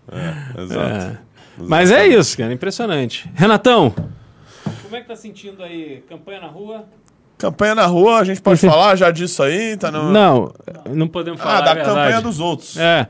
Exato. 0.59 1.18
Mas 1.59 1.91
é 1.91 2.07
isso, 2.07 2.36
cara, 2.38 2.53
impressionante. 2.53 3.30
Renatão, 3.34 3.95
como 4.91 4.97
é 4.97 5.01
que 5.03 5.09
tá 5.09 5.16
sentindo 5.16 5.62
aí? 5.62 6.03
Campanha 6.09 6.41
na 6.41 6.49
rua? 6.49 6.84
Campanha 7.38 7.74
na 7.74 7.86
rua, 7.86 8.18
a 8.18 8.24
gente 8.24 8.43
pode 8.43 8.61
falar 8.61 8.97
já 8.97 9.11
disso 9.11 9.43
aí? 9.43 9.76
Tá 9.76 9.91
no... 9.91 10.11
Não, 10.11 10.53
não 10.91 11.09
podemos 11.09 11.41
falar 11.41 11.59
Ah, 11.59 11.61
da 11.61 11.70
a 11.70 11.74
verdade. 11.74 11.97
campanha 11.97 12.20
dos 12.20 12.41
outros. 12.41 12.76
É, 12.76 13.07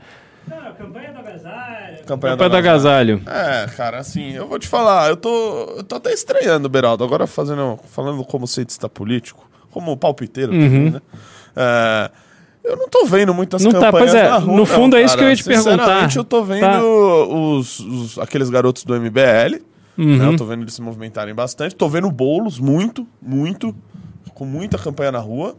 Não, 0.47 0.73
campanha 0.73 1.11
do 1.11 1.19
agasalho. 1.19 1.97
Campanha, 2.05 2.33
campanha 2.33 2.49
do 2.49 2.55
agasalho. 2.57 3.21
É, 3.27 3.65
cara, 3.75 3.97
assim, 3.99 4.31
eu 4.31 4.47
vou 4.47 4.57
te 4.59 4.67
falar, 4.67 5.09
eu 5.09 5.17
tô, 5.17 5.73
eu 5.77 5.83
tô 5.83 5.95
até 5.95 6.13
estranhando, 6.13 6.69
Beraldo, 6.69 7.03
agora 7.03 7.25
fazendo, 7.27 7.77
falando 7.89 8.23
como 8.23 8.47
cientista 8.47 8.87
político, 8.87 9.49
como 9.71 9.95
palpiteiro 9.97 10.51
também, 10.51 10.91
né? 10.91 11.01
É, 11.55 12.11
eu 12.63 12.77
não 12.77 12.87
tô 12.87 13.05
vendo 13.05 13.33
muitas 13.33 13.65
Uhum. 13.65 13.71
Não 13.71 13.79
tá, 13.81 13.87
campanhas 13.87 14.11
pois 14.11 14.23
é, 14.23 14.29
na 14.29 14.37
rua, 14.37 14.55
no 14.55 14.65
fundo 14.65 14.95
é 14.95 15.01
isso 15.03 15.09
cara. 15.15 15.17
que 15.19 15.23
eu 15.25 15.29
ia 15.29 15.35
te 15.35 15.43
perguntar. 15.43 15.71
Sinceramente, 15.79 16.17
eu 16.17 16.23
tô 16.23 16.43
vendo 16.43 16.61
Tá. 16.61 16.79
os, 16.83 17.79
os- 17.81 18.19
aqueles 18.19 18.49
garotos 18.49 18.83
do 18.85 18.95
MBL, 18.95 19.61
Uhum. 19.97 20.17
né? 20.17 20.27
Eu 20.27 20.37
tô 20.37 20.45
vendo 20.45 20.63
eles 20.63 20.73
se 20.73 20.81
movimentarem 20.81 21.33
bastante. 21.33 21.75
Tô 21.75 21.89
vendo 21.89 22.09
bolos, 22.11 22.59
muito, 22.59 23.05
muito, 23.21 23.75
com 24.33 24.45
muita 24.45 24.77
campanha 24.77 25.11
na 25.11 25.19
rua. 25.19 25.55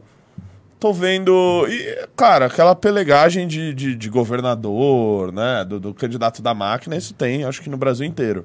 Tô 0.80 0.92
vendo. 0.92 1.66
E, 1.68 2.08
cara, 2.16 2.46
aquela 2.46 2.74
pelegagem 2.74 3.46
de, 3.46 3.72
de, 3.72 3.94
de 3.94 4.08
governador, 4.08 5.32
né? 5.32 5.64
Do, 5.64 5.78
do 5.78 5.94
candidato 5.94 6.42
da 6.42 6.52
máquina, 6.54 6.96
isso 6.96 7.14
tem, 7.14 7.44
acho 7.44 7.62
que 7.62 7.70
no 7.70 7.76
Brasil 7.76 8.06
inteiro. 8.06 8.44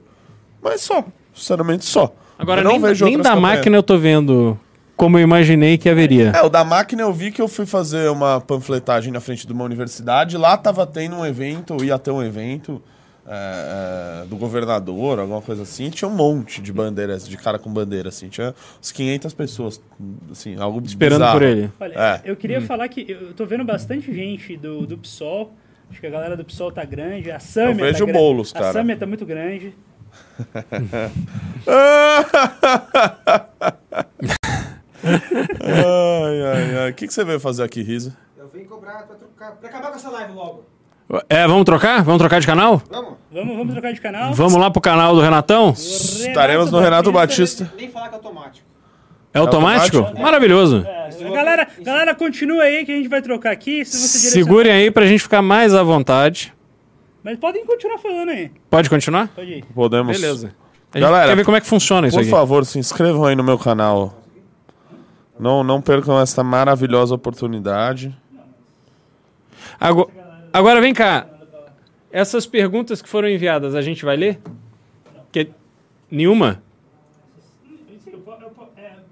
Mas 0.62 0.82
só, 0.82 1.04
sinceramente 1.34 1.86
só. 1.86 2.14
Agora, 2.38 2.62
Eu 2.62 2.66
não 2.66 2.72
nem, 2.74 2.82
vejo 2.82 3.06
nem 3.06 3.18
da 3.18 3.32
campanhas. 3.32 3.42
máquina 3.58 3.78
eu 3.78 3.84
tô 3.84 3.98
vendo 3.98 4.58
como 4.96 5.18
eu 5.18 5.24
imaginei 5.24 5.78
que 5.78 5.90
haveria. 5.90 6.32
É, 6.36 6.42
o 6.44 6.50
da 6.50 6.64
máquina 6.64 7.02
eu 7.02 7.14
vi 7.14 7.32
que 7.32 7.42
eu 7.42 7.48
fui 7.48 7.66
fazer 7.66 8.10
uma 8.12 8.40
panfletagem 8.42 9.12
na 9.12 9.20
frente 9.20 9.48
de 9.48 9.54
uma 9.54 9.64
universidade. 9.64 10.38
Lá 10.38 10.58
tava 10.58 10.86
tendo 10.86 11.16
um 11.16 11.26
evento, 11.26 11.74
ou 11.76 11.84
ia 11.84 11.98
ter 11.98 12.12
um 12.12 12.22
evento 12.22 12.82
é, 13.30 14.24
é, 14.24 14.26
do 14.26 14.38
governador, 14.38 15.20
alguma 15.20 15.42
coisa 15.42 15.64
assim. 15.64 15.90
Tinha 15.90 16.08
um 16.08 16.16
monte 16.16 16.62
de 16.62 16.72
bandeiras, 16.72 17.28
de 17.28 17.36
cara 17.38 17.60
com 17.60 17.70
bandeira, 17.72 18.08
assim. 18.10 18.30
Tinha 18.30 18.56
uns 18.80 18.90
500 18.92 19.34
pessoas, 19.34 19.82
assim, 20.32 20.58
algo 20.60 20.82
Esperando 20.86 21.20
bizarro. 21.20 21.40
por 21.40 21.46
ele. 21.46 21.70
Olha, 21.80 21.94
É. 21.96 22.22
eu 22.24 22.36
queria 22.38 22.62
falar 22.62 22.88
que 22.88 23.06
eu 23.10 23.34
tô 23.34 23.46
vendo 23.46 23.66
bastante 23.66 24.14
gente 24.14 24.56
do, 24.56 24.86
do 24.88 24.98
PSOL. 24.98 25.52
Acho 25.90 26.00
que 26.02 26.08
a 26.08 26.10
galera 26.10 26.36
do 26.38 26.44
PSOL 26.46 26.72
tá 26.72 26.84
grande. 26.86 27.30
A 27.32 27.40
Samia 27.40 27.72
Eu 27.72 27.76
vejo 27.76 28.00
tá 28.00 28.06
grande. 28.06 28.20
bolos, 28.20 28.54
A. 28.56 28.72
Samia 28.74 28.96
tá 28.98 29.06
muito 29.06 29.26
grande. 29.26 29.74
ai, 35.62 36.42
ai, 36.44 36.78
ai. 36.80 36.92
O 36.92 36.94
que, 36.94 37.08
que 37.08 37.14
você 37.14 37.24
veio 37.24 37.40
fazer 37.40 37.64
aqui, 37.64 37.82
Risa? 37.82 38.16
Eu 38.38 38.48
vim 38.50 38.66
cobrar 38.66 39.04
pra, 39.08 39.16
trocar, 39.16 39.52
pra 39.54 39.70
acabar 39.70 39.90
com 39.90 39.96
essa 39.96 40.10
live 40.10 40.34
logo. 40.34 40.66
É, 41.30 41.48
vamos 41.48 41.64
trocar? 41.64 42.04
Vamos 42.04 42.20
trocar 42.20 42.42
de 42.42 42.48
canal? 42.48 42.82
Vamos? 42.90 43.14
Vamos, 43.32 43.58
vamos 43.58 43.74
trocar 43.74 43.94
de 43.94 44.02
canal. 44.02 44.34
Vamos 44.34 44.56
lá 44.56 44.70
pro 44.70 44.82
canal 44.82 45.16
do 45.16 45.22
Renatão? 45.22 45.72
Estaremos 45.72 46.72
no 46.72 46.80
Renato 46.80 47.12
Batista. 47.12 47.72
Nem 47.78 47.90
falar 47.90 48.10
que 48.10 48.16
é 48.16 48.18
automático. 48.18 48.68
É 49.34 49.40
automático? 49.40 49.98
automático? 49.98 50.22
Maravilhoso. 50.22 50.86
É, 50.86 51.30
galera, 51.32 51.68
galera, 51.82 52.16
continua 52.16 52.64
aí 52.64 52.86
que 52.86 52.92
a 52.92 52.96
gente 52.96 53.08
vai 53.08 53.22
trocar 53.22 53.52
aqui. 53.52 53.86
Se 53.86 53.98
você 53.98 54.30
Segurem 54.32 54.72
aí 54.72 54.92
pra 54.92 55.06
gente 55.06 55.22
ficar 55.22 55.42
mais 55.42 55.74
à 55.74 55.84
vontade. 55.84 56.54
Mas 57.24 57.38
podem 57.38 57.66
continuar 57.66 58.00
falando 58.00 58.30
aí. 58.30 58.52
Pode 58.70 58.90
continuar? 58.90 59.28
Pode 59.30 59.52
ir. 59.52 59.66
Podemos. 59.74 60.20
Beleza. 60.20 60.54
A 60.92 60.98
gente 60.98 61.08
Galera, 61.08 61.30
quer 61.30 61.36
ver 61.36 61.46
como 61.46 61.58
é 61.58 61.62
que 61.62 61.68
funciona 61.68 62.08
isso 62.08 62.16
Por 62.18 62.22
aqui. 62.22 62.32
favor, 62.32 62.66
se 62.66 62.80
inscrevam 62.80 63.26
aí 63.26 63.36
no 63.36 63.44
meu 63.44 63.58
canal. 63.58 64.24
Não, 65.40 65.64
não 65.64 65.82
percam 65.82 66.20
essa 66.20 66.44
maravilhosa 66.44 67.14
oportunidade. 67.14 68.16
Agora, 69.80 70.10
agora 70.58 70.82
vem 70.82 70.94
cá. 70.94 71.28
Essas 72.12 72.46
perguntas 72.46 73.02
que 73.02 73.10
foram 73.10 73.30
enviadas, 73.30 73.76
a 73.76 73.82
gente 73.82 74.04
vai 74.04 74.16
ler? 74.18 74.40
Que... 75.32 75.50
Nenhuma? 76.10 76.62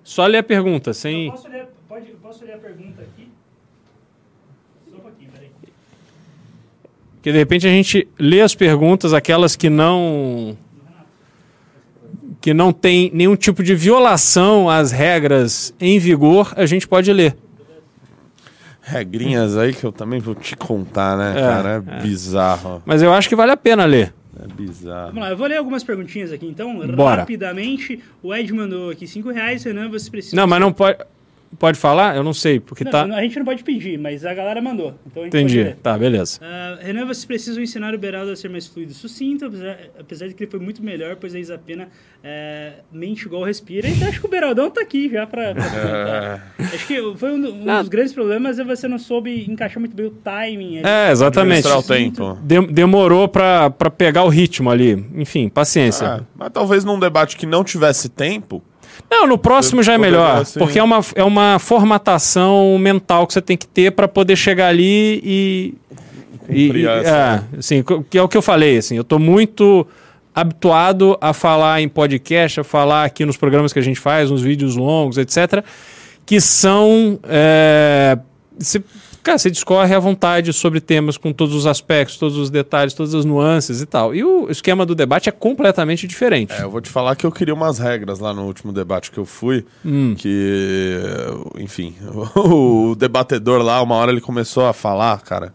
Só 0.06 0.24
ler 0.28 0.38
a 0.38 0.44
pergunta, 0.44 0.94
sem. 0.94 1.32
posso, 1.32 1.50
ler, 1.50 1.68
pode, 1.90 2.06
posso 2.22 2.46
ler 2.46 2.54
a 2.54 2.58
pergunta 2.60 3.02
aqui? 3.02 3.28
Só 4.92 4.98
um 4.98 5.00
pouquinho, 5.00 5.32
peraí. 5.32 5.50
Que 7.24 7.32
de 7.32 7.38
repente 7.40 7.68
a 7.68 7.72
gente 7.72 8.08
lê 8.20 8.40
as 8.40 8.54
perguntas, 8.54 9.14
aquelas 9.14 9.56
que 9.56 9.68
não. 9.68 10.56
que 12.40 12.54
não 12.54 12.72
tem 12.72 13.10
nenhum 13.16 13.36
tipo 13.36 13.64
de 13.64 13.74
violação 13.74 14.70
às 14.70 14.92
regras 14.92 15.74
em 15.82 15.98
vigor, 15.98 16.54
a 16.56 16.68
gente 16.68 16.88
pode 16.88 17.12
ler. 17.12 17.36
Regrinhas 18.88 19.58
aí 19.58 19.74
que 19.74 19.84
eu 19.84 19.92
também 19.92 20.20
vou 20.20 20.36
te 20.36 20.56
contar, 20.56 21.18
né, 21.18 21.34
É, 21.36 21.42
cara? 21.42 21.84
É, 21.88 22.02
bizarro. 22.02 22.84
Mas 22.86 23.02
eu 23.02 23.12
acho 23.12 23.28
que 23.28 23.36
vale 23.36 23.52
a 23.52 23.58
pena 23.58 23.84
ler. 23.86 24.14
É 24.40 24.48
bizarro. 24.48 25.08
Vamos 25.08 25.22
lá, 25.24 25.30
eu 25.32 25.38
vou 25.38 25.48
ler 25.48 25.58
algumas 25.58 25.84
perguntinhas 25.84 26.32
aqui, 26.32 26.46
então, 26.46 26.86
Bora. 26.96 27.22
rapidamente. 27.22 28.00
O 28.22 28.34
Ed 28.36 28.54
mandou 28.54 28.92
aqui 28.92 29.08
5 29.08 29.32
reais, 29.32 29.64
Renan, 29.64 29.90
você 29.90 30.12
precisa... 30.12 30.36
Não, 30.36 30.46
mas 30.46 30.60
não 30.60 30.72
pode. 30.72 31.00
Pode 31.60 31.78
falar? 31.80 32.16
Eu 32.16 32.24
não 32.24 32.34
sei, 32.34 32.60
porque 32.60 32.84
Não, 32.84 32.92
tá. 32.92 33.04
A 33.06 33.22
gente 33.22 33.38
não 33.38 33.46
pode 33.46 33.64
pedir, 33.64 33.98
mas 33.98 34.26
a 34.26 34.34
galera 34.34 34.62
mandou. 34.62 34.94
Então 35.06 35.24
a 35.24 35.26
gente 35.26 35.36
Entendi. 35.38 35.76
Tá, 35.82 35.98
beleza. 35.98 36.40
Ah, 36.42 36.78
Renan, 36.82 37.06
vocês 37.06 37.26
precisam 37.26 37.62
ensinar 37.64 37.94
o 37.94 37.98
Beraldo 37.98 38.32
a 38.32 38.36
ser 38.36 38.50
mais 38.50 38.68
fluido 38.68 38.92
e 38.92 38.96
sucinto, 38.96 39.46
apesar, 39.46 39.78
apesar 40.00 40.28
de 40.28 40.34
que 40.34 40.44
ele 40.44 40.52
foi 40.52 40.60
muito 40.60 40.84
melhor, 40.84 41.16
pois 41.16 41.34
a 41.36 41.40
Isapena 41.40 41.88
é, 42.24 42.74
mente 42.92 43.24
igual 43.26 43.44
respira. 43.44 43.88
Então 43.88 44.08
acho 44.08 44.20
que 44.20 44.26
o 44.26 44.30
Beraldão 44.30 44.70
tá 44.70 44.82
aqui 44.82 45.10
já 45.10 45.26
pra, 45.28 45.54
pra 45.54 45.64
comentar. 45.70 46.54
Acho 46.76 46.88
que 46.88 47.14
foi 47.18 47.32
um, 47.32 47.36
um 47.62 47.66
dos 47.80 47.88
grandes 47.90 48.14
problemas 48.14 48.60
é 48.60 48.64
você 48.64 48.88
não 48.88 48.98
soube 48.98 49.46
encaixar 49.50 49.80
muito 49.80 49.96
bem 49.96 50.08
o 50.08 50.12
timing. 50.12 50.80
ali. 50.80 50.88
É, 50.88 51.12
exatamente. 51.12 51.68
O 51.68 51.84
tempo. 51.84 52.38
Dem- 52.42 52.68
demorou 52.68 53.28
pra, 53.28 53.70
pra 53.70 53.90
pegar 53.90 54.24
o 54.24 54.30
ritmo 54.30 54.70
ali. 54.70 55.06
Enfim, 55.16 55.48
paciência. 55.50 56.08
Ah, 56.08 56.24
mas 56.36 56.50
talvez 56.52 56.84
num 56.84 57.00
debate 57.00 57.38
que 57.38 57.46
não 57.46 57.64
tivesse 57.64 58.10
tempo. 58.10 58.64
Não, 59.10 59.28
no 59.28 59.38
próximo 59.38 59.82
já 59.84 59.94
é 59.94 59.98
melhor. 59.98 60.46
ser- 60.46 60.60
Porque 60.60 60.80
é 60.80 60.84
uma, 60.84 61.00
é 61.16 61.24
uma 61.24 61.60
formatação 61.60 62.78
mental 62.80 63.26
que 63.28 63.34
você 63.34 63.42
tem 63.42 63.56
que 63.58 63.68
ter 63.68 63.92
pra 63.92 64.08
poder 64.08 64.36
chegar 64.36 64.68
ali 64.68 65.22
e. 65.24 65.74
e, 66.50 66.72
e- 66.72 66.86
é, 66.88 67.42
assim, 67.58 67.84
que 68.10 68.18
é 68.18 68.22
o 68.22 68.28
que 68.28 68.38
eu 68.38 68.42
falei. 68.42 68.78
Assim, 68.78 68.96
eu 68.98 69.04
tô 69.04 69.18
muito 69.20 69.86
habituado 70.34 71.18
a 71.22 71.32
falar 71.34 71.82
em 71.82 71.88
podcast, 71.88 72.60
a 72.60 72.64
falar 72.64 73.06
aqui 73.06 73.26
nos 73.26 73.38
programas 73.38 73.72
que 73.72 73.80
a 73.80 73.82
gente 73.82 74.00
faz, 74.00 74.30
nos 74.30 74.42
vídeos 74.42 74.76
longos, 74.76 75.18
etc. 75.18 75.64
Que 76.26 76.42
são. 76.42 77.20
é, 77.24 78.18
você 78.58 78.82
cara, 79.26 79.38
você 79.40 79.50
discorre 79.52 79.94
à 79.94 80.00
vontade 80.00 80.54
sobre 80.54 80.80
temas 80.80 81.18
com 81.18 81.34
todos 81.34 81.54
os 81.56 81.66
aspectos, 81.66 82.18
todos 82.18 82.38
os 82.38 82.50
detalhes, 82.50 82.94
todas 82.94 83.14
as 83.14 83.26
nuances 83.26 83.82
e 83.82 83.86
tal. 83.86 84.14
E 84.16 84.24
o 84.24 84.50
esquema 84.50 84.86
do 84.86 84.94
debate 84.96 85.28
é 85.28 85.32
completamente 85.32 86.08
diferente. 86.08 86.54
É, 86.54 86.62
eu 86.64 86.70
vou 86.70 86.80
te 86.80 86.90
falar 86.90 87.16
que 87.16 87.26
eu 87.26 87.32
queria 87.32 87.54
umas 87.54 87.80
regras 87.80 88.20
lá 88.20 88.34
no 88.34 88.44
último 88.46 88.72
debate 88.72 89.12
que 89.12 89.18
eu 89.18 89.26
fui, 89.26 89.66
Hum. 89.84 90.14
que, 90.18 90.96
enfim, 91.58 91.96
o 92.36 92.96
debatedor 92.96 93.62
lá, 93.62 93.82
uma 93.82 93.96
hora 93.96 94.12
ele 94.12 94.22
começou 94.22 94.66
a 94.68 94.74
falar, 94.74 95.20
cara, 95.22 95.54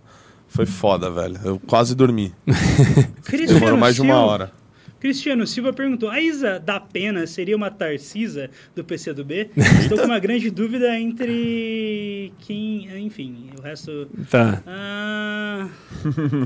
foi 0.49 0.66
foda, 0.66 1.09
velho. 1.11 1.39
Eu 1.45 1.61
quase 1.64 1.95
dormi. 1.95 2.35
Demorou 3.49 3.79
mais 3.79 3.95
de 3.95 4.03
uma 4.03 4.16
hora. 4.16 4.53
Cristiano 5.01 5.46
Silva 5.46 5.72
perguntou: 5.72 6.11
a 6.11 6.20
Isa 6.20 6.61
da 6.61 6.78
Pena 6.78 7.26
seria 7.26 7.57
uma 7.57 7.70
Tarcisa 7.70 8.51
do 8.76 8.84
PCdoB? 8.84 9.51
Estou 9.80 9.98
com 9.98 10.05
uma 10.05 10.18
grande 10.18 10.51
dúvida 10.51 10.96
entre 10.98 12.32
quem. 12.40 12.88
Enfim, 12.98 13.51
o 13.59 13.62
resto. 13.62 14.07
Tá. 14.30 14.62
Ah, 14.66 15.68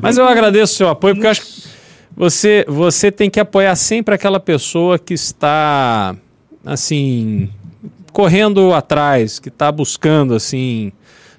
Mas 0.01 0.17
eu 0.17 0.27
agradeço 0.27 0.73
o 0.73 0.77
seu 0.77 0.89
apoio, 0.89 1.15
porque 1.15 1.27
eu 1.27 1.31
acho 1.33 1.43
que 1.43 1.69
você, 2.17 2.65
você 2.69 3.11
tem 3.11 3.29
que 3.29 3.41
apoiar 3.41 3.75
sempre 3.75 4.15
aquela 4.15 4.39
pessoa 4.39 5.01
que 5.01 5.15
está, 5.15 6.15
assim, 6.65 7.51
correndo 8.13 8.73
atrás, 8.73 9.41
que 9.41 9.49
está 9.49 9.73
buscando, 9.73 10.33
assim, 10.33 10.93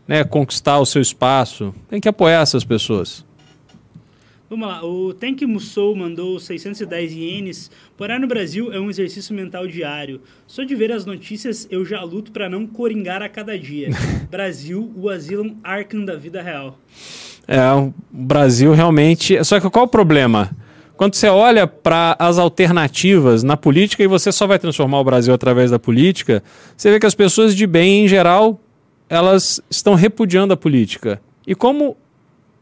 né, 0.06 0.26
conquistar 0.26 0.80
o 0.80 0.86
seu 0.86 1.02
espaço. 1.02 1.74
Tem 1.90 2.02
que 2.02 2.10
apoiar 2.10 2.42
essas 2.42 2.66
pessoas. 2.66 3.26
Vamos 4.48 4.68
lá, 4.68 4.86
o 4.86 5.12
Tank 5.12 5.42
Musou 5.42 5.96
mandou 5.96 6.40
610 6.40 7.12
ienes. 7.14 7.72
Morar 8.00 8.20
no 8.20 8.28
Brasil 8.28 8.72
é 8.72 8.80
um 8.80 8.92
exercício 8.92 9.34
mental 9.34 9.66
diário. 9.66 10.22
Só 10.46 10.64
de 10.64 10.76
ver 10.76 10.92
as 10.92 11.04
notícias 11.04 11.68
eu 11.72 11.84
já 11.84 12.04
luto 12.04 12.32
para 12.32 12.48
não 12.48 12.68
coringar 12.68 13.24
a 13.24 13.30
cada 13.30 13.58
dia. 13.58 13.90
Brasil, 14.30 14.94
o 14.96 15.10
asilo 15.10 15.58
Arkham 15.64 16.06
da 16.06 16.16
vida 16.16 16.44
real. 16.44 16.78
É, 17.48 17.60
o 17.72 17.92
Brasil 18.12 18.72
realmente. 18.72 19.44
Só 19.44 19.60
que 19.60 19.68
qual 19.68 19.86
o 19.86 19.88
problema? 19.88 20.52
Quando 20.96 21.16
você 21.16 21.28
olha 21.28 21.66
para 21.66 22.16
as 22.20 22.38
alternativas 22.38 23.42
na 23.42 23.58
política 23.58 24.04
e 24.04 24.08
você 24.08 24.32
só 24.32 24.46
vai 24.46 24.60
transformar 24.60 25.00
o 25.00 25.04
Brasil 25.04 25.34
através 25.34 25.72
da 25.72 25.80
política, 25.80 26.44
você 26.78 26.92
vê 26.92 27.00
que 27.00 27.06
as 27.08 27.16
pessoas 27.16 27.56
de 27.56 27.66
bem, 27.66 28.06
em 28.06 28.08
geral, 28.08 28.62
elas 29.10 29.60
estão 29.72 29.96
repudiando 29.96 30.54
a 30.54 30.58
política. 30.58 31.20
E 31.48 31.56
como 31.56 31.98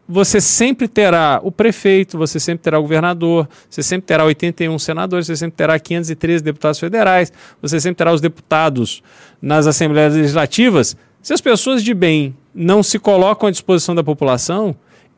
você 0.08 0.41
sempre 0.41 0.88
terá 0.88 1.39
o 1.43 1.51
prefeito, 1.51 2.18
você 2.18 2.39
sempre 2.39 2.64
terá 2.64 2.78
o 2.78 2.82
governador, 2.82 3.47
você 3.70 3.82
sempre 3.82 4.06
terá 4.06 4.26
81 4.26 4.78
senadores, 4.80 5.28
você 5.28 5.36
sempre 5.36 5.56
terá 5.56 5.80
513 5.80 6.43
deputados 6.43 6.80
federais, 6.80 7.32
você 7.62 7.80
sempre 7.80 7.97
terá 7.97 8.12
os 8.12 8.20
deputados 8.20 9.01
nas 9.41 9.66
assembleias 9.66 10.14
legislativas. 10.14 10.97
Se 11.22 11.34
as 11.34 11.39
pessoas 11.39 11.84
de 11.84 11.93
bem 11.93 12.36
não 12.54 12.84
se 12.84 12.99
colocam 12.99 13.47
à 13.47 13.51
disposição 13.51 13.95
da 13.95 14.04
população, 14.04 14.76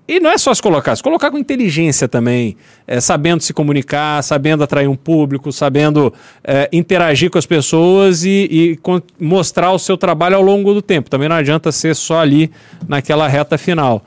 e 0.08 0.20
não 0.20 0.30
é 0.30 0.38
só 0.38 0.54
se 0.54 0.62
colocar, 0.62 0.96
se 0.96 1.02
colocar 1.02 1.32
com 1.32 1.38
inteligência 1.38 2.08
também, 2.08 2.56
é, 2.86 3.02
sabendo 3.02 3.42
se 3.42 3.52
comunicar, 3.52 4.24
sabendo 4.24 4.64
atrair 4.64 4.88
um 4.88 4.96
público, 4.96 5.52
sabendo 5.52 6.14
é, 6.44 6.70
interagir 6.72 7.32
com 7.32 7.40
as 7.40 7.46
pessoas 7.48 8.24
e, 8.24 8.78
e 8.80 8.80
mostrar 9.20 9.72
o 9.72 9.80
seu 9.80 9.98
trabalho 9.98 10.36
ao 10.36 10.44
longo 10.44 10.76
do 10.76 10.82
tempo. 10.82 11.10
Também 11.10 11.28
não 11.28 11.36
adianta 11.36 11.72
ser 11.72 11.96
só 11.96 12.20
ali 12.20 12.52
naquela 12.88 13.28
reta 13.28 13.58
final. 13.58 14.06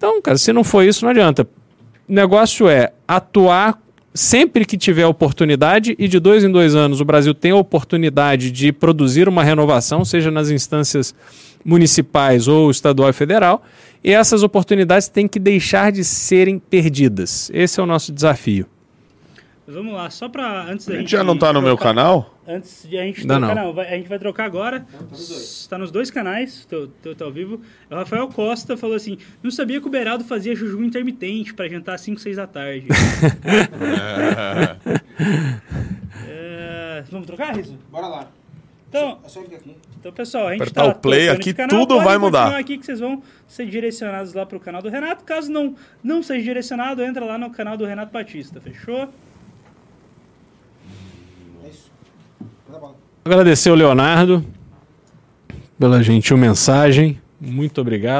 Então, 0.00 0.22
cara, 0.22 0.38
se 0.38 0.50
não 0.50 0.64
for 0.64 0.82
isso, 0.82 1.04
não 1.04 1.10
adianta. 1.10 1.46
O 2.08 2.12
negócio 2.12 2.66
é 2.66 2.90
atuar 3.06 3.78
sempre 4.14 4.64
que 4.64 4.78
tiver 4.78 5.04
oportunidade, 5.04 5.94
e 5.98 6.08
de 6.08 6.18
dois 6.18 6.42
em 6.42 6.50
dois 6.50 6.74
anos 6.74 7.02
o 7.02 7.04
Brasil 7.04 7.34
tem 7.34 7.50
a 7.50 7.56
oportunidade 7.56 8.50
de 8.50 8.72
produzir 8.72 9.28
uma 9.28 9.44
renovação, 9.44 10.02
seja 10.02 10.30
nas 10.30 10.48
instâncias 10.48 11.14
municipais 11.62 12.48
ou 12.48 12.70
estadual 12.70 13.10
e 13.10 13.12
federal, 13.12 13.62
e 14.02 14.10
essas 14.10 14.42
oportunidades 14.42 15.06
têm 15.06 15.28
que 15.28 15.38
deixar 15.38 15.92
de 15.92 16.02
serem 16.02 16.58
perdidas. 16.58 17.50
Esse 17.52 17.78
é 17.78 17.82
o 17.82 17.86
nosso 17.86 18.10
desafio. 18.10 18.64
Vamos 19.72 19.92
lá, 19.94 20.10
só 20.10 20.28
para 20.28 20.62
antes 20.64 20.86
da 20.86 20.92
A 20.94 20.96
gente. 20.96 21.06
gente 21.06 21.10
já 21.12 21.22
não 21.24 21.36
tá 21.38 21.52
no 21.52 21.60
meu 21.62 21.76
trocar- 21.76 21.94
canal? 21.94 22.34
Antes 22.46 22.86
de 22.88 22.98
a 22.98 23.02
gente 23.04 23.26
trocar, 23.26 23.40
não. 23.40 23.54
não, 23.54 23.72
vai- 23.72 23.86
a 23.92 23.96
gente 23.96 24.08
vai 24.08 24.18
trocar 24.18 24.44
agora. 24.44 24.84
Está 25.12 25.78
nos 25.78 25.90
dois 25.90 26.10
canais, 26.10 26.64
teu, 26.66 26.88
teu 26.88 27.14
tá 27.14 27.24
ao 27.24 27.30
vivo. 27.32 27.60
O 27.90 27.94
Rafael 27.94 28.26
Costa 28.28 28.76
falou 28.76 28.96
assim: 28.96 29.18
não 29.42 29.50
sabia 29.50 29.80
que 29.80 29.86
o 29.86 29.90
Beraldo 29.90 30.24
fazia 30.24 30.54
jejum 30.56 30.82
intermitente 30.82 31.54
para 31.54 31.68
jantar 31.68 31.94
às 31.94 32.00
5, 32.00 32.20
6 32.20 32.36
da 32.36 32.46
tarde. 32.46 32.86
É, 36.28 37.04
vamos 37.10 37.26
trocar, 37.26 37.54
Riso? 37.56 37.78
Bora 37.90 38.06
lá. 38.06 38.28
Então, 38.88 39.20
então, 40.00 40.12
pessoal, 40.12 40.48
a 40.48 40.52
gente 40.52 40.62
Apertar 40.62 40.82
tá 40.82 40.88
o 40.90 40.94
play 40.96 41.28
aqui, 41.28 41.54
canal. 41.54 41.78
tudo 41.78 42.00
vai 42.00 42.18
mudar. 42.18 42.56
aqui 42.58 42.76
que 42.76 42.84
vocês 42.84 42.98
vão 42.98 43.22
ser 43.46 43.66
direcionados 43.66 44.34
lá 44.34 44.44
pro 44.44 44.58
canal 44.58 44.82
do 44.82 44.88
Renato. 44.88 45.22
Caso 45.24 45.50
não, 45.50 45.76
não 46.02 46.22
seja 46.24 46.42
direcionado, 46.42 47.00
entra 47.02 47.24
lá 47.24 47.38
no 47.38 47.50
canal 47.50 47.76
do 47.76 47.84
Renato 47.86 48.12
Batista, 48.12 48.60
fechou? 48.60 49.08
É 51.64 51.68
isso. 51.68 51.92
Manda 52.40 52.50
bola. 52.50 52.59
Agradecer 53.24 53.70
o 53.70 53.74
Leonardo 53.74 54.44
pela 55.78 56.02
gentil 56.02 56.36
mensagem. 56.36 57.18
Muito 57.40 57.80
obrigado. 57.80 58.18